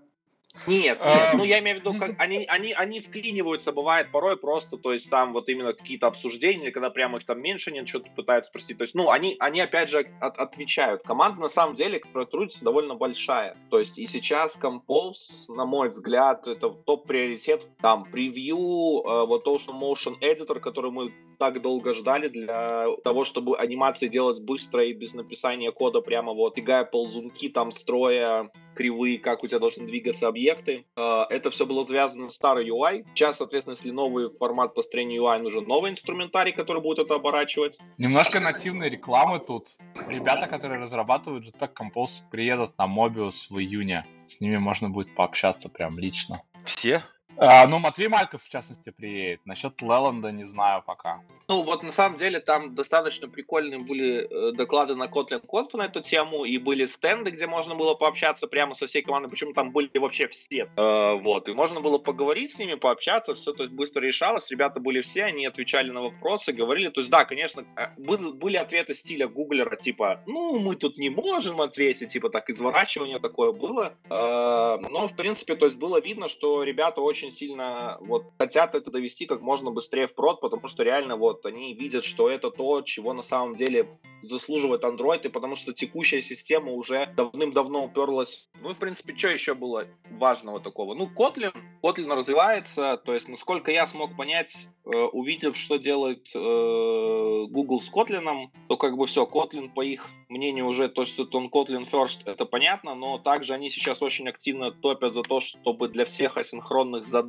Нет, 0.67 1.01
нет, 1.01 1.31
ну 1.35 1.45
я 1.45 1.59
имею 1.61 1.79
в 1.79 1.81
виду, 1.81 1.99
как 1.99 2.15
они, 2.19 2.45
они, 2.49 2.73
они 2.73 3.01
вклиниваются, 3.01 3.73
бывает 3.73 4.11
порой 4.11 4.37
просто, 4.37 4.77
то 4.77 4.93
есть 4.93 5.09
там 5.09 5.33
вот 5.33 5.49
именно 5.49 5.73
какие-то 5.73 6.07
обсуждения, 6.07 6.71
когда 6.71 6.91
прямо 6.91 7.19
их 7.19 7.25
там 7.25 7.41
меньше 7.41 7.71
нет, 7.73 7.89
что-то 7.89 8.11
пытаются 8.11 8.51
спросить. 8.51 8.79
То 8.79 8.83
есть, 8.83 8.95
ну, 8.95 9.11
они, 9.11 9.37
они 9.41 9.61
опять 9.61 9.91
же 9.91 10.11
от, 10.21 10.39
отвечают. 10.39 11.03
Команда 11.03 11.41
на 11.41 11.49
самом 11.49 11.77
деле, 11.77 11.99
которая 11.99 12.27
трудится, 12.27 12.65
довольно 12.65 12.95
большая. 12.95 13.57
То 13.71 13.79
есть 13.79 13.99
и 13.99 14.07
сейчас 14.07 14.59
Compose, 14.59 15.47
на 15.49 15.65
мой 15.65 15.89
взгляд, 15.89 16.47
это 16.47 16.71
топ-приоритет. 16.71 17.67
Там 17.81 18.05
превью, 18.05 18.57
э, 18.57 19.27
вот 19.27 19.45
то, 19.45 19.59
что 19.59 19.73
Motion 19.73 20.19
Editor, 20.21 20.61
который 20.61 20.91
мы 20.91 21.13
так 21.41 21.63
долго 21.63 21.95
ждали 21.95 22.29
для 22.29 22.85
того, 23.03 23.25
чтобы 23.25 23.57
анимации 23.57 24.09
делать 24.09 24.43
быстро 24.43 24.85
и 24.85 24.93
без 24.93 25.15
написания 25.15 25.73
кода, 25.73 26.03
прямо 26.03 26.35
вот 26.35 26.55
тягая 26.55 26.85
ползунки, 26.85 27.49
там 27.49 27.73
строя 27.73 28.51
кривые, 28.75 29.19
как 29.19 29.43
у 29.43 29.47
тебя 29.47 29.59
должны 29.59 29.87
двигаться 29.87 30.29
объекты. 30.29 30.85
А, 30.97 31.27
это 31.31 31.51
все 31.51 31.65
было 31.65 31.83
связано 31.85 32.29
с 32.29 32.35
старой 32.35 32.69
UI. 32.69 33.07
Сейчас, 33.15 33.39
соответственно, 33.39 33.73
если 33.73 33.91
новый 33.91 34.29
формат 34.37 34.75
построения 34.75 35.17
UI, 35.17 35.39
нужен 35.41 35.65
новый 35.65 35.91
инструментарий, 35.93 36.53
который 36.53 36.83
будет 36.83 36.99
это 36.99 37.15
оборачивать. 37.15 37.79
Немножко 37.97 38.39
нативной 38.39 38.91
рекламы 38.91 39.41
тут. 39.41 39.79
Ребята, 40.09 40.47
которые 40.47 40.79
разрабатывают 40.79 41.47
Jetpack 41.47 41.71
Compose, 41.73 42.21
приедут 42.31 42.77
на 42.77 42.87
Mobius 42.87 43.47
в 43.49 43.59
июне. 43.59 44.07
С 44.27 44.43
ними 44.43 44.59
можно 44.59 44.91
будет 44.91 45.15
пообщаться 45.15 45.71
прям 45.71 45.99
лично. 45.99 46.43
Все? 46.67 47.03
А, 47.43 47.67
ну, 47.67 47.79
Матвей 47.79 48.09
Мальков, 48.09 48.43
в 48.43 48.49
частности, 48.51 48.91
приедет. 48.91 49.41
Насчет 49.47 49.81
Леланда 49.81 50.31
не 50.31 50.45
знаю 50.45 50.83
пока. 50.85 51.23
Ну, 51.49 51.63
вот 51.63 51.83
на 51.83 51.91
самом 51.91 52.19
деле 52.19 52.39
там 52.39 52.75
достаточно 52.75 53.29
прикольные 53.29 53.79
были 53.79 54.29
э, 54.29 54.53
доклады 54.53 54.95
на 54.95 55.05
Kotlin 55.05 55.43
Conf 55.45 55.71
на 55.73 55.87
эту 55.87 56.01
тему, 56.01 56.45
и 56.45 56.59
были 56.59 56.85
стенды, 56.85 57.31
где 57.31 57.47
можно 57.47 57.75
было 57.75 57.95
пообщаться 57.95 58.47
прямо 58.47 58.75
со 58.75 58.87
всей 58.87 59.03
командой, 59.03 59.29
причем 59.31 59.55
там 59.55 59.73
были 59.73 59.91
вообще 59.95 60.29
все. 60.29 60.71
Э, 60.77 61.15
вот, 61.15 61.49
и 61.49 61.55
можно 61.55 61.81
было 61.81 61.97
поговорить 61.97 62.53
с 62.53 62.59
ними, 62.59 62.75
пообщаться, 62.75 63.35
все 63.35 63.55
то 63.55 63.65
есть 63.65 63.75
быстро 63.75 64.03
решалось, 64.03 64.51
ребята 64.51 64.79
были 64.79 65.01
все, 65.01 65.25
они 65.25 65.47
отвечали 65.47 65.91
на 65.91 66.03
вопросы, 66.03 66.53
говорили, 66.53 66.91
то 66.91 67.01
есть 67.01 67.11
да, 67.11 67.25
конечно, 67.25 67.65
э, 67.77 67.87
были, 67.97 68.33
были 68.33 68.57
ответы 68.57 68.93
стиля 68.93 69.29
гуглера, 69.29 69.77
типа, 69.77 70.23
ну, 70.27 70.59
мы 70.59 70.77
тут 70.77 70.99
не 70.99 71.09
можем 71.09 71.63
ответить, 71.63 72.11
типа 72.11 72.29
так, 72.29 72.51
изворачивание 72.51 73.19
такое 73.19 73.53
было, 73.53 73.95
э, 74.05 74.09
но, 74.11 75.09
в 75.09 75.17
принципе, 75.17 75.57
то 75.57 75.65
есть 75.65 75.79
было 75.79 76.01
видно, 76.03 76.29
что 76.29 76.63
ребята 76.63 77.01
очень 77.01 77.30
очень 77.31 77.37
сильно 77.37 77.97
вот 78.01 78.25
хотят 78.39 78.75
это 78.75 78.91
довести 78.91 79.27
как 79.27 79.41
можно 79.41 79.71
быстрее 79.71 80.07
в 80.07 80.15
прод, 80.15 80.41
потому 80.41 80.69
что 80.69 80.83
реально 80.83 81.17
вот 81.17 81.47
они 81.47 81.75
видят, 81.75 82.05
что 82.05 82.29
это 82.29 82.51
то, 82.51 82.83
чего 82.83 83.13
на 83.13 83.23
самом 83.23 83.57
деле 83.57 83.89
заслуживает 84.23 84.85
Android, 84.85 85.25
и 85.25 85.29
потому 85.29 85.57
что 85.57 85.73
текущая 85.73 86.23
система 86.23 86.73
уже 86.73 87.13
давным-давно 87.17 87.85
уперлась. 87.85 88.51
Ну, 88.61 88.75
в 88.75 88.79
принципе, 88.79 89.17
что 89.17 89.29
еще 89.29 89.55
было 89.55 89.87
важного 90.11 90.61
такого? 90.61 90.95
Ну, 90.95 91.09
Kotlin, 91.17 91.55
Kotlin 91.83 92.15
развивается, 92.15 93.01
то 93.05 93.15
есть, 93.15 93.29
насколько 93.29 93.71
я 93.71 93.87
смог 93.87 94.17
понять, 94.17 94.69
э, 94.85 94.91
увидев, 94.91 95.57
что 95.57 95.79
делает 95.79 96.29
э, 96.35 96.39
Google 96.39 97.81
с 97.81 97.91
Kotlin, 97.91 98.49
то 98.69 98.77
как 98.77 98.97
бы 98.97 99.07
все, 99.07 99.25
Kotlin, 99.25 99.73
по 99.73 99.83
их 99.83 100.07
мнению, 100.29 100.67
уже, 100.67 100.89
то 100.89 101.03
есть, 101.03 101.19
он 101.19 101.49
Kotlin 101.49 101.89
first, 101.91 102.21
это 102.27 102.45
понятно, 102.45 102.95
но 102.95 103.19
также 103.19 103.55
они 103.55 103.71
сейчас 103.71 104.03
очень 104.03 104.29
активно 104.29 104.71
топят 104.71 105.15
за 105.15 105.23
то, 105.23 105.41
чтобы 105.41 105.89
для 105.89 106.05
всех 106.05 106.37
асинхронных 106.37 107.05
задач 107.05 107.20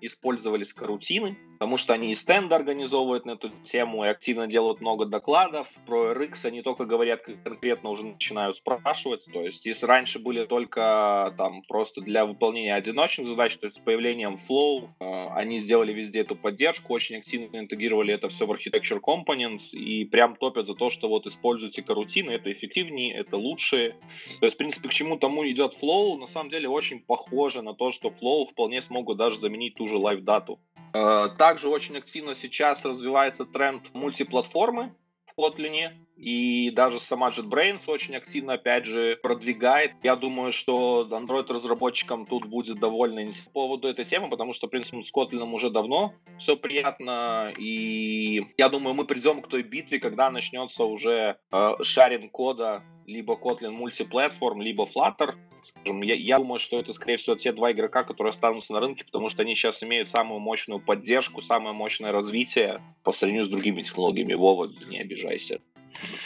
использовались 0.00 0.72
карутины, 0.72 1.36
потому 1.62 1.76
что 1.76 1.94
они 1.94 2.10
и 2.10 2.14
стенды 2.14 2.56
организовывают 2.56 3.24
на 3.24 3.32
эту 3.32 3.50
тему, 3.64 4.04
и 4.04 4.08
активно 4.08 4.48
делают 4.48 4.80
много 4.80 5.06
докладов. 5.06 5.68
Про 5.86 6.12
RX 6.12 6.46
они 6.46 6.60
только 6.60 6.86
говорят, 6.86 7.22
конкретно 7.22 7.90
уже 7.90 8.04
начинают 8.04 8.56
спрашивать. 8.56 9.26
То 9.32 9.42
есть, 9.42 9.64
если 9.64 9.86
раньше 9.86 10.18
были 10.18 10.44
только 10.44 11.32
там 11.38 11.62
просто 11.62 12.00
для 12.00 12.26
выполнения 12.26 12.74
одиночных 12.74 13.28
задач, 13.28 13.56
то 13.58 13.66
есть 13.66 13.78
с 13.78 13.80
появлением 13.80 14.34
Flow, 14.34 14.88
э, 14.98 15.28
они 15.36 15.58
сделали 15.58 15.92
везде 15.92 16.22
эту 16.22 16.34
поддержку, 16.34 16.94
очень 16.94 17.18
активно 17.18 17.56
интегрировали 17.58 18.12
это 18.12 18.28
все 18.28 18.44
в 18.44 18.50
Architecture 18.50 19.00
Components 19.00 19.72
и 19.72 20.04
прям 20.04 20.34
топят 20.34 20.66
за 20.66 20.74
то, 20.74 20.90
что 20.90 21.08
вот 21.08 21.28
используйте 21.28 21.82
карутины, 21.82 22.32
это 22.32 22.50
эффективнее, 22.50 23.14
это 23.14 23.36
лучше. 23.36 23.94
То 24.40 24.46
есть, 24.46 24.56
в 24.56 24.58
принципе, 24.58 24.88
к 24.88 24.92
чему 24.92 25.16
тому 25.16 25.48
идет 25.48 25.76
Flow, 25.80 26.18
на 26.18 26.26
самом 26.26 26.50
деле 26.50 26.68
очень 26.68 26.98
похоже 26.98 27.62
на 27.62 27.72
то, 27.72 27.92
что 27.92 28.08
Flow 28.08 28.50
вполне 28.50 28.82
смогут 28.82 29.16
даже 29.22 29.38
заменить 29.38 29.76
ту 29.76 29.88
же 29.88 29.96
Live 29.96 30.22
дату. 30.22 30.58
Э, 30.94 31.28
также 31.38 31.68
очень 31.68 31.96
активно 31.96 32.34
сейчас 32.34 32.84
развивается 32.84 33.44
тренд 33.44 33.94
мультиплатформы 33.94 34.94
в 35.26 35.40
Kotlin, 35.40 35.92
и 36.16 36.70
даже 36.70 37.00
сама 37.00 37.30
JetBrains 37.30 37.82
очень 37.86 38.16
активно, 38.16 38.54
опять 38.54 38.84
же, 38.84 39.18
продвигает. 39.22 39.92
Я 40.02 40.16
думаю, 40.16 40.52
что 40.52 41.08
Android-разработчикам 41.10 42.26
тут 42.26 42.46
будет 42.46 42.78
довольно 42.78 43.30
по 43.46 43.50
поводу 43.50 43.88
этой 43.88 44.04
темы, 44.04 44.28
потому 44.28 44.52
что, 44.52 44.66
в 44.66 44.70
принципе, 44.70 45.02
с 45.02 45.12
Kotlin 45.12 45.50
уже 45.52 45.70
давно 45.70 46.14
все 46.38 46.56
приятно, 46.56 47.52
и 47.56 48.42
я 48.58 48.68
думаю, 48.68 48.94
мы 48.94 49.04
придем 49.04 49.40
к 49.40 49.48
той 49.48 49.62
битве, 49.62 49.98
когда 49.98 50.30
начнется 50.30 50.84
уже 50.84 51.38
э, 51.50 51.72
шаринг 51.82 52.30
кода 52.32 52.82
либо 53.06 53.34
Kotlin 53.34 53.70
мультиплатформ, 53.70 54.60
либо 54.62 54.84
Flutter. 54.84 55.34
Скажем, 55.62 56.02
я, 56.02 56.14
я 56.14 56.38
думаю, 56.38 56.58
что 56.58 56.78
это, 56.78 56.92
скорее 56.92 57.16
всего, 57.16 57.36
те 57.36 57.52
два 57.52 57.72
игрока, 57.72 58.04
которые 58.04 58.30
останутся 58.30 58.72
на 58.72 58.80
рынке, 58.80 59.04
потому 59.04 59.28
что 59.28 59.42
они 59.42 59.54
сейчас 59.54 59.82
имеют 59.82 60.10
самую 60.10 60.40
мощную 60.40 60.80
поддержку, 60.80 61.40
самое 61.40 61.74
мощное 61.74 62.12
развитие 62.12 62.82
по 63.04 63.12
сравнению 63.12 63.44
с 63.44 63.48
другими 63.48 63.82
технологиями. 63.82 64.34
Вова, 64.34 64.70
не 64.88 64.98
обижайся. 64.98 65.60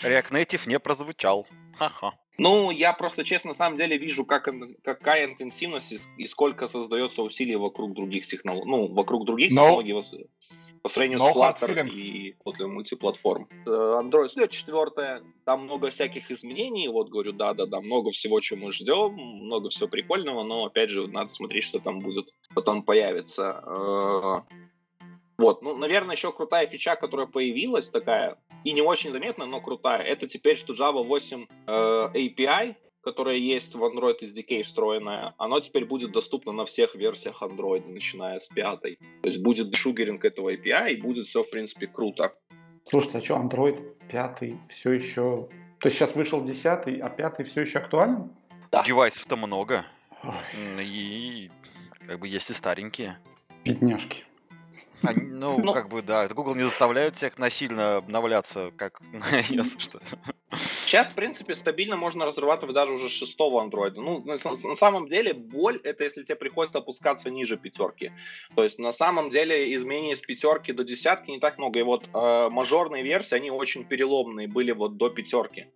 React 0.03 0.31
Native 0.33 0.69
не 0.69 0.79
прозвучал. 0.79 1.47
Ха-ха. 1.77 2.15
Ну, 2.39 2.71
я 2.71 2.93
просто, 2.93 3.25
честно, 3.25 3.49
на 3.49 3.55
самом 3.55 3.79
деле 3.79 3.97
вижу, 3.97 4.25
как, 4.25 4.49
какая 4.83 5.25
интенсивность 5.25 5.93
и, 5.93 5.99
и 6.19 6.27
сколько 6.27 6.69
создается 6.69 7.23
усилий 7.23 7.57
вокруг 7.57 7.95
других 7.95 8.27
технологий. 8.27 8.69
Ну, 8.69 8.89
вокруг 8.89 9.25
других 9.25 9.51
no. 9.53 9.55
технологий 9.55 9.95
по 10.87 10.93
сравнению 10.93 11.19
no 11.19 11.33
с 11.33 11.37
Flutter 11.37 11.89
и 11.89 12.37
Kotlin 12.45 12.69
мультиплатформ. 12.69 13.49
Э, 13.67 13.71
Android 13.71 14.29
Studio 14.29 14.47
4, 14.47 15.23
там 15.45 15.65
много 15.65 15.91
всяких 15.91 16.31
изменений, 16.31 16.87
вот 16.87 17.09
говорю, 17.09 17.33
да-да-да, 17.33 17.81
много 17.81 18.13
всего, 18.13 18.39
чего 18.39 18.67
мы 18.67 18.73
ждем, 18.73 19.15
много 19.15 19.69
всего 19.71 19.89
прикольного, 19.89 20.45
но, 20.45 20.67
опять 20.67 20.91
же, 20.91 21.09
надо 21.09 21.31
смотреть, 21.31 21.65
что 21.65 21.81
там 21.81 21.99
будет, 21.99 22.29
потом 22.55 22.85
появится. 22.85 23.65
Э, 23.67 24.55
вот, 25.39 25.63
ну, 25.63 25.77
наверное, 25.77 26.15
еще 26.15 26.31
крутая 26.31 26.69
фича, 26.69 26.95
которая 26.95 27.27
появилась 27.27 27.89
такая, 27.89 28.39
и 28.63 28.71
не 28.71 28.81
очень 28.81 29.11
заметная, 29.11 29.49
но 29.49 29.61
крутая, 29.61 30.03
это 30.03 30.29
теперь, 30.29 30.57
что 30.57 30.73
Java 30.73 31.03
8 31.03 31.47
э, 31.67 31.73
API, 32.15 32.77
которая 33.07 33.37
есть 33.37 33.77
в 33.77 33.85
Android 33.85 34.19
SDK 34.21 34.65
встроенная, 34.65 35.33
оно 35.39 35.61
теперь 35.61 35.85
будет 35.85 36.11
доступно 36.11 36.51
на 36.51 36.65
всех 36.65 36.97
версиях 36.97 37.41
Android, 37.41 37.89
начиная 37.89 38.41
с 38.41 38.49
пятой. 38.49 38.99
То 39.23 39.29
есть 39.29 39.41
будет 39.41 39.71
дешугеринг 39.71 40.25
этого 40.25 40.53
API, 40.53 40.91
и 40.91 41.01
будет 41.01 41.29
все, 41.29 41.45
в 41.45 41.49
принципе, 41.49 41.87
круто. 41.87 42.35
Слушайте, 42.83 43.19
а 43.19 43.21
что, 43.21 43.35
Android 43.37 43.79
5 44.09 44.71
все 44.71 44.91
еще... 44.91 45.49
То 45.79 45.87
есть 45.87 45.99
сейчас 45.99 46.17
вышел 46.17 46.43
10, 46.43 46.65
а 47.01 47.09
5 47.09 47.47
все 47.47 47.61
еще 47.61 47.79
актуален? 47.79 48.33
Да. 48.73 48.83
Девайсов-то 48.83 49.37
много. 49.37 49.87
Ой. 50.25 50.85
И 50.85 51.51
как 52.09 52.19
бы 52.19 52.27
есть 52.27 52.51
и 52.51 52.55
старенькие. 52.55 53.19
Бедняжки. 53.65 54.25
Они, 55.03 55.23
ну, 55.31 55.59
ну, 55.63 55.73
как 55.73 55.89
бы, 55.89 56.03
да, 56.03 56.29
Google 56.29 56.55
не 56.55 56.63
заставляют 56.63 57.17
всех 57.17 57.39
насильно 57.39 57.97
обновляться, 57.97 58.73
как 58.77 59.01
на 59.13 59.19
iOS, 59.19 59.79
что 59.79 60.01
Сейчас, 60.53 61.09
в 61.09 61.15
принципе, 61.15 61.55
стабильно 61.55 61.97
можно 61.97 62.25
разрабатывать 62.25 62.75
даже 62.75 62.93
уже 62.93 63.09
шестого 63.09 63.61
андроида. 63.61 64.01
Ну, 64.01 64.23
на, 64.25 64.37
на 64.37 64.75
самом 64.75 65.09
деле, 65.09 65.35
боль 65.35 65.81
это 65.83 66.05
если 66.05 66.23
тебе 66.23 66.37
приходится 66.37 66.79
опускаться 66.79 67.31
ниже 67.31 67.57
пятерки. 67.57 68.13
То 68.55 68.63
есть, 68.63 68.79
на 68.79 68.93
самом 68.93 69.31
деле, 69.31 69.75
изменения 69.75 70.15
с 70.15 70.21
пятерки 70.21 70.73
до 70.73 70.85
десятки 70.85 71.33
не 71.33 71.41
так 71.41 71.59
много. 71.59 71.81
И 71.81 71.83
вот 71.83 72.05
э, 72.15 72.49
мажорные 72.51 73.03
версии, 73.03 73.35
они 73.35 73.51
очень 73.51 73.85
переломные 73.85 74.47
были 74.47 74.71
вот 74.71 74.97
до 74.97 75.11
пятерки. 75.11 75.67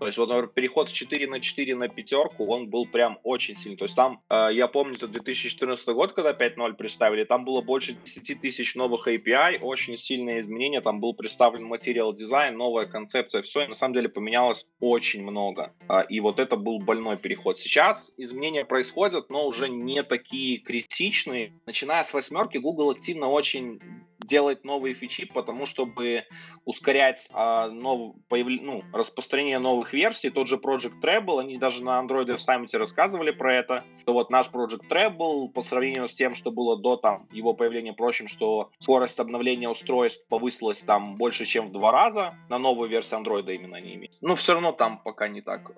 То 0.00 0.06
есть, 0.06 0.18
вот, 0.18 0.28
например, 0.28 0.48
переход 0.48 0.90
с 0.90 0.92
4 0.92 1.28
на 1.28 1.40
4 1.40 1.76
на 1.76 1.88
пятерку, 1.88 2.46
он 2.46 2.68
был 2.68 2.86
прям 2.86 3.18
очень 3.22 3.56
сильный. 3.56 3.78
То 3.78 3.84
есть, 3.84 3.94
там, 3.94 4.20
э, 4.28 4.48
я 4.52 4.66
помню, 4.66 4.96
это 4.96 5.06
2014 5.06 5.86
год, 5.88 6.12
когда 6.12 6.32
5.0 6.32 6.74
представили, 6.74 7.22
там 7.22 7.44
было 7.44 7.62
больше 7.62 7.96
10 8.04 8.40
тысяч 8.40 8.65
новых 8.74 9.06
API, 9.06 9.58
очень 9.60 9.96
сильные 9.96 10.40
изменения, 10.40 10.80
там 10.80 11.00
был 11.00 11.14
представлен 11.14 11.64
материал 11.64 12.12
дизайн, 12.12 12.56
новая 12.56 12.86
концепция, 12.86 13.42
все, 13.42 13.62
и 13.62 13.68
на 13.68 13.74
самом 13.74 13.94
деле 13.94 14.08
поменялось 14.08 14.66
очень 14.80 15.22
много. 15.22 15.72
А, 15.88 16.00
и 16.00 16.20
вот 16.20 16.40
это 16.40 16.56
был 16.56 16.78
больной 16.80 17.16
переход. 17.16 17.58
Сейчас 17.58 18.12
изменения 18.16 18.64
происходят, 18.64 19.30
но 19.30 19.46
уже 19.46 19.68
не 19.68 20.02
такие 20.02 20.58
критичные. 20.58 21.52
Начиная 21.66 22.02
с 22.02 22.12
восьмерки, 22.12 22.58
Google 22.58 22.90
активно 22.90 23.28
очень 23.28 23.80
делать 24.26 24.64
новые 24.64 24.94
фичи, 24.94 25.26
потому 25.26 25.66
чтобы 25.66 26.24
ускорять 26.64 27.28
а, 27.32 27.68
нов, 27.68 28.14
появ... 28.28 28.46
ну, 28.48 28.82
распространение 28.92 29.58
новых 29.58 29.92
версий. 29.92 30.30
Тот 30.30 30.48
же 30.48 30.56
Project 30.56 31.00
Treble, 31.02 31.40
они 31.40 31.58
даже 31.58 31.84
на 31.84 32.00
Android 32.00 32.34
в 32.34 32.40
саммите 32.40 32.78
рассказывали 32.78 33.30
про 33.30 33.54
это, 33.54 33.84
что 34.00 34.12
вот 34.12 34.30
наш 34.30 34.48
Project 34.48 34.88
Treble 34.88 35.48
по 35.48 35.62
сравнению 35.62 36.08
с 36.08 36.14
тем, 36.14 36.34
что 36.34 36.50
было 36.50 36.76
до 36.76 36.96
там 36.96 37.28
его 37.32 37.54
появления, 37.54 37.92
прочим, 37.92 38.28
что 38.28 38.70
скорость 38.78 39.20
обновления 39.20 39.68
устройств 39.68 40.26
повысилась 40.28 40.82
там 40.82 41.16
больше, 41.16 41.44
чем 41.44 41.68
в 41.68 41.72
два 41.72 41.92
раза 41.92 42.34
на 42.48 42.58
новую 42.58 42.88
версию 42.88 43.20
Android 43.20 43.52
именно 43.54 43.80
не 43.80 43.94
имеет. 43.94 44.16
Но 44.20 44.34
все 44.34 44.54
равно 44.54 44.72
там 44.72 44.98
пока 44.98 45.28
не 45.28 45.40
так. 45.40 45.70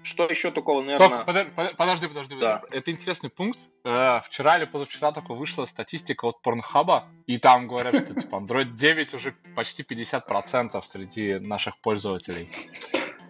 Э, 0.00 0.04
что 0.04 0.26
еще 0.26 0.50
такого, 0.50 0.82
наверное... 0.82 1.24
Подожди, 1.24 1.50
подожди, 1.76 2.08
подожди. 2.08 2.36
Да. 2.40 2.62
Это 2.70 2.90
интересный 2.90 3.30
пункт. 3.30 3.58
Э, 3.84 4.20
вчера 4.24 4.56
или 4.56 4.64
позавчера 4.64 5.12
только 5.12 5.34
вышла 5.34 5.64
статистика 5.64 6.26
от 6.26 6.38
Pornhub, 6.44 7.02
и 7.26 7.38
там 7.38 7.68
говорят, 7.68 7.96
что 7.96 8.14
типа 8.14 8.36
Android 8.36 8.74
9 8.74 9.14
уже 9.14 9.34
почти 9.54 9.82
50% 9.82 10.82
среди 10.82 11.38
наших 11.38 11.78
пользователей. 11.78 12.50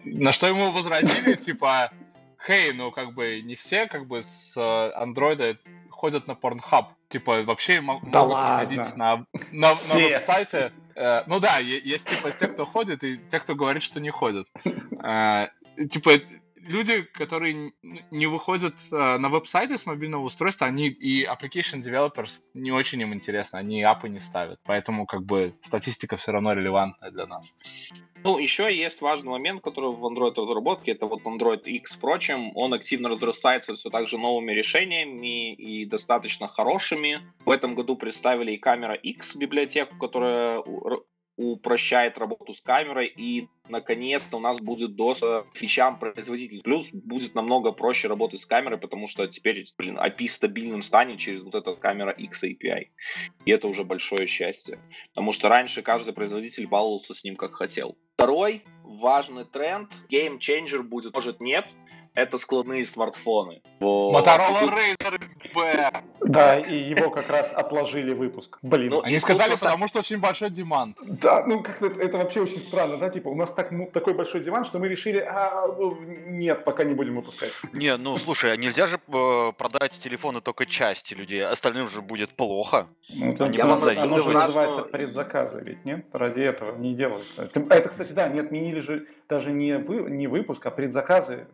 На 0.03 0.31
что 0.31 0.47
ему 0.47 0.71
возразили, 0.71 1.35
типа, 1.35 1.91
хей, 2.45 2.73
ну 2.73 2.91
как 2.91 3.13
бы 3.13 3.41
не 3.41 3.55
все 3.55 3.87
как 3.87 4.07
бы 4.07 4.21
с 4.21 4.57
Android 4.57 5.57
ходят 5.89 6.27
на 6.27 6.31
Pornhub. 6.31 6.87
Типа 7.09 7.43
вообще 7.43 7.81
могут 7.81 8.09
да 8.09 8.57
ходить 8.57 8.95
на, 8.95 9.25
на, 9.51 9.73
на 9.73 9.73
веб-сайты. 9.73 10.71
Э, 10.95 11.23
ну 11.27 11.39
да, 11.39 11.59
есть 11.59 12.09
типа 12.09 12.31
те, 12.31 12.47
кто 12.47 12.65
ходит, 12.65 13.03
и 13.03 13.17
те, 13.29 13.39
кто 13.39 13.55
говорит, 13.55 13.83
что 13.83 13.99
не 13.99 14.09
ходят. 14.09 14.47
Э, 15.03 15.47
типа 15.89 16.13
люди, 16.63 17.01
которые 17.01 17.73
не 18.11 18.27
выходят 18.27 18.75
э, 18.91 19.17
на 19.17 19.29
веб-сайты 19.29 19.77
с 19.77 19.85
мобильного 19.85 20.23
устройства, 20.23 20.67
они 20.67 20.87
и 20.87 21.25
application 21.25 21.81
developers 21.81 22.41
не 22.53 22.71
очень 22.71 23.01
им 23.01 23.13
интересно, 23.13 23.59
они 23.59 23.81
апы 23.83 24.09
не 24.09 24.19
ставят. 24.19 24.59
Поэтому 24.65 25.05
как 25.05 25.23
бы 25.23 25.55
статистика 25.61 26.17
все 26.17 26.31
равно 26.31 26.53
релевантная 26.53 27.11
для 27.11 27.27
нас. 27.27 27.57
Ну, 28.23 28.37
еще 28.37 28.73
есть 28.75 29.01
важный 29.01 29.31
момент, 29.31 29.63
который 29.63 29.91
в 29.91 30.05
Android 30.05 30.35
разработке, 30.35 30.91
это 30.91 31.07
вот 31.07 31.23
Android 31.23 31.63
X, 31.63 31.95
впрочем, 31.95 32.51
он 32.55 32.73
активно 32.73 33.09
разрастается 33.09 33.73
все 33.73 33.89
так 33.89 34.07
же 34.07 34.19
новыми 34.19 34.51
решениями 34.51 35.53
и 35.53 35.85
достаточно 35.85 36.47
хорошими. 36.47 37.21
В 37.45 37.49
этом 37.49 37.73
году 37.73 37.95
представили 37.95 38.51
и 38.51 38.57
камера 38.57 38.93
X 38.93 39.35
библиотеку, 39.35 39.97
которая 39.97 40.61
упрощает 41.41 42.17
работу 42.17 42.53
с 42.53 42.61
камерой, 42.61 43.07
и 43.07 43.47
наконец-то 43.67 44.37
у 44.37 44.39
нас 44.39 44.59
будет 44.59 44.95
доступ 44.95 45.49
к 45.51 45.57
фичам 45.57 45.97
производителей. 45.97 46.61
Плюс 46.61 46.89
будет 46.91 47.35
намного 47.35 47.71
проще 47.71 48.07
работать 48.07 48.41
с 48.41 48.45
камерой, 48.45 48.77
потому 48.77 49.07
что 49.07 49.27
теперь, 49.27 49.65
блин, 49.77 49.97
API 49.97 50.27
стабильным 50.27 50.81
станет 50.81 51.19
через 51.19 51.41
вот 51.41 51.55
эту 51.55 51.75
камера 51.75 52.11
X 52.11 52.43
API. 52.43 52.87
И 53.45 53.51
это 53.51 53.67
уже 53.67 53.83
большое 53.83 54.27
счастье. 54.27 54.79
Потому 55.09 55.31
что 55.31 55.49
раньше 55.49 55.81
каждый 55.81 56.13
производитель 56.13 56.67
баловался 56.67 57.13
с 57.13 57.23
ним 57.23 57.35
как 57.35 57.55
хотел. 57.55 57.97
Второй 58.13 58.63
важный 58.83 59.45
тренд, 59.45 59.91
Game 60.11 60.37
Changer 60.37 60.83
будет, 60.83 61.13
может 61.13 61.41
нет, 61.41 61.65
это 62.13 62.37
складные 62.37 62.85
смартфоны. 62.85 63.61
Motorola 63.79 64.69
Razr 64.69 65.19
B. 65.53 65.91
Да, 66.21 66.59
и 66.59 66.75
его 66.75 67.09
как 67.09 67.29
раз 67.29 67.53
отложили 67.53 68.13
выпуск. 68.13 68.57
Блин. 68.61 68.91
Ну, 68.91 69.01
Они 69.01 69.19
сказали, 69.19 69.55
потому 69.55 69.87
что 69.87 69.99
очень 69.99 70.19
большой 70.19 70.49
демант. 70.49 70.97
Да, 71.01 71.45
ну 71.45 71.61
как-то 71.61 71.87
это 71.87 72.17
вообще 72.17 72.41
очень 72.41 72.59
странно, 72.59 72.97
да, 72.97 73.09
типа 73.09 73.29
у 73.29 73.35
нас 73.35 73.53
так, 73.53 73.71
ну, 73.71 73.89
такой 73.91 74.13
большой 74.13 74.41
диван, 74.41 74.65
что 74.65 74.79
мы 74.79 74.87
решили, 74.87 75.19
а, 75.19 75.67
ну, 75.67 75.97
нет, 76.01 76.63
пока 76.63 76.83
не 76.83 76.93
будем 76.93 77.15
выпускать. 77.15 77.51
Не, 77.73 77.97
ну 77.97 78.17
слушай, 78.17 78.53
а 78.53 78.57
нельзя 78.57 78.87
же 78.87 78.99
э, 79.07 79.51
продать 79.57 79.91
телефоны 79.91 80.41
только 80.41 80.65
части 80.65 81.13
людей, 81.13 81.45
остальным 81.45 81.87
же 81.89 82.01
будет 82.01 82.29
плохо. 82.31 82.87
Ну, 83.09 83.33
это, 83.33 83.45
я 83.45 83.65
вам, 83.65 83.81
оно 83.81 84.19
же 84.19 84.31
называется 84.31 84.83
предзаказы, 84.83 85.61
ведь 85.61 85.85
нет? 85.85 86.05
Ради 86.13 86.41
этого 86.41 86.77
не 86.77 86.93
делается. 86.93 87.49
Это, 87.53 87.89
кстати, 87.89 88.11
да, 88.11 88.27
не 88.27 88.39
отменили 88.39 88.79
же 88.79 89.07
даже 89.27 89.51
не, 89.51 89.77
вы, 89.77 90.09
не 90.09 90.27
выпуск, 90.27 90.65
а 90.65 90.71
предзаказы 90.71 91.47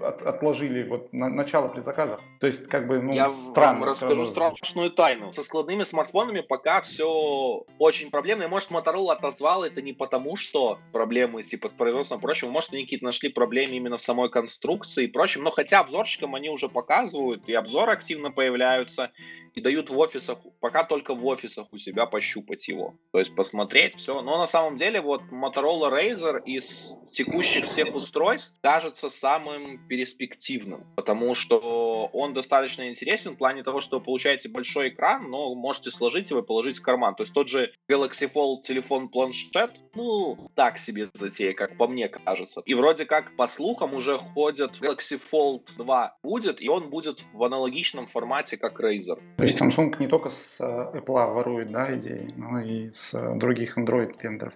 от, 0.00 0.22
отложили 0.22 0.82
вот 0.88 1.12
на, 1.12 1.28
начало 1.28 1.68
предзаказа. 1.68 2.20
То 2.40 2.46
есть, 2.46 2.68
как 2.68 2.86
бы, 2.86 3.00
ну, 3.00 3.12
Я 3.12 3.28
странно. 3.28 3.80
вам 3.80 3.88
расскажу 3.90 4.24
страшную 4.24 4.90
тайну. 4.90 5.32
Со 5.32 5.42
складными 5.42 5.84
смартфонами 5.84 6.40
пока 6.40 6.82
все 6.82 7.64
очень 7.78 8.10
проблемно. 8.10 8.44
И 8.44 8.48
может, 8.48 8.70
Motorola 8.70 9.12
отозвал 9.12 9.64
это 9.64 9.82
не 9.82 9.92
потому, 9.92 10.36
что 10.36 10.78
проблемы 10.92 11.42
типа 11.42 11.68
с 11.68 11.72
производством 11.72 12.18
и 12.18 12.22
прочим. 12.22 12.50
Может, 12.50 12.72
они 12.72 12.84
какие-то 12.84 13.04
нашли 13.04 13.28
проблемы 13.28 13.74
именно 13.74 13.98
в 13.98 14.02
самой 14.02 14.30
конструкции 14.30 15.04
и 15.04 15.08
прочим. 15.08 15.42
Но 15.42 15.50
хотя 15.50 15.80
обзорщикам 15.80 16.34
они 16.34 16.50
уже 16.50 16.68
показывают, 16.68 17.48
и 17.48 17.54
обзоры 17.54 17.92
активно 17.92 18.30
появляются, 18.30 19.10
и 19.54 19.60
дают 19.60 19.88
в 19.88 19.98
офисах, 19.98 20.38
пока 20.60 20.84
только 20.84 21.14
в 21.14 21.24
офисах 21.26 21.68
у 21.72 21.78
себя 21.78 22.06
пощупать 22.06 22.66
его. 22.68 22.94
То 23.12 23.20
есть 23.20 23.34
посмотреть 23.34 23.96
все. 23.96 24.20
Но 24.20 24.36
на 24.36 24.46
самом 24.46 24.76
деле 24.76 25.00
вот 25.00 25.22
Motorola 25.30 25.90
Razer 25.90 26.42
из 26.44 26.94
текущих 27.12 27.66
всех 27.66 27.94
устройств 27.94 28.58
кажется 28.60 29.08
самым 29.08 29.73
перспективным, 29.88 30.86
потому 30.96 31.34
что 31.34 32.08
он 32.12 32.34
достаточно 32.34 32.88
интересен 32.88 33.32
в 33.32 33.38
плане 33.38 33.62
того, 33.62 33.80
что 33.80 33.98
вы 33.98 34.04
получаете 34.04 34.48
большой 34.48 34.88
экран, 34.88 35.30
но 35.30 35.54
можете 35.54 35.90
сложить 35.90 36.30
его 36.30 36.40
и 36.40 36.46
положить 36.46 36.78
в 36.78 36.82
карман. 36.82 37.14
То 37.14 37.22
есть 37.22 37.32
тот 37.32 37.48
же 37.48 37.72
Galaxy 37.90 38.30
Fold 38.32 38.62
телефон-планшет, 38.62 39.72
ну, 39.94 40.50
так 40.54 40.78
себе 40.78 41.06
затея, 41.12 41.54
как 41.54 41.76
по 41.76 41.86
мне 41.86 42.08
кажется. 42.08 42.62
И 42.64 42.74
вроде 42.74 43.04
как, 43.04 43.36
по 43.36 43.46
слухам, 43.46 43.94
уже 43.94 44.18
ходят 44.18 44.80
Galaxy 44.80 45.20
Fold 45.32 45.62
2 45.76 46.16
будет, 46.22 46.62
и 46.62 46.68
он 46.68 46.90
будет 46.90 47.24
в 47.32 47.44
аналогичном 47.44 48.06
формате, 48.06 48.56
как 48.56 48.80
Razer. 48.80 49.20
То 49.36 49.42
есть 49.42 49.60
Samsung 49.60 49.94
не 49.98 50.08
только 50.08 50.30
с 50.30 50.60
э, 50.60 50.98
Apple 50.98 51.32
ворует 51.32 51.70
да, 51.70 51.96
идеи, 51.96 52.32
но 52.36 52.60
и 52.60 52.90
с 52.90 53.12
других 53.36 53.78
Android-вендоров. 53.78 54.54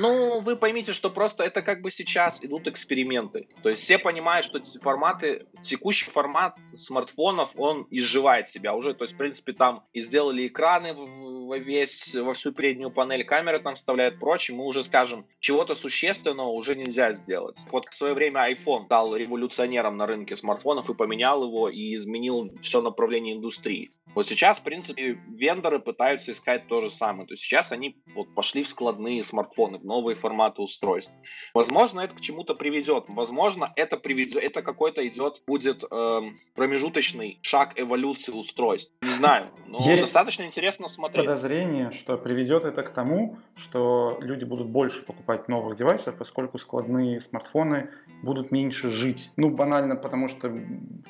Ну, 0.00 0.40
вы 0.40 0.56
поймите, 0.56 0.92
что 0.92 1.10
просто 1.10 1.44
это 1.44 1.62
как 1.62 1.82
бы 1.82 1.90
сейчас 1.90 2.44
идут 2.44 2.66
эксперименты. 2.66 3.46
То 3.62 3.68
есть 3.68 3.82
все 3.82 3.98
понимают, 3.98 4.46
что 4.46 4.60
форматы, 4.80 5.46
текущий 5.62 6.10
формат 6.10 6.56
смартфонов, 6.76 7.50
он 7.56 7.86
изживает 7.90 8.48
себя 8.48 8.74
уже. 8.74 8.94
То 8.94 9.04
есть, 9.04 9.14
в 9.14 9.18
принципе, 9.18 9.52
там 9.52 9.84
и 9.92 10.02
сделали 10.02 10.46
экраны 10.46 10.94
во 10.94 11.58
весь, 11.58 12.14
во 12.14 12.34
всю 12.34 12.52
переднюю 12.52 12.90
панель, 12.90 13.24
камеры 13.24 13.58
там 13.60 13.74
вставляют 13.74 14.18
прочее. 14.18 14.56
Мы 14.56 14.64
уже 14.64 14.82
скажем, 14.82 15.26
чего-то 15.40 15.74
существенного 15.74 16.48
уже 16.48 16.74
нельзя 16.74 17.12
сделать. 17.12 17.58
Вот 17.70 17.86
в 17.88 17.94
свое 17.94 18.14
время 18.14 18.50
iPhone 18.50 18.86
стал 18.86 19.14
революционером 19.14 19.96
на 19.96 20.06
рынке 20.06 20.36
смартфонов 20.36 20.88
и 20.88 20.94
поменял 20.94 21.44
его, 21.44 21.68
и 21.68 21.94
изменил 21.94 22.50
все 22.60 22.80
направление 22.80 23.36
индустрии. 23.36 23.92
Вот 24.14 24.28
сейчас, 24.28 24.58
в 24.58 24.62
принципе, 24.62 25.18
вендоры 25.28 25.78
пытаются 25.78 26.32
искать 26.32 26.66
то 26.68 26.80
же 26.80 26.90
самое. 26.90 27.26
То 27.26 27.34
есть 27.34 27.44
сейчас 27.44 27.72
они 27.72 27.96
вот 28.14 28.34
пошли 28.34 28.62
в 28.62 28.68
складные 28.68 29.22
смартфоны, 29.22 29.78
новые 29.82 30.16
форматы 30.16 30.62
устройств. 30.62 31.12
Возможно, 31.54 32.00
это 32.00 32.14
к 32.14 32.20
чему-то 32.20 32.54
приведет. 32.54 33.04
Возможно, 33.08 33.72
это 33.76 33.96
приведет, 33.96 34.42
это 34.42 34.62
какой-то 34.62 35.06
идет, 35.06 35.42
будет 35.46 35.84
э, 35.90 36.20
промежуточный 36.54 37.38
шаг 37.42 37.72
эволюции 37.76 38.32
устройств. 38.32 38.92
Не 39.02 39.10
знаю, 39.10 39.50
но 39.66 39.78
Есть 39.78 40.02
достаточно 40.02 40.44
интересно 40.44 40.88
смотреть. 40.88 41.26
подозрение, 41.26 41.90
что 41.92 42.16
приведет 42.18 42.64
это 42.64 42.82
к 42.82 42.90
тому, 42.90 43.38
что 43.56 44.18
люди 44.20 44.44
будут 44.44 44.68
больше 44.68 45.02
покупать 45.02 45.48
новых 45.48 45.76
девайсов, 45.76 46.16
поскольку 46.16 46.58
складные 46.58 47.20
смартфоны 47.20 47.90
будут 48.22 48.50
меньше 48.50 48.90
жить. 48.90 49.30
Ну, 49.36 49.50
банально, 49.50 49.96
потому 49.96 50.28
что, 50.28 50.52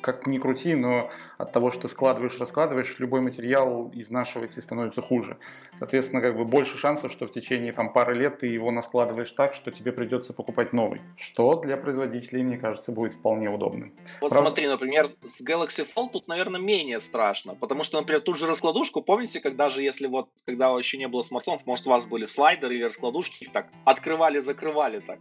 как 0.01 0.27
ни 0.27 0.37
крути, 0.37 0.75
но 0.75 1.09
от 1.37 1.51
того, 1.51 1.71
что 1.71 1.87
складываешь, 1.87 2.39
раскладываешь, 2.39 2.95
любой 2.99 3.21
материал 3.21 3.91
изнашивается 3.93 4.59
и 4.59 4.63
становится 4.63 5.01
хуже. 5.01 5.37
Соответственно, 5.77 6.21
как 6.21 6.35
бы 6.37 6.45
больше 6.45 6.77
шансов, 6.77 7.11
что 7.11 7.27
в 7.27 7.31
течение 7.31 7.73
там, 7.73 7.93
пары 7.93 8.15
лет 8.15 8.39
ты 8.39 8.47
его 8.47 8.62
наскладываешь 8.71 9.31
так, 9.31 9.53
что 9.53 9.71
тебе 9.71 9.91
придется 9.91 10.33
покупать 10.33 10.73
новый. 10.73 11.01
Что 11.17 11.55
для 11.55 11.77
производителей, 11.77 12.43
мне 12.43 12.57
кажется, 12.57 12.91
будет 12.91 13.13
вполне 13.13 13.49
удобным. 13.49 13.93
Вот 14.21 14.29
Правда? 14.29 14.49
смотри, 14.49 14.67
например, 14.67 15.07
с 15.07 15.41
Galaxy 15.41 15.85
Fold 15.85 16.11
тут, 16.13 16.27
наверное, 16.27 16.59
менее 16.59 16.99
страшно, 16.99 17.55
потому 17.55 17.83
что, 17.83 17.99
например, 17.99 18.21
тут 18.21 18.37
же 18.37 18.47
раскладушку, 18.47 19.01
помните, 19.01 19.39
когда 19.39 19.69
же, 19.69 19.81
если 19.81 20.07
вот, 20.07 20.29
когда 20.45 20.69
еще 20.77 20.97
не 20.97 21.07
было 21.07 21.21
смартфонов, 21.21 21.65
может, 21.65 21.87
у 21.87 21.89
вас 21.89 22.05
были 22.05 22.25
слайдеры 22.25 22.75
или 22.75 22.83
раскладушки, 22.83 23.49
так 23.51 23.67
открывали, 23.85 24.39
закрывали, 24.39 24.99
так, 24.99 25.19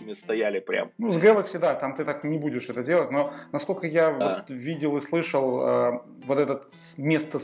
ними, 0.00 0.12
стояли 0.12 0.60
прям. 0.60 0.90
Ну, 0.98 1.10
с 1.10 1.18
Galaxy, 1.18 1.58
да, 1.58 1.74
там 1.74 1.94
ты 1.94 2.04
так 2.04 2.24
не 2.24 2.38
будешь 2.38 2.68
это 2.68 2.82
делать, 2.82 3.10
но 3.10 3.32
насколько 3.52 3.86
я 3.86 4.10
да. 4.12 4.36
вот 4.36 4.50
видел 4.50 4.96
и 4.96 5.00
слышал, 5.00 5.60
э, 5.60 6.00
вот 6.26 6.38
это 6.38 6.62
место 6.96 7.38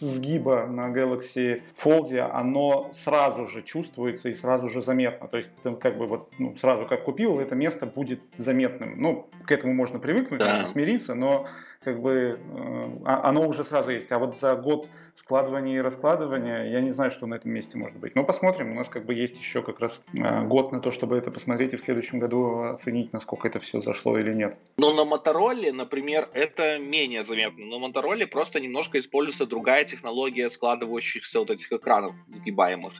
сгиба 0.00 0.66
на 0.66 0.92
Galaxy 0.92 1.62
Fold, 1.82 2.18
оно 2.18 2.90
сразу 2.94 3.46
же 3.46 3.62
чувствуется 3.62 4.28
и 4.28 4.34
сразу 4.34 4.68
же 4.68 4.82
заметно. 4.88 5.28
То 5.28 5.36
есть 5.36 5.50
ты 5.62 5.74
как 5.76 5.98
бы 5.98 6.06
вот 6.06 6.32
ну, 6.38 6.56
сразу 6.56 6.86
как 6.86 7.04
купил, 7.04 7.38
это 7.38 7.54
место 7.54 7.84
будет 7.86 8.20
заметным. 8.36 9.00
Ну, 9.00 9.28
к 9.44 9.52
этому 9.52 9.74
можно 9.74 9.98
привыкнуть, 9.98 10.40
да. 10.40 10.66
смириться, 10.66 11.14
но 11.14 11.46
как 11.84 12.00
бы 12.00 12.40
э, 12.40 12.88
а, 13.04 13.28
оно 13.28 13.46
уже 13.46 13.64
сразу 13.64 13.90
есть. 13.90 14.10
А 14.12 14.18
вот 14.18 14.36
за 14.38 14.56
год 14.56 14.88
складывания 15.14 15.76
и 15.76 15.80
раскладывания 15.80 16.64
я 16.70 16.80
не 16.80 16.92
знаю, 16.92 17.10
что 17.10 17.26
на 17.26 17.34
этом 17.34 17.50
месте 17.50 17.76
может 17.76 17.98
быть. 17.98 18.14
Но 18.14 18.24
посмотрим. 18.24 18.72
У 18.72 18.74
нас 18.74 18.88
как 18.88 19.04
бы 19.04 19.14
есть 19.14 19.38
еще 19.38 19.62
как 19.62 19.78
раз 19.80 20.02
э, 20.14 20.46
год 20.46 20.72
на 20.72 20.80
то, 20.80 20.90
чтобы 20.90 21.16
это 21.16 21.30
посмотреть 21.30 21.74
и 21.74 21.76
в 21.76 21.80
следующем 21.80 22.18
году 22.18 22.62
оценить, 22.62 23.12
насколько 23.12 23.46
это 23.46 23.58
все 23.58 23.80
зашло 23.80 24.18
или 24.18 24.32
нет. 24.32 24.56
Но 24.78 24.94
на 24.94 25.04
Мотороле, 25.04 25.72
например, 25.72 26.28
это 26.32 26.78
менее 26.78 27.24
заметно. 27.24 27.66
На 27.66 27.78
Мотороле 27.78 28.26
просто 28.26 28.60
немножко 28.60 28.98
используется 28.98 29.46
другая 29.46 29.84
технология 29.84 30.48
складывающихся 30.50 31.40
вот 31.40 31.50
этих 31.50 31.70
экранов 31.72 32.14
сгибаемых. 32.28 32.94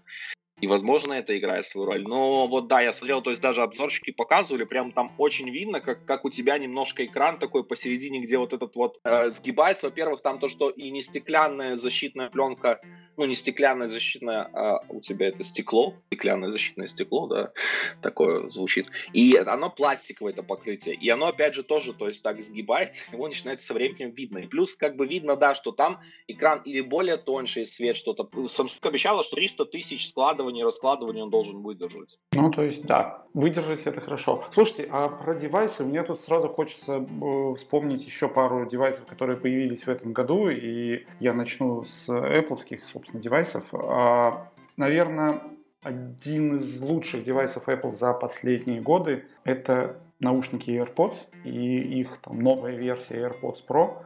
И, 0.61 0.67
возможно, 0.67 1.13
это 1.13 1.39
играет 1.39 1.67
свою 1.67 1.87
роль. 1.87 2.03
Но 2.03 2.49
вот 2.49 2.67
да, 2.69 2.81
я 2.81 2.93
смотрел, 2.93 3.23
то 3.23 3.31
есть 3.31 3.43
даже 3.43 3.63
обзорщики 3.63 4.11
показывали, 4.11 4.65
прям 4.65 4.93
там 4.93 5.13
очень 5.19 5.51
видно, 5.51 5.81
как, 5.81 6.05
как 6.05 6.25
у 6.25 6.31
тебя 6.31 6.59
немножко 6.59 7.05
экран 7.05 7.39
такой 7.39 7.65
посередине, 7.65 8.21
где 8.21 8.39
вот 8.39 8.53
этот 8.53 8.75
вот 8.75 8.99
э, 9.05 9.31
сгибается. 9.31 9.87
Во-первых, 9.87 10.23
там 10.23 10.39
то, 10.39 10.49
что 10.49 10.71
и 10.71 10.91
не 10.91 11.03
стеклянная 11.03 11.77
защитная 11.77 12.29
пленка, 12.29 12.81
ну 13.17 13.25
не 13.25 13.35
стеклянная 13.35 13.87
защитная, 13.87 14.49
а 14.53 14.85
у 14.89 15.01
тебя 15.01 15.29
это 15.29 15.45
стекло, 15.45 15.95
стеклянное 16.07 16.51
защитное 16.51 16.87
стекло, 16.87 17.27
да, 17.27 17.53
такое 18.03 18.49
звучит. 18.49 18.87
И 19.13 19.37
оно 19.37 19.71
пластиковое 19.71 20.33
это 20.33 20.43
покрытие. 20.43 20.95
И 20.95 21.09
оно 21.09 21.29
опять 21.29 21.55
же 21.55 21.63
тоже, 21.63 21.93
то 21.93 22.09
есть 22.09 22.23
так 22.23 22.43
сгибается, 22.43 23.05
его 23.13 23.29
начинает 23.29 23.61
со 23.61 23.75
временем 23.75 24.11
видно. 24.11 24.39
И 24.39 24.47
плюс 24.47 24.77
как 24.77 24.97
бы 24.97 25.07
видно, 25.07 25.37
да, 25.37 25.55
что 25.55 25.73
там 25.73 26.01
экран 26.27 26.63
или 26.65 26.81
более 26.81 27.17
тоньше 27.17 27.67
свет 27.67 27.97
что-то. 27.97 28.25
Samsung 28.25 28.89
обещала, 28.89 29.23
что 29.23 29.37
300 29.37 29.65
тысяч 29.67 30.09
складываний 30.09 30.48
складывания 30.49 30.63
и 30.63 30.65
раскладывания 30.65 31.23
он 31.23 31.31
должен 31.31 31.63
выдержать. 31.63 32.19
Ну, 32.33 32.51
то 32.51 32.63
есть, 32.63 32.87
да, 32.87 33.25
выдержать 33.35 33.87
это 33.87 34.01
хорошо. 34.01 34.45
Слушайте, 34.51 34.89
а 34.91 35.09
про 35.09 35.35
девайсы, 35.35 35.85
мне 35.85 36.03
тут 36.03 36.21
сразу 36.21 36.49
хочется 36.49 36.95
э, 36.97 37.55
вспомнить 37.55 38.05
еще 38.05 38.29
пару 38.29 38.67
девайсов, 38.67 39.07
которые 39.07 39.37
появились 39.37 39.85
в 39.85 39.89
этом 39.89 40.13
году, 40.13 40.49
и 40.49 41.07
я 41.21 41.33
начну 41.33 41.85
с 41.85 42.09
Apple, 42.09 42.59
собственно, 42.87 43.23
девайсов. 43.23 43.65
А, 43.73 44.49
наверное, 44.77 45.43
один 45.83 46.57
из 46.57 46.81
лучших 46.81 47.25
девайсов 47.25 47.69
Apple 47.69 47.91
за 47.91 48.13
последние 48.13 48.81
годы– 48.81 49.25
это 49.45 50.01
наушники 50.21 50.71
AirPods 50.71 51.17
и 51.45 52.01
их 52.01 52.19
там 52.19 52.39
новая 52.41 52.77
версия 52.77 53.29
AirPods 53.29 53.59
Pro. 53.69 54.03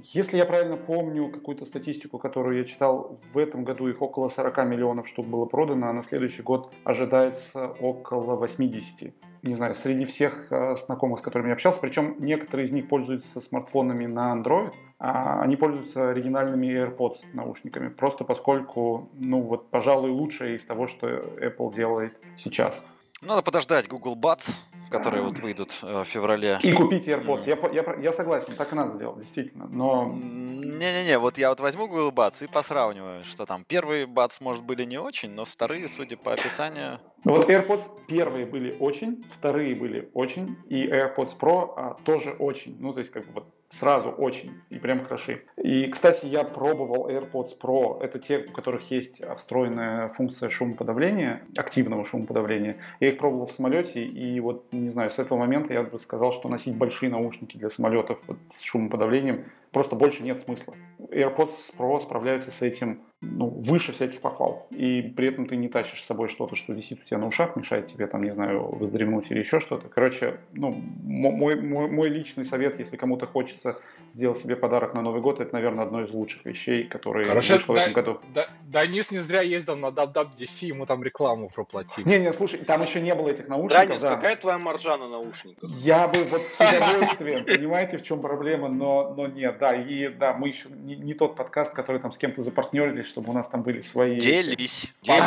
Если 0.00 0.36
я 0.36 0.44
правильно 0.44 0.76
помню 0.76 1.28
какую-то 1.28 1.64
статистику, 1.64 2.18
которую 2.18 2.58
я 2.58 2.64
читал, 2.64 3.16
в 3.32 3.36
этом 3.36 3.64
году 3.64 3.88
их 3.88 4.00
около 4.00 4.28
40 4.28 4.64
миллионов 4.66 5.08
штук 5.08 5.26
было 5.26 5.44
продано, 5.44 5.88
а 5.88 5.92
на 5.92 6.04
следующий 6.04 6.42
год 6.42 6.72
ожидается 6.84 7.68
около 7.80 8.36
80. 8.36 9.12
Не 9.42 9.54
знаю, 9.54 9.74
среди 9.74 10.04
всех 10.04 10.52
э, 10.52 10.76
знакомых, 10.76 11.20
с 11.20 11.22
которыми 11.22 11.48
я 11.48 11.54
общался, 11.54 11.80
причем 11.80 12.14
некоторые 12.18 12.66
из 12.66 12.72
них 12.72 12.88
пользуются 12.88 13.40
смартфонами 13.40 14.06
на 14.06 14.34
Android, 14.36 14.72
а 15.00 15.40
они 15.42 15.56
пользуются 15.56 16.10
оригинальными 16.10 16.66
AirPods 16.66 17.18
наушниками, 17.32 17.88
просто 17.88 18.24
поскольку, 18.24 19.08
ну 19.14 19.40
вот, 19.40 19.70
пожалуй, 19.70 20.10
лучшее 20.10 20.56
из 20.56 20.64
того, 20.64 20.86
что 20.86 21.08
Apple 21.08 21.74
делает 21.74 22.14
сейчас. 22.36 22.84
Надо 23.20 23.42
подождать 23.42 23.88
Google 23.88 24.16
Buds, 24.16 24.52
которые 24.88 25.22
вот 25.22 25.38
выйдут 25.38 25.78
э, 25.82 26.02
в 26.02 26.04
феврале. 26.04 26.58
И 26.62 26.72
купить 26.72 27.08
AirPods. 27.08 27.42
Я, 27.46 27.58
я, 27.72 27.94
я 28.00 28.12
согласен, 28.12 28.54
так 28.56 28.72
и 28.72 28.76
надо 28.76 28.94
сделать, 28.94 29.18
действительно. 29.18 29.66
Но 29.68 30.06
Не-не-не, 30.06 31.18
вот 31.18 31.38
я 31.38 31.50
вот 31.50 31.60
возьму 31.60 31.88
Google 31.88 32.10
Buds 32.10 32.44
и 32.44 32.48
посравниваю, 32.48 33.24
что 33.24 33.46
там 33.46 33.64
первые 33.64 34.06
Buds, 34.06 34.38
может, 34.40 34.62
были 34.62 34.84
не 34.84 34.98
очень, 34.98 35.30
но 35.30 35.44
вторые, 35.44 35.88
судя 35.88 36.16
по 36.16 36.32
описанию... 36.32 37.00
Вот 37.24 37.50
AirPods 37.50 37.82
первые 38.06 38.46
были 38.46 38.76
очень, 38.78 39.24
вторые 39.28 39.74
были 39.74 40.08
очень, 40.14 40.56
и 40.68 40.86
AirPods 40.86 41.36
Pro 41.38 41.72
а, 41.76 41.96
тоже 42.04 42.30
очень. 42.30 42.76
Ну, 42.78 42.92
то 42.92 43.00
есть, 43.00 43.10
как 43.10 43.26
бы 43.26 43.32
вот 43.32 43.44
сразу 43.70 44.08
очень 44.10 44.52
и 44.70 44.78
прям 44.78 45.04
хороши. 45.04 45.42
И, 45.56 45.86
кстати, 45.88 46.26
я 46.26 46.44
пробовал 46.44 47.08
AirPods 47.08 47.58
Pro. 47.60 48.00
Это 48.00 48.18
те, 48.18 48.38
у 48.38 48.52
которых 48.52 48.90
есть 48.90 49.22
встроенная 49.36 50.08
функция 50.08 50.48
шумоподавления, 50.48 51.42
активного 51.56 52.04
шумоподавления. 52.04 52.78
Я 53.00 53.08
их 53.08 53.18
пробовал 53.18 53.46
в 53.46 53.52
самолете, 53.52 54.04
и 54.04 54.40
вот, 54.40 54.64
не 54.72 54.88
знаю, 54.88 55.10
с 55.10 55.18
этого 55.18 55.38
момента 55.38 55.74
я 55.74 55.82
бы 55.82 55.98
сказал, 55.98 56.32
что 56.32 56.48
носить 56.48 56.76
большие 56.76 57.10
наушники 57.10 57.56
для 57.56 57.68
самолетов 57.68 58.20
вот, 58.26 58.38
с 58.52 58.62
шумоподавлением 58.62 59.44
просто 59.72 59.96
больше 59.96 60.22
нет 60.22 60.40
смысла. 60.40 60.74
AirPods 60.98 61.74
Pro 61.76 62.00
справляются 62.00 62.50
с 62.50 62.62
этим 62.62 63.02
ну, 63.20 63.48
выше 63.48 63.92
всяких 63.92 64.20
похвал. 64.20 64.68
И 64.70 65.02
при 65.02 65.28
этом 65.28 65.46
ты 65.46 65.56
не 65.56 65.68
тащишь 65.68 66.02
с 66.02 66.06
собой 66.06 66.28
что-то, 66.28 66.54
что 66.54 66.72
висит 66.72 67.00
у 67.00 67.04
тебя 67.04 67.18
на 67.18 67.26
ушах, 67.26 67.56
мешает 67.56 67.86
тебе, 67.86 68.06
там, 68.06 68.22
не 68.22 68.30
знаю, 68.30 68.68
выздремнуть 68.76 69.30
или 69.30 69.40
еще 69.40 69.58
что-то. 69.58 69.88
Короче, 69.88 70.38
ну, 70.52 70.70
мой, 70.70 71.56
мой, 71.60 71.90
мой 71.90 72.08
личный 72.08 72.44
совет, 72.44 72.78
если 72.78 72.96
кому-то 72.96 73.26
хочется 73.26 73.80
сделать 74.12 74.38
себе 74.38 74.54
подарок 74.54 74.94
на 74.94 75.02
Новый 75.02 75.20
год, 75.20 75.40
это, 75.40 75.52
наверное, 75.52 75.84
одно 75.84 76.02
из 76.02 76.10
лучших 76.10 76.44
вещей, 76.44 76.84
которые 76.84 77.26
Короче, 77.26 77.54
вышло 77.54 77.74
в 77.74 77.76
этом 77.76 77.92
году. 77.92 78.20
Да, 78.32 78.48
Данис 78.62 79.10
не 79.10 79.18
зря 79.18 79.42
ездил 79.42 79.76
на 79.76 79.86
WWDC, 79.86 80.66
ему 80.66 80.86
там 80.86 81.02
рекламу 81.02 81.50
проплатили. 81.52 82.08
Не-не, 82.08 82.32
слушай, 82.32 82.60
там 82.60 82.82
еще 82.82 83.00
не 83.00 83.14
было 83.16 83.30
этих 83.30 83.48
наушников. 83.48 83.88
Данис, 83.88 84.00
да. 84.00 84.14
какая 84.14 84.36
твоя 84.36 84.58
маржа 84.58 84.96
на 84.96 85.08
наушниках? 85.08 85.68
Я 85.80 86.06
бы 86.06 86.22
вот 86.22 86.42
с 86.42 86.54
удовольствием, 86.54 87.44
понимаете, 87.44 87.98
в 87.98 88.04
чем 88.04 88.20
проблема, 88.20 88.68
но, 88.68 89.12
но 89.16 89.26
нет, 89.26 89.57
да, 89.58 89.74
и 89.74 90.08
да, 90.08 90.32
мы 90.34 90.48
еще 90.48 90.68
не, 90.70 90.96
не 90.96 91.14
тот 91.14 91.36
подкаст, 91.36 91.72
который 91.72 92.00
там 92.00 92.12
с 92.12 92.18
кем-то 92.18 92.42
запартнерились, 92.42 93.06
чтобы 93.06 93.30
у 93.30 93.32
нас 93.32 93.48
там 93.48 93.62
были 93.62 93.80
свои... 93.80 94.20
Делись. 94.20 94.92
Делись. 95.02 95.24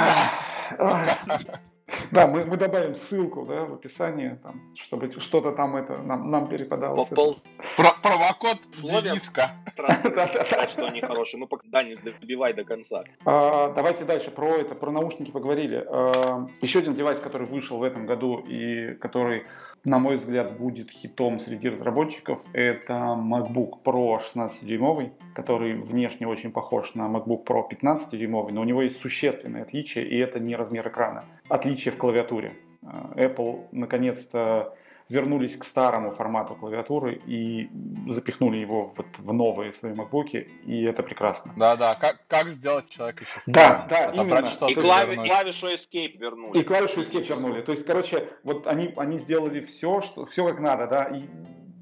Да, 2.12 2.28
мы, 2.28 2.46
мы 2.46 2.58
добавим 2.58 2.96
ссылку 2.96 3.46
да, 3.46 3.66
в 3.66 3.74
описании, 3.74 4.38
там, 4.42 4.62
чтобы 4.76 5.12
что-то 5.20 5.52
там 5.52 5.76
это 5.76 5.98
нам, 5.98 6.30
нам 6.30 6.48
перепадалось. 6.48 7.10
Пол... 7.10 7.36
Про 7.78 7.94
промокод 8.02 8.60
Дениска. 8.82 9.52
Что 10.68 10.90
нехороший. 10.90 11.40
Ну, 11.40 11.50
да, 11.66 11.84
не 11.84 11.96
добивай 11.96 12.54
до 12.54 12.64
конца. 12.64 13.04
А, 13.26 13.74
давайте 13.74 14.06
дальше 14.06 14.32
про 14.32 14.58
это, 14.58 14.76
про 14.76 14.92
наушники 14.92 15.32
поговорили. 15.32 15.86
А, 15.88 16.48
еще 16.62 16.80
один 16.80 16.94
девайс, 16.94 17.20
который 17.20 17.48
вышел 17.48 17.78
в 17.78 17.84
этом 17.84 18.06
году 18.06 18.40
и 18.40 18.96
который 18.96 19.46
на 19.84 20.00
мой 20.00 20.16
взгляд, 20.16 20.58
будет 20.58 20.92
хитом 20.92 21.40
среди 21.40 21.70
разработчиков, 21.70 22.44
это 22.54 22.94
MacBook 22.94 23.84
Pro 23.84 24.20
16-дюймовый, 24.20 25.12
который 25.34 25.74
внешне 25.74 26.28
очень 26.28 26.52
похож 26.52 26.96
на 26.96 27.08
MacBook 27.08 27.46
Pro 27.46 27.64
15-дюймовый, 27.70 28.52
но 28.52 28.62
у 28.62 28.66
него 28.66 28.82
есть 28.82 29.00
существенные 29.00 29.64
отличия, 29.64 30.04
и 30.04 30.18
это 30.18 30.40
не 30.40 30.56
размер 30.56 30.88
экрана. 30.88 31.26
Отличие 31.50 31.92
в 31.92 31.98
клавиатуре. 31.98 32.54
Apple 32.84 33.68
наконец-то 33.72 34.76
вернулись 35.12 35.58
к 35.58 35.64
старому 35.64 36.12
формату 36.12 36.56
клавиатуры 36.56 37.22
и 37.26 37.70
запихнули 38.08 38.58
его 38.58 38.94
вот 38.96 39.08
в 39.18 39.34
новые 39.34 39.72
свои 39.72 39.94
макбуки, 39.94 40.48
и 40.66 40.84
это 40.84 41.04
прекрасно. 41.04 41.54
Да-да, 41.58 41.96
как, 41.96 42.26
как 42.28 42.50
сделать 42.50 42.90
человека 42.90 43.26
счастливым? 43.26 43.54
Да, 43.54 43.88
да, 43.90 43.98
это 44.06 44.22
именно. 44.22 44.70
И 44.70 44.74
клави, 44.76 45.16
клавишу 45.16 45.68
Escape 45.68 46.18
вернули. 46.18 46.60
И 46.60 46.64
клавишу 46.64 47.02
Escape 47.02 47.28
вернули. 47.28 47.62
То 47.62 47.72
есть, 47.72 47.86
короче, 47.86 48.30
вот 48.44 48.68
они, 48.68 48.94
они 48.98 49.20
сделали 49.20 49.60
все, 49.60 50.02
что, 50.02 50.26
все 50.26 50.48
как 50.48 50.60
надо, 50.60 50.88
да, 50.88 51.04
и 51.04 51.24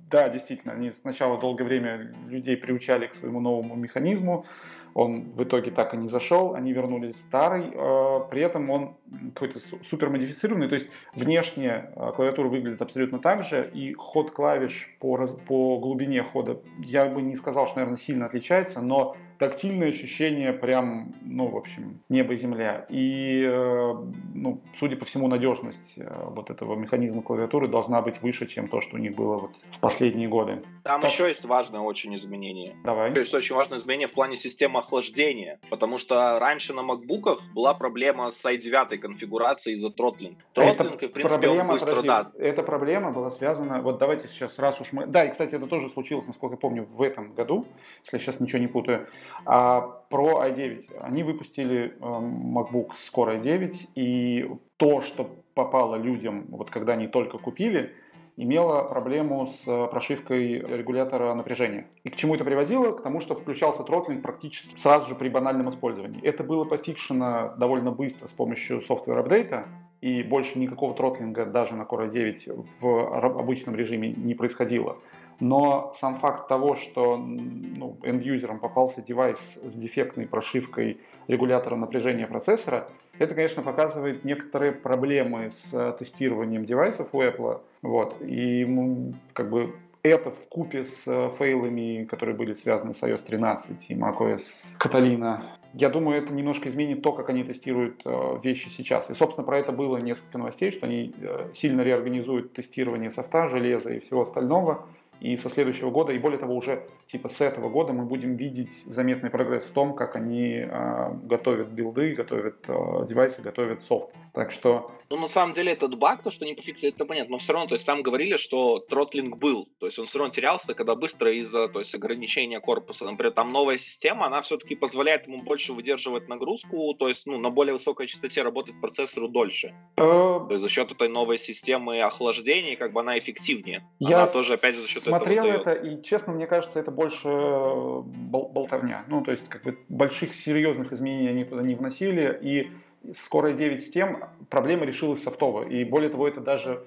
да, 0.10 0.28
действительно, 0.28 0.74
они 0.74 0.90
сначала 0.92 1.40
долгое 1.40 1.66
время 1.66 2.14
людей 2.28 2.58
приучали 2.58 3.06
к 3.06 3.14
своему 3.14 3.40
новому 3.40 3.76
механизму, 3.76 4.46
он 4.94 5.32
в 5.32 5.44
итоге 5.44 5.72
так 5.72 5.94
и 5.94 5.98
не 5.98 6.08
зашел, 6.08 6.56
они 6.56 6.74
вернулись 6.74 7.16
старый, 7.16 7.72
э, 7.74 8.20
при 8.30 8.42
этом 8.42 8.70
он 8.70 8.96
какой-то 9.34 9.60
супер 9.84 10.10
модифицированный, 10.10 10.68
то 10.68 10.76
есть 10.76 10.88
внешне 11.14 11.92
э, 11.96 12.12
клавиатура 12.16 12.48
выглядит 12.48 12.82
абсолютно 12.82 13.20
так 13.20 13.44
же, 13.44 13.70
и 13.74 13.94
ход 13.94 14.32
клавиш 14.32 14.96
по, 15.00 15.18
по 15.48 15.80
глубине 15.80 16.24
хода, 16.24 16.60
я 16.80 17.06
бы 17.06 17.22
не 17.22 17.36
сказал, 17.36 17.68
что, 17.68 17.78
наверное, 17.78 17.98
сильно 17.98 18.26
отличается, 18.26 18.82
но 18.82 19.16
тактильные 19.40 19.90
ощущения 19.90 20.52
прям, 20.52 21.14
ну, 21.22 21.48
в 21.48 21.56
общем, 21.56 22.02
небо 22.10 22.34
и 22.34 22.38
земля. 22.38 22.86
И, 22.90 23.42
э, 23.42 23.94
ну, 24.36 24.62
судя 24.76 24.98
по 24.98 25.06
всему, 25.06 25.28
надежность 25.30 25.94
э, 25.98 26.26
вот 26.28 26.50
этого 26.50 26.76
механизма 26.76 27.22
клавиатуры 27.22 27.70
должна 27.70 28.02
быть 28.02 28.22
выше, 28.22 28.48
чем 28.48 28.68
то, 28.68 28.82
что 28.82 28.98
у 28.98 29.00
них 29.00 29.16
было 29.16 29.38
вот 29.38 29.52
в 29.72 29.80
последние 29.80 30.28
годы. 30.28 30.62
Там 30.84 31.00
так. 31.00 31.10
еще 31.10 31.28
есть 31.28 31.46
важное 31.46 31.80
очень 31.80 32.14
изменение. 32.16 32.76
Давай. 32.84 33.14
То 33.14 33.22
есть 33.22 33.34
очень 33.34 33.56
важное 33.56 33.80
изменение 33.80 34.10
в 34.10 34.12
плане 34.12 34.36
системы 34.36 34.80
охлаждения, 34.80 35.60
потому 35.70 35.98
что 35.98 36.38
раньше 36.38 36.74
на 36.74 36.84
макбуках 36.84 37.40
была 37.54 37.74
проблема 37.74 38.32
с 38.32 38.44
i9 38.46 38.98
конфигурацией 38.98 39.78
из-за 39.78 39.90
тротлинг. 39.90 40.38
Тротлинг, 40.54 41.02
и, 41.02 41.08
в 41.08 41.12
принципе, 41.14 41.42
проблема, 41.42 41.62
он 41.62 41.74
быстро, 41.76 41.96
подожди, 41.96 42.08
да. 42.08 42.32
Эта 42.38 42.62
проблема 42.62 43.12
была 43.12 43.32
связана, 43.32 43.82
вот 43.82 44.00
давайте 44.00 44.28
сейчас, 44.28 44.60
раз 44.60 44.82
уж 44.82 44.92
мы... 44.92 45.06
Да, 45.06 45.24
и, 45.24 45.32
кстати, 45.32 45.56
это 45.56 45.68
тоже 45.68 45.90
случилось, 45.90 46.28
насколько 46.28 46.56
я 46.56 46.60
помню, 46.60 46.84
в 46.84 47.02
этом 47.02 47.34
году, 47.34 47.66
если 48.04 48.18
я 48.18 48.24
сейчас 48.24 48.42
ничего 48.42 48.60
не 48.60 48.68
путаю. 48.68 49.08
А 49.46 49.82
про 50.10 50.48
i9. 50.48 50.98
Они 51.00 51.24
выпустили 51.24 51.96
э, 52.00 52.00
MacBook 52.00 52.94
с 52.94 53.12
Core 53.14 53.42
i9, 53.42 53.90
и 53.96 54.50
то, 54.78 55.02
что 55.02 55.30
попало 55.54 55.96
людям, 55.96 56.46
вот 56.50 56.70
когда 56.70 56.94
они 56.94 57.08
только 57.08 57.38
купили, 57.38 57.94
имело 58.40 58.84
проблему 58.84 59.46
с 59.48 59.66
прошивкой 59.88 60.60
регулятора 60.60 61.34
напряжения. 61.34 61.88
И 62.06 62.10
к 62.10 62.16
чему 62.16 62.36
это 62.36 62.46
приводило? 62.46 62.94
К 62.94 63.04
тому, 63.04 63.20
что 63.20 63.36
включался 63.36 63.84
тротлинг 63.84 64.22
практически 64.22 64.80
сразу 64.80 65.10
же 65.10 65.16
при 65.16 65.28
банальном 65.28 65.68
использовании. 65.68 66.24
Это 66.24 66.44
было 66.46 66.64
пофикшено 66.64 67.54
довольно 67.58 67.92
быстро 67.92 68.28
с 68.28 68.32
помощью 68.32 68.82
софтвера 68.82 69.20
апдейта, 69.20 69.66
и 70.00 70.24
больше 70.24 70.58
никакого 70.58 70.94
тротлинга 70.94 71.46
даже 71.46 71.76
на 71.76 71.82
Core 71.82 72.10
i9 72.10 72.66
в 72.80 73.40
обычном 73.40 73.76
режиме 73.76 74.14
не 74.14 74.36
происходило. 74.36 74.98
Но 75.40 75.94
сам 75.98 76.16
факт 76.16 76.48
того, 76.48 76.76
что 76.76 77.18
ну, 77.18 77.98
end-юзерам 78.04 78.60
попался 78.60 79.02
девайс 79.02 79.58
с 79.64 79.74
дефектной 79.74 80.28
прошивкой 80.28 81.00
регулятора 81.28 81.76
напряжения 81.76 82.28
процессора, 82.28 82.90
это, 83.20 83.36
конечно, 83.36 83.62
показывает 83.62 84.24
некоторые 84.24 84.72
проблемы 84.72 85.50
с 85.50 85.94
тестированием 85.98 86.66
девайсов 86.66 87.10
у 87.14 87.22
Apple. 87.22 87.62
Вот. 87.82 88.22
И 88.22 88.66
ну, 88.66 89.14
как 89.34 89.50
бы 89.50 89.76
это 90.04 90.32
в 90.32 90.48
купе 90.50 90.84
с 90.84 91.30
фейлами, 91.32 92.06
которые 92.06 92.36
были 92.36 92.54
связаны 92.54 92.94
с 92.94 93.04
iOS 93.04 93.24
13 93.26 93.92
и 93.92 93.96
macOS 93.96 94.78
Catalina, 94.80 95.42
я 95.74 95.90
думаю, 95.90 96.18
это 96.18 96.34
немножко 96.34 96.68
изменит 96.70 97.04
то, 97.04 97.12
как 97.12 97.30
они 97.30 97.44
тестируют 97.44 98.02
э, 98.04 98.40
вещи 98.44 98.70
сейчас. 98.70 99.12
И, 99.12 99.14
собственно, 99.14 99.46
про 99.46 99.60
это 99.60 99.72
было 99.72 99.98
несколько 99.98 100.40
новостей, 100.40 100.72
что 100.72 100.88
они 100.88 101.14
э, 101.22 101.50
сильно 101.54 101.82
реорганизуют 101.82 102.54
тестирование 102.54 103.12
софта, 103.12 103.48
железа 103.50 103.94
и 103.94 104.00
всего 104.00 104.24
остального 104.24 104.88
и 105.22 105.36
со 105.36 105.50
следующего 105.50 105.90
года, 105.92 106.12
и 106.12 106.20
более 106.20 106.40
того, 106.40 106.56
уже 106.56 106.88
типа 107.08 107.30
с 107.30 107.42
этого 107.42 107.70
года 107.70 107.94
мы 107.94 108.06
будем 108.06 108.36
видеть 108.36 108.72
заметный 108.86 109.30
прогресс 109.30 109.64
в 109.64 109.72
том, 109.72 109.94
как 109.94 110.16
они 110.16 110.66
э, 110.66 111.14
готовят 111.24 111.70
билды, 111.70 112.14
готовят 112.14 112.66
э, 112.68 113.06
девайсы, 113.08 113.42
готовят 113.42 113.84
софт. 113.84 114.10
Так 114.34 114.52
что... 114.52 114.92
Ну, 115.10 115.18
на 115.18 115.28
самом 115.28 115.54
деле, 115.54 115.74
этот 115.74 115.98
баг, 115.98 116.24
то, 116.24 116.32
что 116.32 116.46
не 116.46 116.54
пофиксили, 116.54 116.92
это 116.92 117.06
понятно, 117.06 117.32
но 117.34 117.38
все 117.40 117.54
равно, 117.54 117.68
то 117.68 117.76
есть 117.76 117.86
там 117.86 118.04
говорили, 118.04 118.38
что 118.38 118.80
тротлинг 118.80 119.38
был, 119.38 119.68
то 119.80 119.88
есть 119.88 120.00
он 120.00 120.06
все 120.06 120.20
равно 120.20 120.32
терялся, 120.32 120.74
когда 120.74 120.96
быстро 120.96 121.34
из-за 121.34 121.68
то 121.68 121.80
есть, 121.80 121.94
ограничения 121.96 122.60
корпуса. 122.60 123.06
Например, 123.06 123.34
там 123.34 123.52
новая 123.52 123.78
система, 123.78 124.28
она 124.28 124.42
все-таки 124.42 124.76
позволяет 124.76 125.28
ему 125.28 125.42
больше 125.42 125.74
выдерживать 125.74 126.28
нагрузку, 126.28 126.94
то 126.94 127.08
есть, 127.10 127.26
ну, 127.28 127.38
на 127.38 127.50
более 127.50 127.74
высокой 127.74 128.08
частоте 128.08 128.44
работать 128.44 128.80
процессору 128.80 129.28
дольше. 129.28 129.74
Э, 129.98 130.02
то 130.02 130.48
есть 130.52 130.62
за 130.62 130.70
счет 130.70 130.92
этой 130.92 131.10
новой 131.10 131.38
системы 131.38 132.02
охлаждения, 132.02 132.76
как 132.76 132.94
бы 132.94 133.02
она 133.02 133.18
эффективнее. 133.18 133.88
Я 134.00 134.18
она 134.18 134.28
тоже, 134.28 134.54
опять 134.54 134.76
же, 134.76 134.82
за 134.82 134.88
счет 134.88 135.09
смотрел 135.10 135.46
это, 135.46 135.74
и, 135.74 136.02
честно, 136.02 136.34
мне 136.34 136.48
кажется, 136.48 136.80
это 136.80 136.92
больше 136.92 137.28
э, 137.28 138.02
бол- 138.04 138.50
болтовня. 138.50 139.04
Ну, 139.08 139.22
то 139.22 139.32
есть, 139.32 139.50
как 139.50 139.64
бы, 139.64 139.78
больших 139.90 140.34
серьезных 140.34 140.92
изменений 140.94 141.30
они 141.30 141.44
туда 141.44 141.62
не 141.62 141.76
вносили, 141.76 142.38
и 142.42 142.72
скоро 143.14 143.54
9 143.54 143.84
с 143.86 143.90
тем 143.90 144.24
проблема 144.50 144.86
решилась 144.86 145.24
софтово. 145.24 145.64
И 145.64 145.84
более 145.84 146.10
того, 146.10 146.28
это 146.28 146.42
даже 146.42 146.84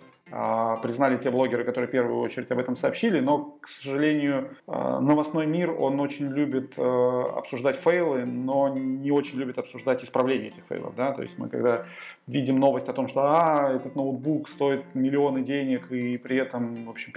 признали 0.82 1.18
те 1.18 1.30
блогеры, 1.30 1.64
которые 1.64 1.88
в 1.88 1.90
первую 1.90 2.20
очередь 2.20 2.50
об 2.50 2.58
этом 2.58 2.74
сообщили, 2.74 3.20
но, 3.20 3.58
к 3.60 3.68
сожалению, 3.68 4.56
а, 4.66 4.98
новостной 5.00 5.46
мир, 5.46 5.70
он 5.70 6.00
очень 6.00 6.28
любит 6.28 6.72
а, 6.78 7.34
обсуждать 7.36 7.76
фейлы, 7.76 8.24
но 8.24 8.68
не 8.68 9.10
очень 9.10 9.38
любит 9.38 9.58
обсуждать 9.58 10.02
исправление 10.02 10.48
этих 10.48 10.64
фейлов, 10.64 10.94
да, 10.94 11.12
то 11.12 11.22
есть 11.22 11.38
мы 11.38 11.48
когда 11.48 11.84
видим 12.26 12.58
новость 12.58 12.88
о 12.88 12.94
том, 12.94 13.08
что, 13.08 13.20
а, 13.22 13.72
этот 13.74 13.94
ноутбук 13.94 14.48
стоит 14.48 14.94
миллионы 14.94 15.42
денег 15.42 15.92
и 15.92 16.16
при 16.16 16.38
этом, 16.38 16.86
в 16.86 16.90
общем, 16.90 17.12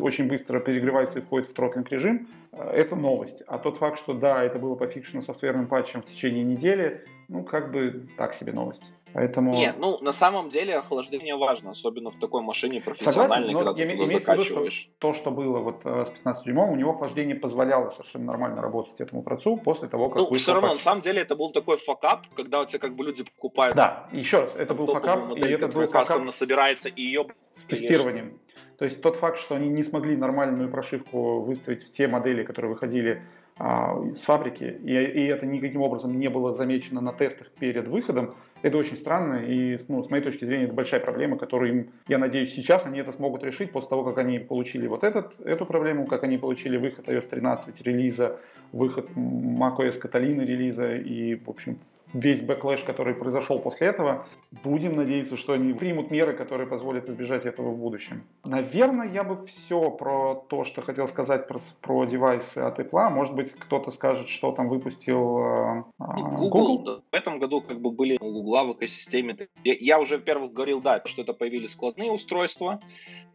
очень 0.00 0.28
быстро 0.28 0.60
перегревается 0.60 1.18
и 1.18 1.22
входит 1.22 1.48
в 1.48 1.54
throttling 1.54 1.90
режим, 1.90 2.28
это 2.52 2.94
новость. 2.94 3.42
А 3.48 3.58
тот 3.58 3.78
факт, 3.78 3.98
что 3.98 4.14
да, 4.14 4.42
это 4.42 4.58
было 4.58 4.76
пофикшено 4.76 5.22
софтверным 5.22 5.66
патчем 5.66 6.02
в 6.02 6.04
течение 6.04 6.44
недели, 6.44 7.04
ну, 7.28 7.42
как 7.42 7.72
бы 7.72 8.06
так 8.16 8.34
себе 8.34 8.52
новость. 8.52 8.92
Поэтому... 9.14 9.52
Не, 9.52 9.72
ну 9.78 9.98
на 10.00 10.12
самом 10.12 10.48
деле 10.48 10.76
охлаждение 10.76 11.36
важно, 11.36 11.70
особенно 11.70 12.10
в 12.10 12.18
такой 12.18 12.42
машине 12.42 12.80
профессиональной, 12.80 13.52
Согласен, 13.52 13.56
когда 13.56 13.74
ты 13.74 13.96
туда 13.96 14.18
закачиваешь. 14.18 14.50
Виду, 14.50 14.70
что 14.70 14.90
то, 14.98 15.14
что 15.14 15.30
было 15.30 15.58
вот 15.58 15.80
э, 15.84 16.04
с 16.04 16.10
15 16.10 16.44
дюймом, 16.44 16.70
у 16.70 16.76
него 16.76 16.92
охлаждение 16.92 17.36
позволяло 17.36 17.88
совершенно 17.90 18.26
нормально 18.26 18.62
работать 18.62 19.00
этому 19.00 19.22
процессу 19.22 19.56
после 19.56 19.88
того, 19.88 20.08
как 20.08 20.18
Ну, 20.18 20.34
все 20.34 20.52
равно, 20.52 20.68
патч. 20.68 20.78
на 20.78 20.82
самом 20.82 21.02
деле, 21.02 21.22
это 21.22 21.36
был 21.36 21.52
такой 21.52 21.76
факап, 21.76 22.26
когда 22.34 22.60
у 22.60 22.66
тебя 22.66 22.78
как 22.78 22.94
бы 22.94 23.04
люди 23.04 23.24
покупают... 23.24 23.76
Да, 23.76 24.08
еще 24.12 24.40
раз, 24.40 24.56
это 24.56 24.74
был 24.74 24.86
факап, 24.86 25.36
и 25.36 25.40
это 25.40 25.68
был 25.68 25.86
факап 25.86 26.30
собирается 26.30 26.88
и 26.88 27.02
ее... 27.02 27.26
С 27.52 27.64
тестированием. 27.64 28.40
То 28.82 28.86
есть 28.86 29.00
тот 29.00 29.14
факт, 29.14 29.38
что 29.38 29.54
они 29.54 29.68
не 29.68 29.84
смогли 29.84 30.16
нормальную 30.16 30.68
прошивку 30.68 31.38
выставить 31.38 31.84
в 31.84 31.92
те 31.92 32.08
модели, 32.08 32.42
которые 32.42 32.72
выходили 32.72 33.22
а, 33.56 33.96
с 34.10 34.24
фабрики, 34.24 34.76
и, 34.82 34.90
и 34.92 35.26
это 35.26 35.46
никаким 35.46 35.82
образом 35.82 36.18
не 36.18 36.28
было 36.28 36.52
замечено 36.52 37.00
на 37.00 37.12
тестах 37.12 37.52
перед 37.52 37.86
выходом, 37.86 38.34
это 38.60 38.76
очень 38.76 38.96
странно, 38.96 39.36
и 39.36 39.78
ну, 39.86 40.02
с 40.02 40.10
моей 40.10 40.24
точки 40.24 40.44
зрения 40.44 40.64
это 40.64 40.72
большая 40.72 40.98
проблема, 40.98 41.38
которую 41.38 41.70
им, 41.70 41.90
я 42.08 42.18
надеюсь, 42.18 42.52
сейчас 42.52 42.84
они 42.84 42.98
это 42.98 43.12
смогут 43.12 43.44
решить 43.44 43.70
после 43.70 43.90
того, 43.90 44.02
как 44.02 44.18
они 44.18 44.40
получили 44.40 44.88
вот 44.88 45.04
этот, 45.04 45.38
эту 45.38 45.64
проблему, 45.64 46.06
как 46.06 46.24
они 46.24 46.36
получили 46.36 46.76
выход 46.76 47.08
iOS 47.08 47.28
13 47.28 47.82
релиза, 47.82 48.40
выход 48.72 49.10
macOS 49.14 50.02
Catalina 50.02 50.44
релиза 50.44 50.96
и, 50.96 51.36
в 51.36 51.48
общем, 51.48 51.78
весь 52.12 52.42
backlash, 52.42 52.82
который 52.82 53.14
произошел 53.14 53.58
после 53.58 53.88
этого. 53.88 54.26
Будем 54.62 54.96
надеяться, 54.96 55.36
что 55.36 55.52
они 55.52 55.72
примут 55.72 56.10
меры, 56.10 56.34
которые 56.34 56.66
позволят 56.66 57.08
избежать 57.08 57.46
этого 57.46 57.70
в 57.70 57.78
будущем. 57.78 58.24
Наверное, 58.44 59.08
я 59.08 59.24
бы 59.24 59.34
все 59.46 59.90
про 59.90 60.34
то, 60.34 60.64
что 60.64 60.82
хотел 60.82 61.08
сказать 61.08 61.48
про, 61.48 61.58
про 61.80 62.04
девайсы 62.04 62.58
от 62.58 62.78
Apple. 62.78 63.10
Может 63.10 63.34
быть, 63.34 63.52
кто-то 63.52 63.90
скажет, 63.90 64.28
что 64.28 64.52
там 64.52 64.68
выпустил 64.68 65.38
э, 65.38 65.84
Google. 65.98 66.76
Google. 66.76 67.02
В 67.10 67.14
этом 67.14 67.38
году 67.38 67.60
как 67.60 67.80
бы 67.80 67.90
были 67.90 68.18
у 68.20 68.32
Google 68.32 68.66
в 68.66 68.72
экосистеме. 68.74 69.48
Я, 69.64 69.74
я 69.78 70.00
уже, 70.00 70.16
во-первых, 70.16 70.52
говорил, 70.52 70.80
да, 70.80 71.02
что 71.04 71.22
это 71.22 71.32
появились 71.32 71.72
складные 71.72 72.10
устройства. 72.10 72.80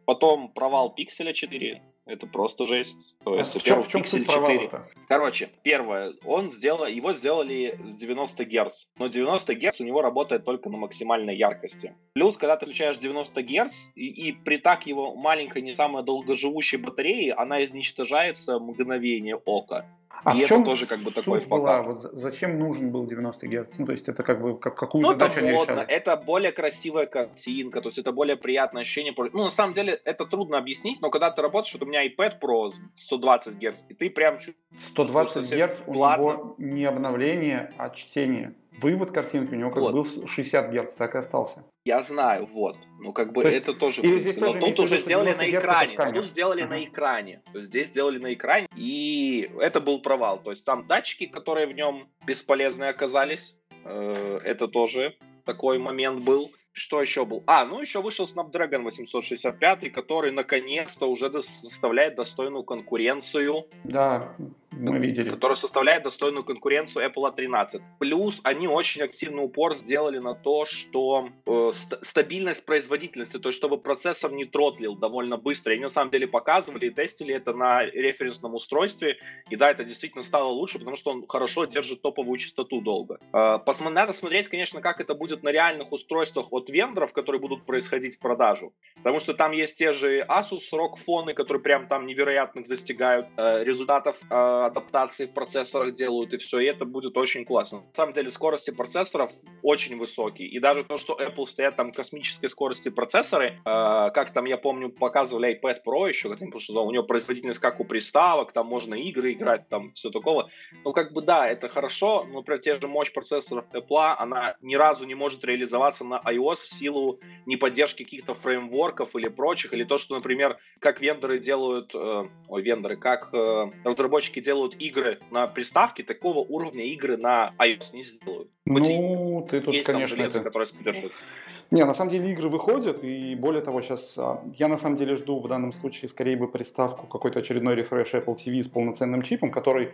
Потом 0.06 0.50
провал 0.54 0.96
Pixel 0.98 1.34
4, 1.34 1.82
это 2.08 2.28
просто 2.28 2.66
жесть. 2.66 3.16
То 3.24 3.36
есть, 3.36 3.56
а 3.56 3.60
в 3.60 3.64
чем, 3.64 3.84
в 3.84 3.88
чем 3.88 4.02
Pixel 4.02 4.26
4. 4.26 4.72
Короче, 5.08 5.50
первое, 5.64 6.14
он 6.26 6.52
сделал, 6.52 6.86
его 6.88 7.14
сделали 7.14 7.80
с 7.86 7.96
90 7.98 8.46
Гц, 8.46 8.86
но 8.98 9.08
90 9.08 9.56
Гц 9.56 9.82
у 9.82 9.84
него 9.84 10.02
работает 10.02 10.46
только 10.46 10.70
на 10.70 10.78
максимальной 10.78 11.36
яркости. 11.36 11.96
Плюс, 12.14 12.38
когда 12.38 12.56
ты 12.56 12.66
включаешь 12.66 12.98
90 12.98 13.44
Гц, 13.44 13.90
и, 13.96 14.30
и 14.30 14.32
при 14.32 14.58
так 14.58 14.88
его 14.88 15.16
маленькой, 15.16 15.62
не 15.62 15.76
самой 15.76 16.04
долгоживущей 16.04 16.78
батареи, 16.78 17.34
она 17.36 17.64
изничтожается 17.64 18.60
мгновение 18.60 19.36
ока. 19.36 19.86
А 20.24 20.36
и 20.36 20.44
в 20.44 20.48
чем 20.48 20.62
это 20.62 20.72
тоже 20.72 20.86
как 20.86 21.00
бы 21.00 21.12
такой 21.12 21.42
была? 21.46 21.82
Вот 21.82 22.02
зачем 22.14 22.60
нужен 22.60 22.92
был 22.92 23.06
90 23.06 23.48
Гц? 23.48 23.78
Ну, 23.78 23.86
то 23.86 23.92
есть 23.92 24.10
это 24.10 24.24
как 24.24 24.42
бы 24.42 24.58
как, 24.58 24.76
какую 24.76 25.02
ну, 25.02 25.10
задачу 25.10 25.38
это 25.38 25.40
они 25.40 25.52
модно, 25.52 25.72
решали? 25.72 25.88
Это 25.90 26.18
более 26.18 26.52
красивая 26.52 27.06
картинка, 27.06 27.82
то 27.82 27.90
есть 27.90 27.98
это 27.98 28.12
более 28.12 28.36
приятное 28.36 28.82
ощущение. 28.82 29.14
Ну, 29.18 29.46
на 29.46 29.52
самом 29.52 29.74
деле, 29.74 30.00
это 30.04 30.26
трудно 30.26 30.58
объяснить, 30.58 31.02
но 31.02 31.10
когда 31.10 31.32
ты 31.32 31.42
работаешь, 31.42 31.74
вот 31.74 31.84
у 31.84 31.86
меня 31.86 32.06
iPad 32.06 32.40
Pro 32.42 32.72
120 32.96 33.56
Гц, 33.58 33.84
и 33.90 33.94
ты 33.94 34.10
прям 34.10 34.40
чуть 34.40 34.56
120 34.92 35.50
Гц 35.50 35.82
у 35.88 35.94
него 35.94 36.56
не 36.58 36.86
обновление, 36.86 37.72
а 37.78 37.90
чтение. 37.90 38.56
Вывод 38.78 39.12
картинки 39.12 39.54
у 39.54 39.58
него 39.58 39.72
как 39.72 39.82
вот. 39.82 39.94
был 39.94 40.28
60 40.28 40.72
Гц, 40.72 40.96
так 40.96 41.16
и 41.16 41.18
остался. 41.18 41.66
Я 41.86 42.04
знаю, 42.04 42.46
вот. 42.46 42.78
Ну, 43.00 43.12
как 43.12 43.34
бы 43.34 43.44
то 43.44 43.50
это 43.50 43.74
тоже, 43.74 44.02
в 44.02 44.04
принципе, 44.04 44.42
но 44.42 44.54
тут 44.54 44.80
уже 44.80 45.00
сделали 45.00 45.34
на 45.34 45.50
экране. 45.50 45.96
Но 45.98 46.12
тут 46.12 46.26
сделали 46.26 46.64
uh-huh. 46.64 46.70
на 46.70 46.84
экране. 46.84 47.42
То 47.52 47.60
есть 47.60 47.70
здесь 47.70 47.88
сделали 47.88 48.20
на 48.20 48.34
экране, 48.34 48.68
и 48.76 49.50
это 49.60 49.80
был 49.82 50.02
провал. 50.02 50.40
То 50.40 50.52
есть 50.52 50.66
там 50.66 50.86
датчики, 50.86 51.26
которые 51.26 51.68
в 51.68 51.74
нем 51.74 52.08
бесполезные 52.26 52.90
оказались, 52.90 53.56
э, 53.84 54.40
это 54.44 54.68
тоже 54.68 55.16
такой 55.46 55.80
момент 55.80 56.24
был. 56.24 56.52
Что 56.74 57.02
еще 57.02 57.26
был? 57.26 57.44
А, 57.48 57.66
ну 57.66 57.82
еще 57.82 58.04
вышел 58.04 58.26
Snapdragon 58.26 58.84
865, 58.84 59.92
который 59.92 60.32
наконец-то 60.32 61.08
уже 61.08 61.32
составляет 61.42 62.16
достойную 62.16 62.64
конкуренцию. 62.64 63.66
Да, 63.84 64.36
мы 64.80 65.00
видели. 65.00 65.30
Который 65.30 65.56
составляет 65.56 66.04
достойную 66.04 66.44
конкуренцию 66.44 67.06
Apple 67.06 67.36
A13. 67.36 67.82
Плюс 68.00 68.40
они 68.44 68.68
очень 68.68 69.02
активный 69.02 69.44
упор 69.44 69.76
сделали 69.76 70.20
на 70.20 70.36
то, 70.36 70.66
что 70.66 71.30
э, 71.46 71.72
ст- 71.74 72.04
стабильность 72.06 72.66
производительности, 72.66 73.38
то 73.38 73.50
есть 73.50 73.58
чтобы 73.58 73.78
процессор 73.78 74.32
не 74.32 74.46
тротлил 74.46 74.96
довольно 74.96 75.38
быстро. 75.38 75.74
Они 75.74 75.82
на 75.82 75.90
самом 75.90 76.12
деле 76.12 76.28
показывали 76.28 76.88
и 76.88 76.90
тестили 76.90 77.36
это 77.36 77.54
на 77.54 77.86
референсном 77.86 78.56
устройстве. 78.56 79.18
И 79.50 79.56
да, 79.56 79.72
это 79.72 79.84
действительно 79.84 80.24
стало 80.24 80.50
лучше, 80.50 80.80
потому 80.80 80.96
что 80.96 81.12
он 81.12 81.26
хорошо 81.28 81.66
держит 81.66 82.02
топовую 82.02 82.38
частоту 82.38 82.82
долго. 82.82 83.20
Э, 83.34 83.60
посмотри, 83.66 83.96
надо 83.96 84.14
смотреть, 84.14 84.48
конечно, 84.48 84.82
как 84.82 85.02
это 85.02 85.14
будет 85.14 85.44
на 85.44 85.50
реальных 85.50 85.92
устройствах 85.92 86.52
от 86.52 86.70
вендоров, 86.70 87.14
которые 87.14 87.42
будут 87.42 87.66
происходить 87.66 88.18
в 88.18 88.20
продажу. 88.20 88.74
Потому 88.98 89.20
что 89.20 89.34
там 89.34 89.52
есть 89.52 89.78
те 89.78 89.94
же 89.94 90.22
Asus 90.22 90.62
ROG 90.74 90.98
фоны, 90.98 91.34
которые 91.34 91.62
прям 91.62 91.88
там 91.88 92.06
невероятных 92.06 92.68
достигают 92.68 93.28
э, 93.38 93.64
результатов 93.64 94.18
э, 94.30 94.67
адаптации 94.68 95.26
в 95.26 95.34
процессорах 95.34 95.94
делают, 95.94 96.34
и 96.34 96.38
все, 96.38 96.60
и 96.60 96.66
это 96.66 96.86
будет 96.86 97.18
очень 97.18 97.46
классно. 97.46 97.80
На 97.80 97.94
самом 97.94 98.14
деле 98.14 98.30
скорости 98.30 98.72
процессоров 98.72 99.32
очень 99.64 99.98
высокие, 99.98 100.48
и 100.48 100.60
даже 100.60 100.84
то, 100.84 100.98
что 100.98 101.18
Apple 101.20 101.48
стоят 101.48 101.76
там 101.76 101.92
космической 101.92 102.48
скорости 102.48 102.90
процессоры, 102.90 103.60
э, 103.66 104.10
как 104.14 104.32
там, 104.34 104.46
я 104.46 104.58
помню, 104.58 104.90
показывали 104.90 105.60
iPad 105.60 105.80
Pro 105.86 106.08
еще, 106.08 106.30
потому 106.30 106.60
что 106.60 106.86
у 106.86 106.92
него 106.92 107.04
производительность 107.04 107.60
как 107.60 107.80
у 107.80 107.84
приставок, 107.84 108.52
там 108.52 108.68
можно 108.68 108.96
игры 108.96 109.34
играть, 109.34 109.68
там 109.70 109.94
все 109.94 110.10
такого. 110.10 110.50
Ну, 110.84 110.94
как 110.94 111.14
бы 111.14 111.22
да, 111.22 111.48
это 111.48 111.70
хорошо, 111.70 112.26
но, 112.26 112.40
например, 112.40 112.62
те 112.62 112.80
же 112.80 112.88
мощь 112.88 113.12
процессоров 113.12 113.66
Apple, 113.74 114.16
она 114.18 114.58
ни 114.62 114.76
разу 114.76 115.06
не 115.06 115.16
может 115.16 115.44
реализоваться 115.46 116.04
на 116.04 116.22
iOS 116.26 116.56
в 116.56 116.68
силу 116.68 117.20
неподдержки 117.46 118.04
каких-то 118.04 118.34
фреймворков 118.34 119.16
или 119.16 119.28
прочих, 119.28 119.74
или 119.74 119.84
то, 119.84 119.98
что, 119.98 120.16
например, 120.16 120.58
как 120.80 121.02
вендоры 121.02 121.40
делают, 121.40 121.94
э, 121.96 122.28
ой, 122.48 122.62
вендоры, 122.62 122.98
как 122.98 123.34
э, 123.34 123.72
разработчики 123.84 124.40
делают 124.40 124.57
игры 124.66 125.20
на 125.32 125.48
приставке, 125.48 126.04
такого 126.04 126.40
уровня 126.40 126.86
игры 126.86 127.18
на 127.18 127.54
iOS 127.60 127.94
не 127.94 128.04
сделают. 128.04 128.50
Ну, 128.66 129.48
ты 129.50 129.62
тут, 129.62 129.74
есть 129.74 129.86
конечно, 129.86 130.16
там 130.16 130.18
железо, 130.18 130.40
это... 130.40 130.50
которое 130.50 130.66
поддерживается. 130.66 131.24
Не, 131.72 131.86
на 131.86 131.94
самом 131.94 132.12
деле 132.12 132.32
игры 132.32 132.50
выходят, 132.50 133.04
и 133.04 133.36
более 133.36 133.62
того, 133.62 133.82
сейчас 133.82 134.18
а, 134.18 134.42
я 134.56 134.68
на 134.68 134.78
самом 134.78 134.98
деле 134.98 135.16
жду 135.16 135.40
в 135.40 135.48
данном 135.48 135.74
случае 135.74 136.10
скорее 136.10 136.38
бы 136.38 136.48
приставку 136.48 137.08
какой-то 137.08 137.40
очередной 137.40 137.76
рефреш 137.76 138.14
Apple 138.14 138.36
TV 138.36 138.62
с 138.62 138.68
полноценным 138.68 139.22
чипом, 139.22 139.52
который, 139.52 139.92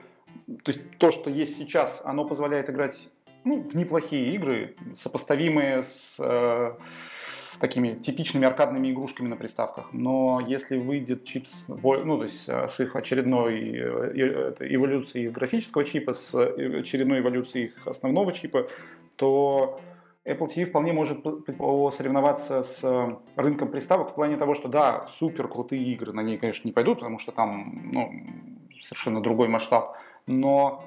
то 0.48 0.72
есть 0.72 0.82
то, 0.98 1.12
что 1.12 1.30
есть 1.30 1.58
сейчас, 1.58 2.02
оно 2.06 2.26
позволяет 2.26 2.70
играть 2.70 3.10
ну, 3.44 3.62
в 3.62 3.76
неплохие 3.76 4.34
игры, 4.36 4.76
сопоставимые 4.96 5.84
с 5.84 6.16
э, 6.20 6.76
такими 7.60 7.96
типичными 7.96 8.46
аркадными 8.46 8.92
игрушками 8.92 9.28
на 9.28 9.36
приставках. 9.36 9.90
Но 9.92 10.40
если 10.46 10.78
выйдет 10.78 11.26
чип 11.26 11.48
с, 11.48 11.68
ну, 11.68 12.18
то 12.18 12.24
есть 12.24 12.48
э, 12.48 12.68
с 12.68 12.80
их 12.80 12.96
очередной 12.96 13.72
э, 13.76 14.56
эволюцией 14.60 15.30
графического 15.30 15.84
чипа, 15.84 16.14
с 16.14 16.34
э, 16.34 16.80
очередной 16.80 17.20
эволюцией 17.20 17.66
их 17.66 17.88
основного 17.88 18.32
чипа, 18.32 18.68
то 19.16 19.80
Apple 20.26 20.48
TV 20.48 20.66
вполне 20.66 20.94
может 20.94 21.20
соревноваться 21.96 22.64
с 22.64 23.18
рынком 23.36 23.68
приставок 23.70 24.12
в 24.12 24.16
плане 24.16 24.38
того, 24.38 24.56
что 24.56 24.70
да, 24.70 25.06
супер 25.08 25.48
крутые 25.48 25.84
игры 25.84 26.14
на 26.14 26.22
ней, 26.22 26.38
конечно, 26.38 26.68
не 26.68 26.72
пойдут, 26.72 27.00
потому 27.00 27.20
что 27.20 27.32
там 27.32 27.90
ну, 27.92 28.12
совершенно 28.82 29.22
другой 29.22 29.50
масштаб, 29.50 29.98
но 30.26 30.86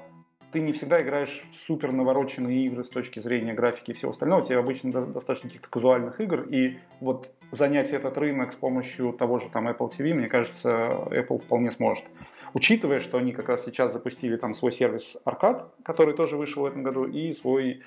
ты 0.51 0.59
не 0.59 0.71
всегда 0.71 1.01
играешь 1.01 1.43
супер 1.65 1.91
навороченные 1.91 2.65
игры 2.67 2.83
с 2.83 2.89
точки 2.89 3.19
зрения 3.19 3.53
графики 3.53 3.91
и 3.91 3.93
всего 3.93 4.11
остального. 4.11 4.43
Тебе 4.43 4.57
обычно 4.57 4.91
достаточно 5.05 5.49
каких-то 5.49 5.69
казуальных 5.69 6.21
игр. 6.21 6.41
И 6.49 6.77
вот 6.99 7.31
занять 7.51 7.91
этот 7.91 8.17
рынок 8.17 8.53
с 8.53 8.55
помощью 8.55 9.13
того 9.13 9.39
же 9.39 9.49
там 9.49 9.67
Apple 9.67 9.89
TV, 9.89 10.13
мне 10.13 10.27
кажется, 10.27 10.69
Apple 11.11 11.39
вполне 11.39 11.71
сможет. 11.71 12.05
Учитывая, 12.53 13.01
что 13.01 13.17
они 13.17 13.33
как 13.33 13.49
раз 13.49 13.65
сейчас 13.65 13.93
запустили 13.93 14.37
там 14.37 14.53
свой 14.53 14.71
сервис 14.71 15.17
Arcade, 15.25 15.65
который 15.83 16.13
тоже 16.13 16.37
вышел 16.37 16.63
в 16.63 16.65
этом 16.65 16.81
году, 16.81 17.05
и 17.05 17.33
свой 17.33 17.81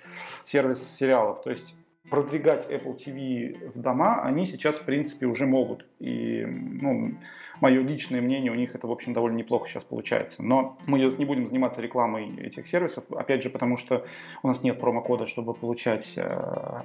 сервис 0.45 0.97
сериалов. 0.97 1.43
То 1.43 1.51
есть 1.51 1.75
продвигать 2.11 2.71
Apple 2.71 2.97
TV 2.97 3.71
в 3.73 3.79
дома 3.81 4.23
они 4.23 4.45
сейчас, 4.45 4.77
в 4.77 4.83
принципе, 4.83 5.27
уже 5.27 5.47
могут. 5.47 5.87
И, 6.01 6.45
ну, 6.45 7.15
мое 7.61 7.83
личное 7.83 8.21
мнение, 8.21 8.51
у 8.51 8.55
них 8.55 8.75
это, 8.75 8.87
в 8.87 8.91
общем, 8.91 9.13
довольно 9.13 9.37
неплохо 9.37 9.69
сейчас 9.69 9.85
получается. 9.85 10.43
Но 10.43 10.79
мы 10.87 10.99
не 10.99 11.25
будем 11.25 11.47
заниматься 11.47 11.81
рекламой 11.81 12.37
этих 12.37 12.67
сервисов, 12.67 13.05
опять 13.13 13.43
же, 13.43 13.51
потому 13.51 13.77
что 13.77 14.05
у 14.43 14.49
нас 14.49 14.63
нет 14.63 14.81
промокода, 14.81 15.27
чтобы 15.27 15.55
получать 15.55 16.15
э, 16.17 16.83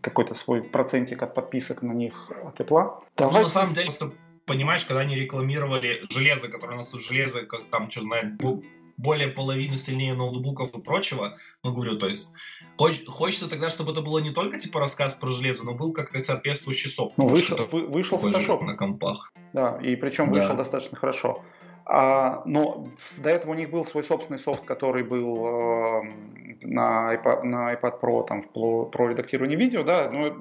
какой-то 0.00 0.34
свой 0.34 0.62
процентик 0.62 1.22
от 1.22 1.34
подписок 1.34 1.82
на 1.82 1.92
них 1.92 2.30
от 2.44 2.60
Apple. 2.60 3.02
Давай... 3.16 3.34
Ну, 3.34 3.42
на 3.44 3.48
самом 3.48 3.72
деле, 3.72 3.90
понимаешь, 4.46 4.84
когда 4.84 5.00
они 5.00 5.16
рекламировали 5.16 6.00
железо, 6.10 6.48
которое 6.48 6.74
у 6.74 6.76
нас 6.76 6.88
тут 6.88 7.02
железо, 7.02 7.44
как 7.44 7.62
там, 7.70 7.90
что 7.90 8.02
знает, 8.02 8.36
более 8.96 9.28
половины 9.28 9.76
сильнее 9.76 10.14
ноутбуков 10.14 10.74
и 10.74 10.80
прочего. 10.80 11.36
Ну, 11.62 11.72
говорю, 11.72 11.98
то 11.98 12.08
есть 12.08 12.34
хоч, 12.76 13.04
хочется 13.06 13.48
тогда, 13.48 13.70
чтобы 13.70 13.92
это 13.92 14.02
было 14.02 14.18
не 14.18 14.30
только 14.30 14.58
типа 14.58 14.80
рассказ 14.80 15.14
про 15.14 15.28
железо, 15.28 15.64
но 15.64 15.74
был 15.74 15.92
как-то 15.92 16.18
соответствующий 16.18 16.90
софт. 16.90 17.16
Ну, 17.16 17.26
вышел, 17.26 17.56
вы, 17.70 17.86
вышел 17.86 18.18
Photoshop. 18.18 18.62
На 18.64 18.74
компах. 18.74 19.32
Да, 19.52 19.78
и 19.82 19.96
причем 19.96 20.26
да. 20.26 20.40
вышел 20.40 20.56
достаточно 20.56 20.96
хорошо. 20.96 21.42
А, 21.88 22.42
но 22.46 22.88
до 23.16 23.30
этого 23.30 23.52
у 23.52 23.54
них 23.54 23.70
был 23.70 23.84
свой 23.84 24.02
собственный 24.02 24.38
софт, 24.38 24.64
который 24.64 25.04
был 25.04 25.46
э, 25.46 26.02
на, 26.62 27.14
iPad, 27.14 27.42
на 27.44 27.74
iPad 27.74 28.00
Pro, 28.00 28.26
там, 28.26 28.42
в, 28.42 28.84
про 28.86 29.08
редактирование 29.08 29.56
видео, 29.56 29.84
да, 29.84 30.10
но 30.10 30.36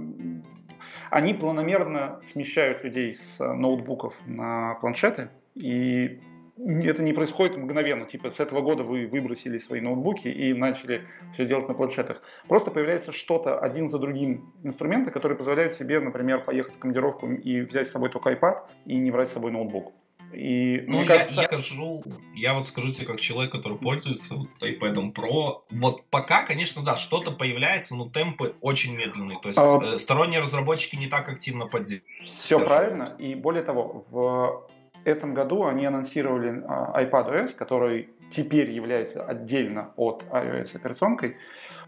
они 1.12 1.36
планомерно 1.36 2.20
смещают 2.24 2.84
людей 2.84 3.14
с 3.14 3.38
ноутбуков 3.40 4.16
на 4.26 4.74
планшеты, 4.82 5.30
и 5.54 6.20
это 6.58 7.04
не 7.04 7.14
происходит 7.14 7.58
мгновенно. 7.58 8.06
Типа 8.06 8.32
с 8.32 8.40
этого 8.40 8.62
года 8.62 8.84
вы 8.84 9.08
выбросили 9.08 9.58
свои 9.58 9.82
ноутбуки 9.82 10.28
и 10.28 10.54
начали 10.54 11.06
все 11.34 11.46
делать 11.46 11.68
на 11.68 11.74
планшетах. 11.74 12.22
Просто 12.48 12.72
появляется 12.72 13.12
что-то 13.12 13.60
один 13.60 13.90
за 13.90 14.00
другим 14.00 14.54
инструменты, 14.64 15.12
которые 15.12 15.38
позволяют 15.38 15.76
себе, 15.76 16.00
например, 16.00 16.44
поехать 16.44 16.76
в 16.76 16.80
командировку 16.80 17.32
и 17.32 17.62
взять 17.62 17.88
с 17.88 17.92
собой 17.92 18.10
только 18.10 18.32
iPad 18.32 18.64
и 18.86 18.96
не 18.96 19.12
брать 19.12 19.30
с 19.30 19.34
собой 19.34 19.52
ноутбук. 19.52 19.94
И, 20.34 20.84
ну, 20.88 21.02
я, 21.02 21.08
кажется... 21.08 21.42
я 21.42 21.48
скажу, 21.48 22.04
я 22.36 22.54
вот 22.54 22.68
скажу 22.68 22.92
тебе 22.92 23.08
как 23.08 23.22
человек, 23.22 23.52
который 23.52 23.78
пользуется 23.78 24.36
вот 24.36 24.50
iPad 24.60 25.14
Pro, 25.14 25.62
вот 25.70 26.04
пока, 26.10 26.44
конечно, 26.44 26.84
да, 26.84 26.98
что-то 26.98 27.32
появляется, 27.32 27.96
но 27.96 28.10
темпы 28.10 28.56
очень 28.60 28.96
медленные. 28.96 29.40
То 29.42 29.50
есть 29.50 29.60
а... 29.60 29.96
Э, 29.96 29.98
сторонние 29.98 30.42
разработчики 30.42 30.96
не 30.96 31.08
так 31.08 31.30
активно 31.30 31.68
поддерживают. 31.68 32.06
Все 32.26 32.60
правильно. 32.60 33.16
И 33.18 33.36
более 33.36 33.64
того, 33.64 34.04
в 34.10 34.68
этом 35.06 35.34
году 35.34 35.66
они 35.66 35.86
анонсировали 35.86 36.64
а, 36.68 37.02
iPadOS, 37.04 37.56
который 37.56 38.10
теперь 38.30 38.72
является 38.72 39.24
отдельно 39.24 39.92
от 39.96 40.24
iOS 40.32 40.76
операционкой. 40.76 41.38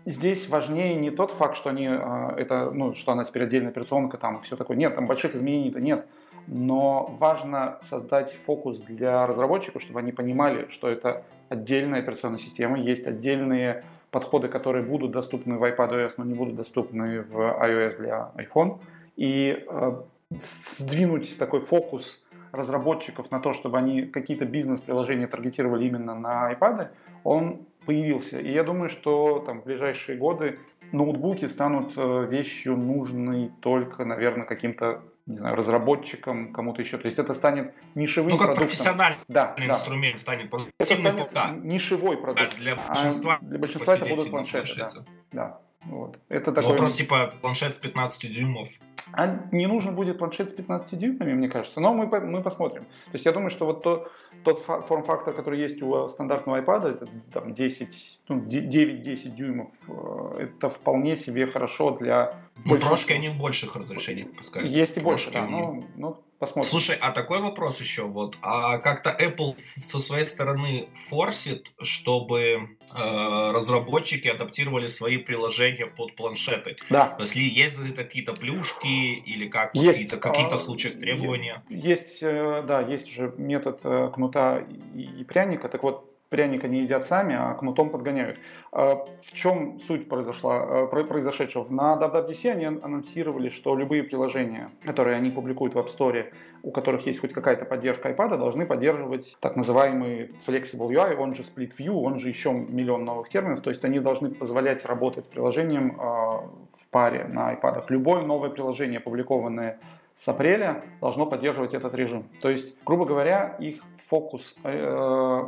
Здесь 0.05 0.47
важнее 0.47 0.95
не 0.95 1.11
тот 1.11 1.31
факт, 1.31 1.57
что 1.57 1.69
они 1.69 1.87
а, 1.87 2.33
это, 2.37 2.71
ну, 2.71 2.93
что 2.93 3.11
она 3.11 3.23
теперь 3.23 3.43
отдельная 3.43 3.71
операционка 3.71 4.17
там 4.17 4.41
все 4.41 4.55
такое. 4.55 4.77
Нет, 4.77 4.95
там 4.95 5.07
больших 5.07 5.35
изменений-то 5.35 5.79
нет. 5.79 6.05
Но 6.47 7.13
важно 7.19 7.77
создать 7.81 8.33
фокус 8.33 8.79
для 8.79 9.27
разработчиков, 9.27 9.81
чтобы 9.81 9.99
они 9.99 10.13
понимали, 10.13 10.67
что 10.69 10.87
это 10.87 11.23
отдельная 11.49 11.99
операционная 11.99 12.39
система, 12.39 12.79
есть 12.79 13.05
отдельные 13.05 13.83
подходы, 14.11 14.47
которые 14.47 14.85
будут 14.85 15.11
доступны 15.11 15.57
в 15.57 15.63
iPadOS, 15.63 16.13
но 16.17 16.23
не 16.23 16.35
будут 16.35 16.55
доступны 16.55 17.21
в 17.21 17.37
iOS 17.37 17.97
для 17.97 18.31
iPhone. 18.35 18.79
И 19.17 19.65
э, 19.67 20.01
сдвинуть 20.29 21.37
такой 21.37 21.59
фокус 21.59 22.23
разработчиков 22.51 23.31
на 23.31 23.39
то, 23.39 23.53
чтобы 23.53 23.77
они 23.77 24.03
какие-то 24.03 24.45
бизнес-приложения 24.45 25.27
таргетировали 25.27 25.85
именно 25.85 26.15
на 26.15 26.51
iPad, 26.53 26.89
он 27.23 27.65
появился. 27.85 28.39
И 28.39 28.51
я 28.51 28.63
думаю, 28.63 28.89
что 28.89 29.39
там, 29.39 29.61
в 29.61 29.65
ближайшие 29.65 30.17
годы 30.17 30.59
ноутбуки 30.91 31.45
станут 31.45 31.93
э, 31.95 32.27
вещью 32.29 32.77
нужной 32.77 33.51
только, 33.61 34.05
наверное, 34.05 34.45
каким-то 34.45 35.01
не 35.25 35.37
знаю, 35.37 35.55
разработчикам, 35.55 36.53
кому-то 36.53 36.81
еще. 36.81 36.97
То 36.97 37.05
есть 37.05 37.19
это 37.19 37.33
станет 37.33 37.73
нишевым 37.95 38.31
ну, 38.31 38.37
как 38.37 38.47
продуктом. 38.47 38.67
профессиональный 38.67 39.19
да, 39.27 39.55
инструмент 39.57 40.15
да. 40.15 40.21
станет 40.21 40.53
Это 40.79 40.95
станет 40.95 41.29
пока. 41.29 41.49
нишевой 41.51 42.17
продукт. 42.17 42.53
А 42.53 42.57
для 42.57 42.75
большинства, 42.75 43.37
а 43.41 43.45
для 43.45 43.59
большинства 43.59 43.95
это 43.95 44.05
будут 44.05 44.29
планшеты. 44.29 44.73
Да. 44.77 44.87
да. 45.33 45.59
Вот. 45.83 46.17
Это 46.29 46.51
такой... 46.51 46.71
Вопрос 46.71 46.93
типа 46.93 47.33
планшет 47.41 47.75
с 47.75 47.79
15 47.79 48.31
дюймов. 48.31 48.69
А 49.13 49.39
не 49.51 49.67
нужен 49.67 49.95
будет 49.95 50.19
планшет 50.19 50.49
с 50.49 50.53
15 50.53 50.97
дюймами, 50.97 51.33
мне 51.33 51.49
кажется. 51.49 51.79
Но 51.79 51.93
мы, 51.93 52.07
мы 52.07 52.41
посмотрим. 52.41 52.83
То 52.83 53.13
есть 53.13 53.25
я 53.25 53.31
думаю, 53.31 53.49
что 53.49 53.65
вот 53.65 53.83
то, 53.83 54.11
тот 54.43 54.59
форм-фактор, 54.59 55.33
который 55.33 55.59
есть 55.59 55.81
у 55.81 56.09
стандартного 56.09 56.61
iPad, 56.61 56.87
это 56.87 57.07
там 57.31 57.53
10, 57.53 58.16
ну, 58.29 58.39
9-10 58.41 59.35
дюймов, 59.35 59.71
э, 59.87 60.43
это 60.43 60.69
вполне 60.69 61.15
себе 61.15 61.47
хорошо 61.47 61.91
для... 61.91 62.35
Ну, 62.65 62.77
прошки 62.79 63.13
они 63.13 63.29
в 63.29 63.37
больших 63.37 63.75
разрешениях 63.75 64.35
пускают. 64.35 64.69
Есть 64.69 64.97
и 64.97 64.99
больше, 64.99 65.31
да. 65.31 65.45
Ну, 65.45 65.85
ну, 65.95 66.17
Посмотрим. 66.39 66.69
Слушай, 66.69 66.97
а 67.01 67.11
такой 67.11 67.41
вопрос 67.41 67.81
еще 67.81 68.03
вот, 68.03 68.37
а 68.43 68.77
как-то 68.77 69.09
Apple 69.09 69.55
со 69.81 69.97
своей 69.97 70.25
стороны 70.25 70.87
форсит, 71.09 71.71
чтобы 71.81 72.77
э, 72.93 73.51
разработчики 73.51 74.27
адаптировали 74.27 74.85
свои 74.85 75.17
приложения 75.17 75.87
под 75.87 76.15
планшеты? 76.15 76.75
Да. 76.91 77.17
Если 77.19 77.39
есть 77.39 77.95
какие-то 77.95 78.33
плюшки 78.33 79.15
или 79.15 79.47
как 79.47 79.73
есть, 79.73 79.87
какие-то 79.87 80.17
каких-то 80.17 80.55
а, 80.55 80.57
случаях 80.59 80.99
требования? 80.99 81.57
Есть, 81.69 82.19
э, 82.21 82.63
да, 82.67 82.81
есть 82.81 83.11
же 83.11 83.33
метод 83.37 83.79
э, 83.83 84.11
кнута 84.13 84.63
и 84.93 85.23
пряника. 85.23 85.69
Так 85.69 85.81
вот, 85.81 86.06
пряник 86.29 86.63
они 86.63 86.81
едят 86.81 87.05
сами, 87.05 87.35
а 87.35 87.53
кнутом 87.53 87.89
подгоняют. 87.89 88.37
А 88.71 89.05
в 89.23 89.31
чем 89.33 89.79
суть 89.79 90.09
произошла, 90.09 90.87
э, 90.91 91.03
произошедшего? 91.03 91.65
На 91.69 91.97
WWDC 91.97 92.51
они 92.51 92.65
анонсировали, 92.65 93.49
что 93.49 93.75
любые 93.75 94.03
приложения, 94.03 94.69
которые 94.83 95.17
они 95.17 95.31
публикуют 95.31 95.75
в 95.75 95.77
App 95.77 95.87
Store, 95.87 96.25
у 96.63 96.71
которых 96.71 97.05
есть 97.05 97.19
хоть 97.19 97.33
какая-то 97.33 97.65
поддержка 97.65 98.09
iPad, 98.09 98.37
должны 98.37 98.65
поддерживать 98.65 99.37
так 99.39 99.55
называемый 99.55 100.31
Flexible 100.45 100.89
UI, 100.89 101.15
он 101.15 101.35
же 101.35 101.43
Split 101.43 101.73
View, 101.77 101.93
он 101.93 102.19
же 102.19 102.29
еще 102.29 102.51
миллион 102.51 103.05
новых 103.05 103.29
терминов. 103.29 103.61
То 103.61 103.69
есть 103.69 103.85
они 103.85 103.99
должны 103.99 104.29
позволять 104.29 104.85
работать 104.85 105.25
приложением 105.25 105.91
э, 105.91 105.99
в 105.99 106.89
паре 106.91 107.25
на 107.25 107.53
iPad. 107.53 107.85
Любое 107.89 108.21
новое 108.21 108.49
приложение, 108.49 108.99
опубликованное 108.99 109.79
с 110.17 110.27
апреля 110.27 110.83
должно 110.99 111.27
поддерживать 111.27 111.75
этот 111.75 111.93
режим. 111.93 112.27
То 112.41 112.49
есть, 112.49 112.75
грубо 112.83 113.05
говоря, 113.05 113.55
их 113.59 113.83
фокус 114.07 114.55
э, 114.63 115.43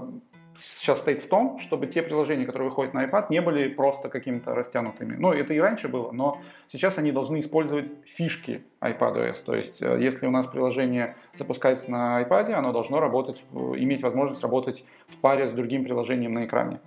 сейчас 0.59 0.99
стоит 0.99 1.21
в 1.21 1.27
том, 1.27 1.59
чтобы 1.59 1.87
те 1.87 2.01
приложения, 2.01 2.45
которые 2.45 2.69
выходят 2.69 2.93
на 2.93 3.05
iPad, 3.05 3.27
не 3.29 3.41
были 3.41 3.69
просто 3.69 4.09
какими-то 4.09 4.53
растянутыми. 4.53 5.15
Ну, 5.15 5.31
это 5.31 5.53
и 5.53 5.59
раньше 5.59 5.87
было, 5.87 6.11
но 6.11 6.41
сейчас 6.67 6.97
они 6.97 7.11
должны 7.11 7.39
использовать 7.39 7.91
фишки 8.05 8.63
iPadOS. 8.81 9.37
То 9.45 9.55
есть, 9.55 9.81
э, 9.81 9.97
если 10.01 10.27
у 10.27 10.31
нас 10.31 10.47
приложение 10.47 11.15
запускается 11.33 11.89
на 11.91 12.21
iPad, 12.21 12.51
оно 12.51 12.71
должно 12.71 12.99
работать, 12.99 13.43
иметь 13.53 14.01
возможность 14.01 14.43
работать 14.43 14.85
в 15.07 15.17
паре 15.17 15.47
с 15.47 15.51
другим 15.51 15.83
приложением 15.83 16.33
на 16.33 16.45
экране. 16.45 16.79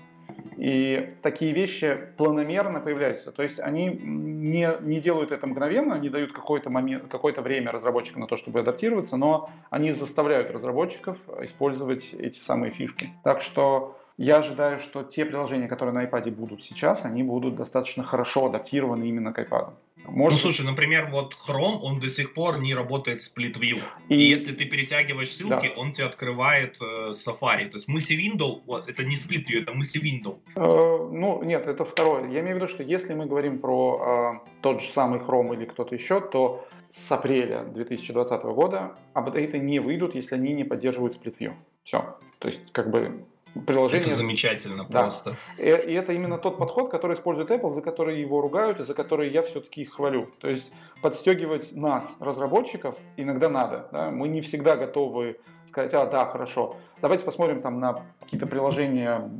И 0.56 1.14
такие 1.22 1.52
вещи 1.52 1.98
планомерно 2.16 2.80
появляются. 2.80 3.32
То 3.32 3.42
есть 3.42 3.58
они 3.58 3.86
не, 3.86 4.68
не 4.80 5.00
делают 5.00 5.32
это 5.32 5.46
мгновенно, 5.46 5.94
они 5.94 6.08
дают 6.08 6.32
какое-то, 6.32 6.70
момент, 6.70 7.08
какое-то 7.10 7.42
время 7.42 7.72
разработчикам 7.72 8.20
на 8.20 8.26
то, 8.26 8.36
чтобы 8.36 8.60
адаптироваться, 8.60 9.16
но 9.16 9.50
они 9.70 9.92
заставляют 9.92 10.50
разработчиков 10.50 11.18
использовать 11.40 12.14
эти 12.14 12.38
самые 12.38 12.70
фишки. 12.70 13.10
Так 13.24 13.40
что 13.40 13.98
я 14.18 14.36
ожидаю, 14.36 14.78
что 14.78 15.02
те 15.02 15.24
приложения, 15.24 15.68
которые 15.68 15.94
на 15.94 16.04
iPad 16.04 16.30
будут 16.30 16.62
сейчас, 16.62 17.04
они 17.04 17.22
будут 17.22 17.56
достаточно 17.56 18.04
хорошо 18.04 18.46
адаптированы 18.46 19.04
именно 19.04 19.32
к 19.32 19.38
iPad. 19.38 19.70
Может... 20.04 20.32
Ну, 20.32 20.36
слушай, 20.36 20.66
например, 20.66 21.08
вот 21.10 21.34
Chrome, 21.34 21.78
он 21.82 22.00
до 22.00 22.08
сих 22.08 22.34
пор 22.34 22.60
не 22.60 22.74
работает 22.74 23.20
с 23.20 23.32
Split 23.32 23.58
View. 23.58 23.82
И, 24.08 24.14
и 24.14 24.28
если 24.28 24.52
ты 24.52 24.64
перетягиваешь 24.64 25.30
ссылки, 25.30 25.68
да. 25.68 25.80
он 25.80 25.92
тебе 25.92 26.06
открывает 26.06 26.76
э, 26.80 27.12
Safari. 27.12 27.68
То 27.68 27.76
есть 27.76 27.88
мультивиндоу, 27.88 28.62
вот, 28.66 28.88
это 28.88 29.04
не 29.04 29.16
Split 29.16 29.44
View, 29.48 29.62
это 29.62 29.72
мультивиндоу. 29.72 30.40
Э, 30.56 30.60
ну, 30.60 31.42
нет, 31.42 31.66
это 31.66 31.84
второе. 31.84 32.26
Я 32.26 32.40
имею 32.40 32.54
в 32.54 32.56
виду, 32.56 32.68
что 32.68 32.82
если 32.82 33.14
мы 33.14 33.26
говорим 33.26 33.58
про 33.58 34.40
э, 34.44 34.48
тот 34.60 34.82
же 34.82 34.88
самый 34.88 35.20
Chrome 35.20 35.54
или 35.54 35.64
кто-то 35.64 35.94
еще, 35.94 36.20
то 36.20 36.66
с 36.90 37.10
апреля 37.12 37.64
2020 37.64 38.42
года 38.42 38.96
апдейты 39.14 39.58
не 39.58 39.78
выйдут, 39.78 40.14
если 40.14 40.34
они 40.34 40.52
не 40.52 40.64
поддерживают 40.64 41.16
Split 41.16 41.38
View. 41.38 41.52
Все. 41.84 42.18
То 42.38 42.48
есть, 42.48 42.72
как 42.72 42.90
бы 42.90 43.24
приложение. 43.66 44.06
Это 44.06 44.10
замечательно 44.10 44.86
да. 44.88 45.02
просто. 45.02 45.36
И, 45.58 45.62
и 45.62 45.92
это 45.92 46.12
именно 46.12 46.38
тот 46.38 46.58
подход, 46.58 46.90
который 46.90 47.14
использует 47.14 47.50
Apple, 47.50 47.70
за 47.70 47.82
который 47.82 48.20
его 48.20 48.40
ругают 48.40 48.80
и 48.80 48.84
за 48.84 48.94
который 48.94 49.30
я 49.30 49.42
все-таки 49.42 49.82
их 49.82 49.92
хвалю. 49.92 50.28
То 50.40 50.48
есть 50.48 50.72
подстегивать 51.02 51.72
нас, 51.72 52.04
разработчиков, 52.20 52.96
иногда 53.16 53.48
надо. 53.48 53.88
Да? 53.92 54.10
Мы 54.10 54.28
не 54.28 54.40
всегда 54.40 54.76
готовы 54.76 55.38
сказать, 55.66 55.94
а, 55.94 56.06
да, 56.06 56.26
хорошо, 56.26 56.76
давайте 57.00 57.24
посмотрим 57.24 57.62
там 57.62 57.80
на 57.80 58.04
какие-то 58.20 58.46
приложения 58.46 59.30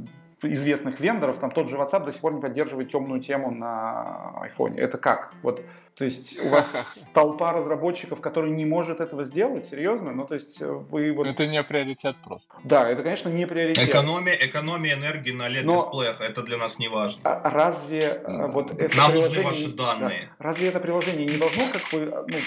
известных 0.43 1.01
вендоров, 1.01 1.39
там 1.39 1.51
тот 1.51 1.69
же 1.69 1.77
WhatsApp 1.77 2.05
до 2.05 2.13
сих 2.13 2.21
пор 2.21 2.35
не 2.35 2.41
поддерживает 2.41 2.91
темную 2.91 3.21
тему 3.21 3.51
на 3.51 4.35
iPhone. 4.49 4.77
Это 4.77 4.99
как? 4.99 5.33
Вот, 5.43 5.65
то 5.95 6.05
есть 6.05 6.43
у 6.45 6.49
вас 6.49 7.11
толпа 7.13 7.53
разработчиков, 7.53 8.21
которые 8.21 8.53
не 8.55 8.65
может 8.65 9.01
этого 9.01 9.25
сделать, 9.25 9.67
серьезно? 9.67 10.13
Ну, 10.13 10.27
то 10.27 10.35
есть 10.35 10.61
вы 10.61 11.13
вот... 11.13 11.27
Это 11.27 11.47
не 11.47 11.63
приоритет 11.63 12.17
просто. 12.25 12.57
Да, 12.65 12.89
это, 12.89 13.03
конечно, 13.03 13.29
не 13.29 13.47
приоритет. 13.47 13.89
Экономия, 13.89 14.35
экономия 14.35 14.95
энергии 14.95 15.33
на 15.33 15.49
LED-дисплеях, 15.49 16.21
Но... 16.21 16.25
это 16.25 16.43
для 16.43 16.57
нас 16.57 16.79
не 16.79 16.89
важно. 16.89 17.21
А 17.25 17.51
разве 17.51 18.23
а, 18.25 18.47
вот 18.47 18.73
это 18.73 18.97
Нам 18.97 19.15
нужны 19.15 19.43
ваши 19.43 19.69
данные. 19.69 20.31
Да, 20.39 20.45
разве 20.47 20.69
это 20.69 20.81
приложение 20.81 21.27
не 21.27 21.37
должно 21.37 21.63
как 21.73 21.83
бы 21.93 22.25
ну, 22.27 22.39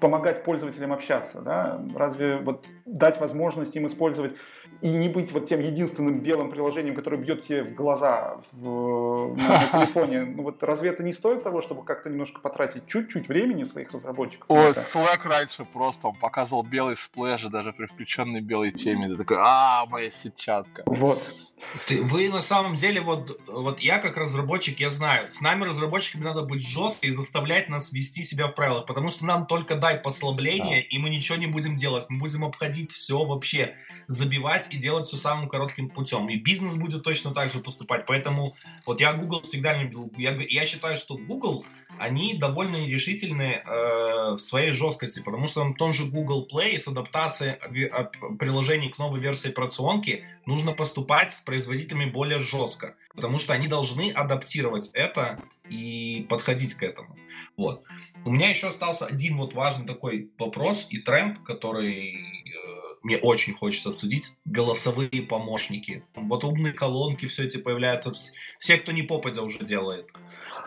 помогать 0.00 0.42
пользователям 0.42 0.92
общаться, 0.92 1.40
да? 1.42 1.80
Разве 1.94 2.38
вот 2.38 2.66
дать 2.90 3.20
возможность 3.20 3.76
им 3.76 3.86
использовать 3.86 4.34
и 4.80 4.88
не 4.90 5.08
быть 5.08 5.32
вот 5.32 5.46
тем 5.46 5.60
единственным 5.60 6.20
белым 6.20 6.50
приложением, 6.50 6.94
которое 6.94 7.18
бьет 7.18 7.42
тебе 7.42 7.62
в 7.62 7.74
глаза 7.74 8.38
в, 8.52 9.34
на, 9.36 9.48
на 9.48 9.58
телефоне. 9.72 10.24
Ну 10.24 10.42
вот 10.42 10.62
разве 10.62 10.90
это 10.90 11.02
не 11.02 11.12
стоит 11.12 11.42
того, 11.42 11.60
чтобы 11.60 11.84
как-то 11.84 12.08
немножко 12.08 12.40
потратить 12.40 12.86
чуть-чуть 12.86 13.28
времени 13.28 13.64
своих 13.64 13.92
разработчиков? 13.92 14.46
О, 14.48 14.70
Slack 14.70 15.28
раньше 15.28 15.64
просто 15.64 16.08
он 16.08 16.16
показывал 16.16 16.62
белый 16.62 16.96
сплэш 16.96 17.42
даже 17.44 17.72
при 17.72 17.86
включенной 17.86 18.40
белой 18.40 18.70
теме. 18.70 19.08
Ты 19.08 19.16
такой, 19.16 19.36
а, 19.40 19.86
моя 19.86 20.08
сетчатка. 20.08 20.82
Вот. 20.86 21.22
Ты, 21.86 22.02
вы 22.02 22.30
на 22.30 22.40
самом 22.40 22.76
деле, 22.76 23.00
вот, 23.02 23.38
вот 23.46 23.80
я 23.80 23.98
как 23.98 24.16
разработчик, 24.16 24.80
я 24.80 24.88
знаю, 24.88 25.30
с 25.30 25.40
нами 25.42 25.64
разработчиками 25.64 26.24
надо 26.24 26.42
быть 26.42 26.66
жестко 26.66 27.06
и 27.06 27.10
заставлять 27.10 27.68
нас 27.68 27.92
вести 27.92 28.22
себя 28.22 28.48
в 28.48 28.54
правилах, 28.54 28.86
потому 28.86 29.10
что 29.10 29.26
нам 29.26 29.46
только 29.46 29.76
дай 29.76 29.98
послабление, 29.98 30.82
да. 30.82 30.86
и 30.88 30.98
мы 30.98 31.10
ничего 31.10 31.36
не 31.36 31.46
будем 31.46 31.76
делать. 31.76 32.06
Мы 32.08 32.18
будем 32.18 32.44
обходить 32.44 32.79
все 32.88 33.24
вообще, 33.24 33.74
забивать 34.06 34.72
и 34.72 34.78
делать 34.78 35.06
все 35.06 35.16
самым 35.16 35.48
коротким 35.48 35.90
путем. 35.90 36.28
И 36.28 36.36
бизнес 36.36 36.76
будет 36.76 37.02
точно 37.02 37.32
так 37.32 37.52
же 37.52 37.58
поступать. 37.58 38.06
Поэтому 38.06 38.54
вот 38.86 39.00
я 39.00 39.12
Google 39.12 39.42
всегда 39.42 39.76
любил. 39.76 40.10
Я, 40.16 40.32
я 40.48 40.64
считаю, 40.64 40.96
что 40.96 41.16
Google, 41.16 41.64
они 41.98 42.34
довольно 42.34 42.76
нерешительны 42.76 43.62
э, 43.64 44.34
в 44.34 44.38
своей 44.38 44.72
жесткости, 44.72 45.20
потому 45.20 45.48
что 45.48 45.64
на 45.64 45.74
том 45.74 45.92
же 45.92 46.06
Google 46.06 46.48
Play 46.50 46.78
с 46.78 46.88
адаптацией 46.88 47.56
приложений 48.38 48.90
к 48.90 48.98
новой 48.98 49.20
версии 49.20 49.48
операционки 49.48 50.24
нужно 50.46 50.72
поступать 50.72 51.32
с 51.32 51.40
производителями 51.40 52.10
более 52.10 52.38
жестко, 52.38 52.94
потому 53.14 53.38
что 53.38 53.52
они 53.52 53.68
должны 53.68 54.10
адаптировать 54.10 54.90
это 54.94 55.38
и 55.68 56.26
подходить 56.28 56.74
к 56.74 56.82
этому. 56.82 57.16
Вот. 57.56 57.84
У 58.24 58.30
меня 58.30 58.50
еще 58.50 58.68
остался 58.68 59.06
один 59.06 59.36
вот 59.36 59.54
важный 59.54 59.86
такой 59.86 60.30
вопрос 60.38 60.86
и 60.90 60.98
тренд, 60.98 61.38
который 61.38 62.14
э, 62.14 62.69
мне 63.02 63.16
очень 63.16 63.54
хочется 63.54 63.90
обсудить. 63.90 64.36
Голосовые 64.44 65.22
помощники. 65.22 66.04
Вот 66.14 66.44
умные 66.44 66.72
колонки, 66.72 67.26
все 67.26 67.44
эти 67.44 67.56
появляются. 67.56 68.12
Все, 68.58 68.76
кто 68.76 68.92
не 68.92 69.02
попадя, 69.02 69.42
уже 69.42 69.64
делает. 69.64 70.10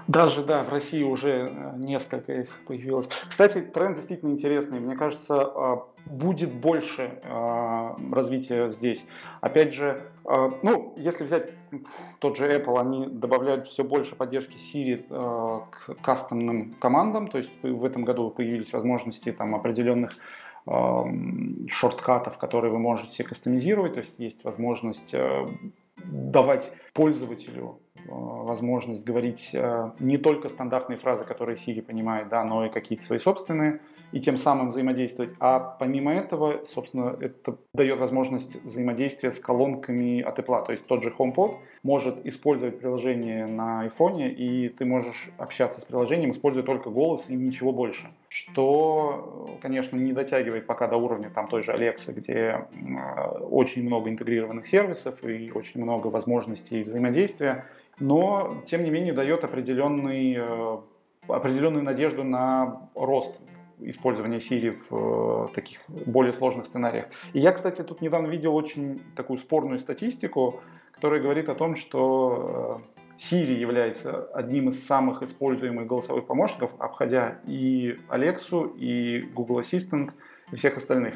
Даже, 0.08 0.44
да, 0.44 0.64
в 0.64 0.70
России 0.70 1.04
уже 1.04 1.50
э, 1.50 1.74
несколько 1.78 2.34
их 2.34 2.50
появилось. 2.68 3.08
Кстати, 3.28 3.62
тренд 3.62 3.96
действительно 3.96 4.32
интересный. 4.32 4.80
Мне 4.80 4.98
кажется, 4.98 5.42
а, 5.42 5.86
будет 6.06 6.52
больше 6.52 7.22
а, 7.24 7.96
развития 8.12 8.70
здесь. 8.70 9.06
Опять 9.40 9.74
же, 9.74 10.02
а, 10.26 10.60
ну, 10.62 10.94
если 10.98 11.24
взять 11.24 11.52
тот 12.20 12.38
же 12.38 12.52
Apple, 12.52 12.80
они 12.80 13.08
добавляют 13.08 13.68
все 13.70 13.84
больше 13.84 14.16
поддержки 14.16 14.58
Siri 14.58 15.04
к 15.70 15.96
кастомным 16.02 16.74
командам. 16.74 17.30
То 17.30 17.38
есть 17.38 17.52
в 17.62 17.86
этом 17.86 18.04
году 18.04 18.30
появились 18.30 18.74
возможности 18.74 19.32
там 19.32 19.56
определенных 19.56 20.18
шорткатов, 20.66 22.38
которые 22.38 22.72
вы 22.72 22.80
можете 22.80 23.24
кастомизировать. 23.24 23.94
То 23.94 24.00
есть 24.00 24.14
есть 24.18 24.44
возможность 24.44 25.14
э, 25.14 25.48
давать 26.06 26.72
пользователю 26.94 27.80
э, 27.96 28.02
возможность 28.08 29.04
говорить 29.04 29.52
э, 29.54 29.92
не 30.00 30.18
только 30.18 30.50
стандартные 30.50 30.98
фразы, 30.98 31.26
которые 31.26 31.58
Siri 31.58 31.82
понимает, 31.82 32.30
да, 32.30 32.44
но 32.44 32.66
и 32.66 32.70
какие-то 32.70 33.04
свои 33.04 33.20
собственные 33.20 33.82
и 34.12 34.20
тем 34.20 34.38
самым 34.38 34.70
взаимодействовать. 34.70 35.34
А 35.40 35.60
помимо 35.60 36.14
этого, 36.14 36.64
собственно, 36.66 37.18
это 37.20 37.58
дает 37.74 38.00
возможность 38.00 38.64
взаимодействия 38.64 39.32
с 39.32 39.40
колонками 39.40 40.22
от 40.22 40.38
Apple. 40.38 40.66
То 40.66 40.72
есть 40.72 40.86
тот 40.86 41.04
же 41.04 41.10
HomePod 41.10 41.58
может 41.82 42.26
использовать 42.26 42.80
приложение 42.80 43.48
на 43.48 43.88
iPhone, 43.88 44.30
и 44.30 44.70
ты 44.70 44.86
можешь 44.86 45.32
общаться 45.38 45.82
с 45.82 45.86
приложением, 45.86 46.32
используя 46.32 46.64
только 46.64 46.92
голос 46.92 47.30
и 47.30 47.36
ничего 47.36 47.72
больше. 47.72 48.12
Что, 48.34 49.60
конечно, 49.62 49.96
не 49.96 50.12
дотягивает 50.12 50.66
пока 50.66 50.88
до 50.88 50.98
уровня 50.98 51.30
там 51.30 51.48
той 51.48 51.62
же 51.62 51.72
Alexa, 51.72 52.14
где 52.14 52.66
очень 53.40 53.86
много 53.86 54.10
интегрированных 54.10 54.66
сервисов 54.66 55.24
и 55.24 55.52
очень 55.52 55.84
много 55.84 56.08
возможностей 56.08 56.82
взаимодействия, 56.82 57.68
но, 58.00 58.64
тем 58.66 58.84
не 58.86 58.90
менее, 58.90 59.14
дает 59.14 59.44
определенный 59.44 60.36
э, 60.36 60.78
определенную 61.28 61.84
надежду 61.84 62.24
на 62.24 62.90
рост 62.96 63.36
использования 63.80 64.38
Siri 64.38 64.72
в 64.72 65.52
э, 65.52 65.54
таких 65.54 65.82
более 65.88 66.34
сложных 66.34 66.66
сценариях. 66.66 67.06
И 67.34 67.40
я, 67.40 67.52
кстати, 67.52 67.84
тут 67.84 68.02
недавно 68.02 68.26
видел 68.26 68.56
очень 68.56 69.00
такую 69.16 69.38
спорную 69.38 69.78
статистику, 69.78 70.60
которая 70.92 71.22
говорит 71.22 71.50
о 71.50 71.54
том, 71.54 71.76
что 71.76 72.82
э, 72.98 73.03
Siri 73.18 73.54
является 73.54 74.26
одним 74.34 74.70
из 74.70 74.86
самых 74.86 75.22
используемых 75.22 75.88
голосовых 75.88 76.26
помощников, 76.26 76.74
обходя 76.80 77.40
и 77.46 77.98
Alexa, 78.10 78.76
и 78.78 79.22
Google 79.34 79.60
Assistant, 79.60 80.12
и 80.52 80.56
всех 80.56 80.78
остальных. 80.78 81.16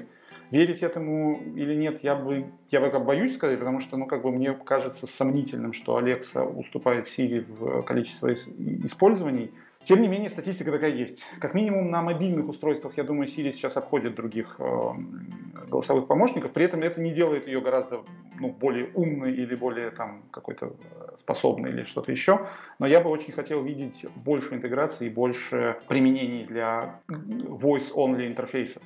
Верить 0.49 0.81
этому 0.81 1.41
или 1.55 1.75
нет, 1.75 2.03
я 2.03 2.15
бы, 2.15 2.45
я 2.69 2.89
как 2.89 3.03
боюсь 3.03 3.35
сказать, 3.35 3.59
потому 3.59 3.81
что, 3.81 3.97
ну, 3.97 4.05
как 4.05 4.21
бы 4.21 4.31
мне 4.31 4.53
кажется 4.53 5.05
сомнительным, 5.05 5.73
что 5.73 5.97
Alexa 5.97 6.45
уступает 6.45 7.05
Siri 7.05 7.41
в 7.41 7.81
количестве 7.81 8.33
использований. 8.33 9.51
Тем 9.87 10.01
не 10.01 10.09
менее, 10.09 10.29
статистика 10.29 10.69
такая 10.69 10.91
есть. 10.91 11.25
Как 11.39 11.53
минимум 11.53 11.89
на 11.89 12.01
мобильных 12.01 12.49
устройствах, 12.49 12.97
я 12.97 13.05
думаю, 13.05 13.25
Siri 13.25 13.53
сейчас 13.53 13.77
обходит 13.77 14.15
других 14.15 14.57
э, 14.59 14.89
голосовых 15.69 16.07
помощников. 16.07 16.51
При 16.51 16.65
этом 16.65 16.81
это 16.81 16.99
не 16.99 17.11
делает 17.11 17.47
ее 17.47 17.61
гораздо 17.61 18.03
ну, 18.37 18.49
более 18.49 18.89
умной 18.95 19.31
или 19.33 19.55
более 19.55 19.91
там 19.91 20.23
какой-то 20.29 20.65
э, 20.65 21.15
способной 21.15 21.69
или 21.69 21.83
что-то 21.85 22.11
еще. 22.11 22.47
Но 22.79 22.85
я 22.85 22.99
бы 22.99 23.09
очень 23.09 23.31
хотел 23.31 23.63
видеть 23.63 24.05
больше 24.13 24.55
интеграции 24.55 25.07
и 25.07 25.09
больше 25.09 25.77
применений 25.87 26.45
для 26.45 26.99
voice-only 27.07 28.27
интерфейсов. 28.27 28.83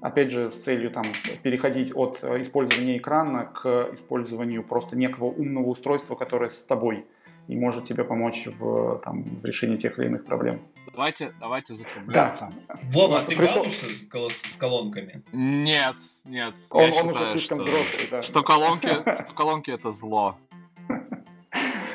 Опять 0.00 0.30
же, 0.30 0.50
с 0.50 0.54
целью 0.54 0.90
там, 0.92 1.04
переходить 1.42 1.94
от 1.94 2.20
э, 2.22 2.40
использования 2.40 2.96
экрана 2.96 3.52
к 3.52 3.90
использованию 3.92 4.64
просто 4.64 4.96
некого 4.96 5.26
умного 5.26 5.66
устройства, 5.66 6.14
которое 6.14 6.48
с 6.48 6.64
тобой 6.64 7.04
и 7.48 7.56
может 7.56 7.84
тебе 7.84 8.04
помочь 8.04 8.46
в, 8.46 9.00
там, 9.04 9.36
в 9.36 9.44
решении 9.44 9.76
тех 9.76 9.98
или 9.98 10.06
иных 10.06 10.24
проблем. 10.24 10.60
Давайте, 10.92 11.32
давайте 11.40 11.74
закругляться. 11.74 12.52
Да. 12.68 12.78
Вова, 12.84 13.22
ты 13.22 13.36
пришел... 13.36 13.64
с, 13.64 14.52
с 14.52 14.56
колонками? 14.56 15.22
Нет, 15.32 15.96
нет. 16.24 16.54
Он, 16.70 16.84
он 16.84 16.92
считаю, 16.92 17.14
уже 17.14 17.26
слишком 17.32 17.60
что, 17.60 17.70
взрослый, 17.70 18.08
да. 18.10 18.22
Что 18.22 18.42
колонки, 18.42 18.88
что 19.02 19.32
колонки 19.34 19.70
это 19.70 19.90
зло. 19.90 20.36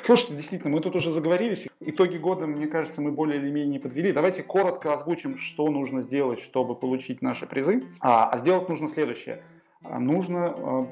Слушайте, 0.03 0.35
действительно, 0.35 0.73
мы 0.73 0.79
тут 0.79 0.95
уже 0.95 1.11
заговорились. 1.11 1.67
Итоги 1.81 2.15
года, 2.17 2.47
мне 2.47 2.67
кажется, 2.67 3.01
мы 3.01 3.11
более 3.11 3.41
или 3.41 3.51
менее 3.51 3.79
подвели. 3.79 4.13
Давайте 4.13 4.41
коротко 4.41 4.93
озвучим, 4.93 5.37
что 5.37 5.69
нужно 5.69 6.01
сделать, 6.01 6.39
чтобы 6.39 6.75
получить 6.75 7.21
наши 7.21 7.45
призы. 7.45 7.83
А, 7.99 8.29
а 8.29 8.37
сделать 8.37 8.69
нужно 8.69 8.87
следующее. 8.87 9.43
Нужно 9.83 10.45
а, 10.47 10.87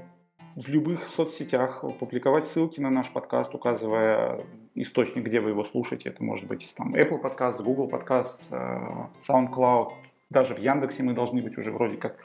в 0.55 0.69
любых 0.69 1.07
соцсетях 1.07 1.83
публиковать 1.99 2.45
ссылки 2.45 2.79
на 2.79 2.89
наш 2.89 3.11
подкаст, 3.11 3.53
указывая 3.53 4.45
источник, 4.73 5.25
где 5.25 5.41
вы 5.41 5.49
его 5.49 5.63
слушаете. 5.65 6.09
Это 6.09 6.23
может 6.23 6.47
быть 6.47 6.73
там 6.77 6.95
Apple 6.95 7.17
подкаст, 7.17 7.61
Google 7.61 7.87
подкаст, 7.87 8.47
э, 8.51 9.07
SoundCloud. 9.21 9.91
Даже 10.29 10.55
в 10.55 10.59
Яндексе 10.59 11.03
мы 11.03 11.13
должны 11.13 11.41
быть 11.41 11.57
уже 11.57 11.71
вроде 11.71 11.97
как. 11.97 12.17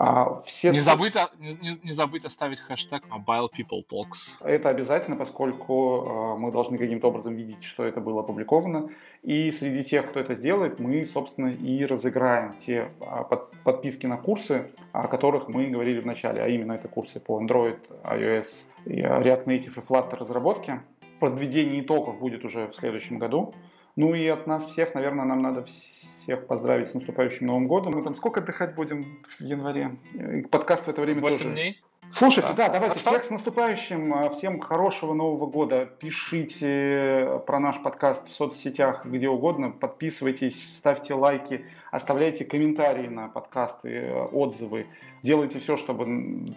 А, 0.00 0.32
все 0.46 0.70
не, 0.70 0.78
забыть, 0.78 1.16
не, 1.40 1.76
не 1.82 1.90
забыть 1.90 2.24
оставить 2.24 2.60
хэштег 2.60 3.02
Mobile 3.08 3.48
People 3.50 3.82
Talks. 3.84 4.36
Это 4.44 4.68
обязательно, 4.68 5.16
поскольку 5.16 6.04
э, 6.06 6.38
мы 6.38 6.52
должны 6.52 6.78
каким-то 6.78 7.08
образом 7.08 7.34
видеть, 7.34 7.64
что 7.64 7.82
это 7.82 8.00
было 8.00 8.20
опубликовано. 8.20 8.90
И 9.24 9.50
среди 9.50 9.82
тех, 9.82 10.08
кто 10.08 10.20
это 10.20 10.36
сделает, 10.36 10.78
мы, 10.78 11.04
собственно, 11.04 11.48
и 11.48 11.84
разыграем 11.84 12.54
те 12.60 12.92
а, 13.00 13.24
под, 13.24 13.50
подписки 13.64 14.06
на 14.06 14.18
курсы, 14.18 14.70
о 14.92 15.08
которых 15.08 15.48
мы 15.48 15.66
говорили 15.66 15.98
в 15.98 16.06
начале, 16.06 16.42
а 16.42 16.46
именно 16.46 16.74
это 16.74 16.86
курсы 16.86 17.18
по 17.18 17.42
Android, 17.42 17.80
iOS, 18.04 18.46
React 18.86 19.46
Native 19.46 19.78
и 19.78 19.80
Flutter 19.80 20.16
разработке. 20.16 20.80
Подведение 21.18 21.80
итогов 21.80 22.20
будет 22.20 22.44
уже 22.44 22.68
в 22.68 22.76
следующем 22.76 23.18
году. 23.18 23.52
Ну 23.98 24.14
и 24.14 24.28
от 24.28 24.46
нас 24.46 24.64
всех, 24.64 24.94
наверное, 24.94 25.24
нам 25.24 25.42
надо 25.42 25.64
всех 25.64 26.46
поздравить 26.46 26.86
с 26.86 26.94
наступающим 26.94 27.48
Новым 27.48 27.66
годом. 27.66 27.94
Мы 27.96 28.04
там 28.04 28.14
сколько 28.14 28.38
отдыхать 28.38 28.76
будем 28.76 29.18
в 29.40 29.42
январе? 29.42 29.96
И 30.14 30.42
подкаст 30.42 30.86
в 30.86 30.88
это 30.88 31.00
время 31.02 31.20
8 31.20 31.38
тоже. 31.38 31.50
дней? 31.50 31.82
Слушайте, 32.12 32.50
да, 32.56 32.68
да 32.68 32.74
давайте 32.74 33.00
всех 33.00 33.24
с 33.24 33.30
наступающим, 33.30 34.14
а, 34.14 34.28
всем 34.28 34.60
хорошего 34.60 35.14
Нового 35.14 35.46
года. 35.46 35.84
Пишите 35.84 37.40
про 37.44 37.58
наш 37.58 37.82
подкаст 37.82 38.28
в 38.28 38.32
соцсетях, 38.32 39.04
где 39.04 39.28
угодно, 39.28 39.72
подписывайтесь, 39.72 40.76
ставьте 40.76 41.14
лайки, 41.14 41.64
оставляйте 41.90 42.44
комментарии 42.44 43.08
на 43.08 43.26
подкасты, 43.26 44.12
отзывы. 44.30 44.86
Делайте 45.24 45.58
все, 45.58 45.76
чтобы 45.76 46.54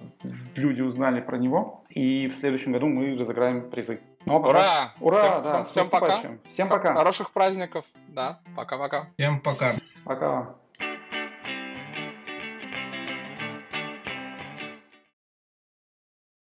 люди 0.56 0.82
узнали 0.84 1.22
про 1.22 1.38
него. 1.38 1.84
И 1.90 2.28
в 2.28 2.36
следующем 2.36 2.72
году 2.72 2.86
мы 2.86 3.18
разыграем 3.18 3.68
призы. 3.72 4.00
Ну, 4.26 4.38
ура! 4.38 4.94
Ура! 5.00 5.20
Всем, 5.20 5.44
да, 5.44 5.64
всем, 5.64 5.66
всем 5.66 5.90
пока. 5.90 6.22
Всем 6.50 6.70
пока. 6.70 6.94
Хороших 6.94 7.32
праздников. 7.32 7.86
Да, 8.08 8.40
пока-пока. 8.56 9.08
Всем 9.18 9.40
пока. 9.40 9.72
Пока. 10.06 10.56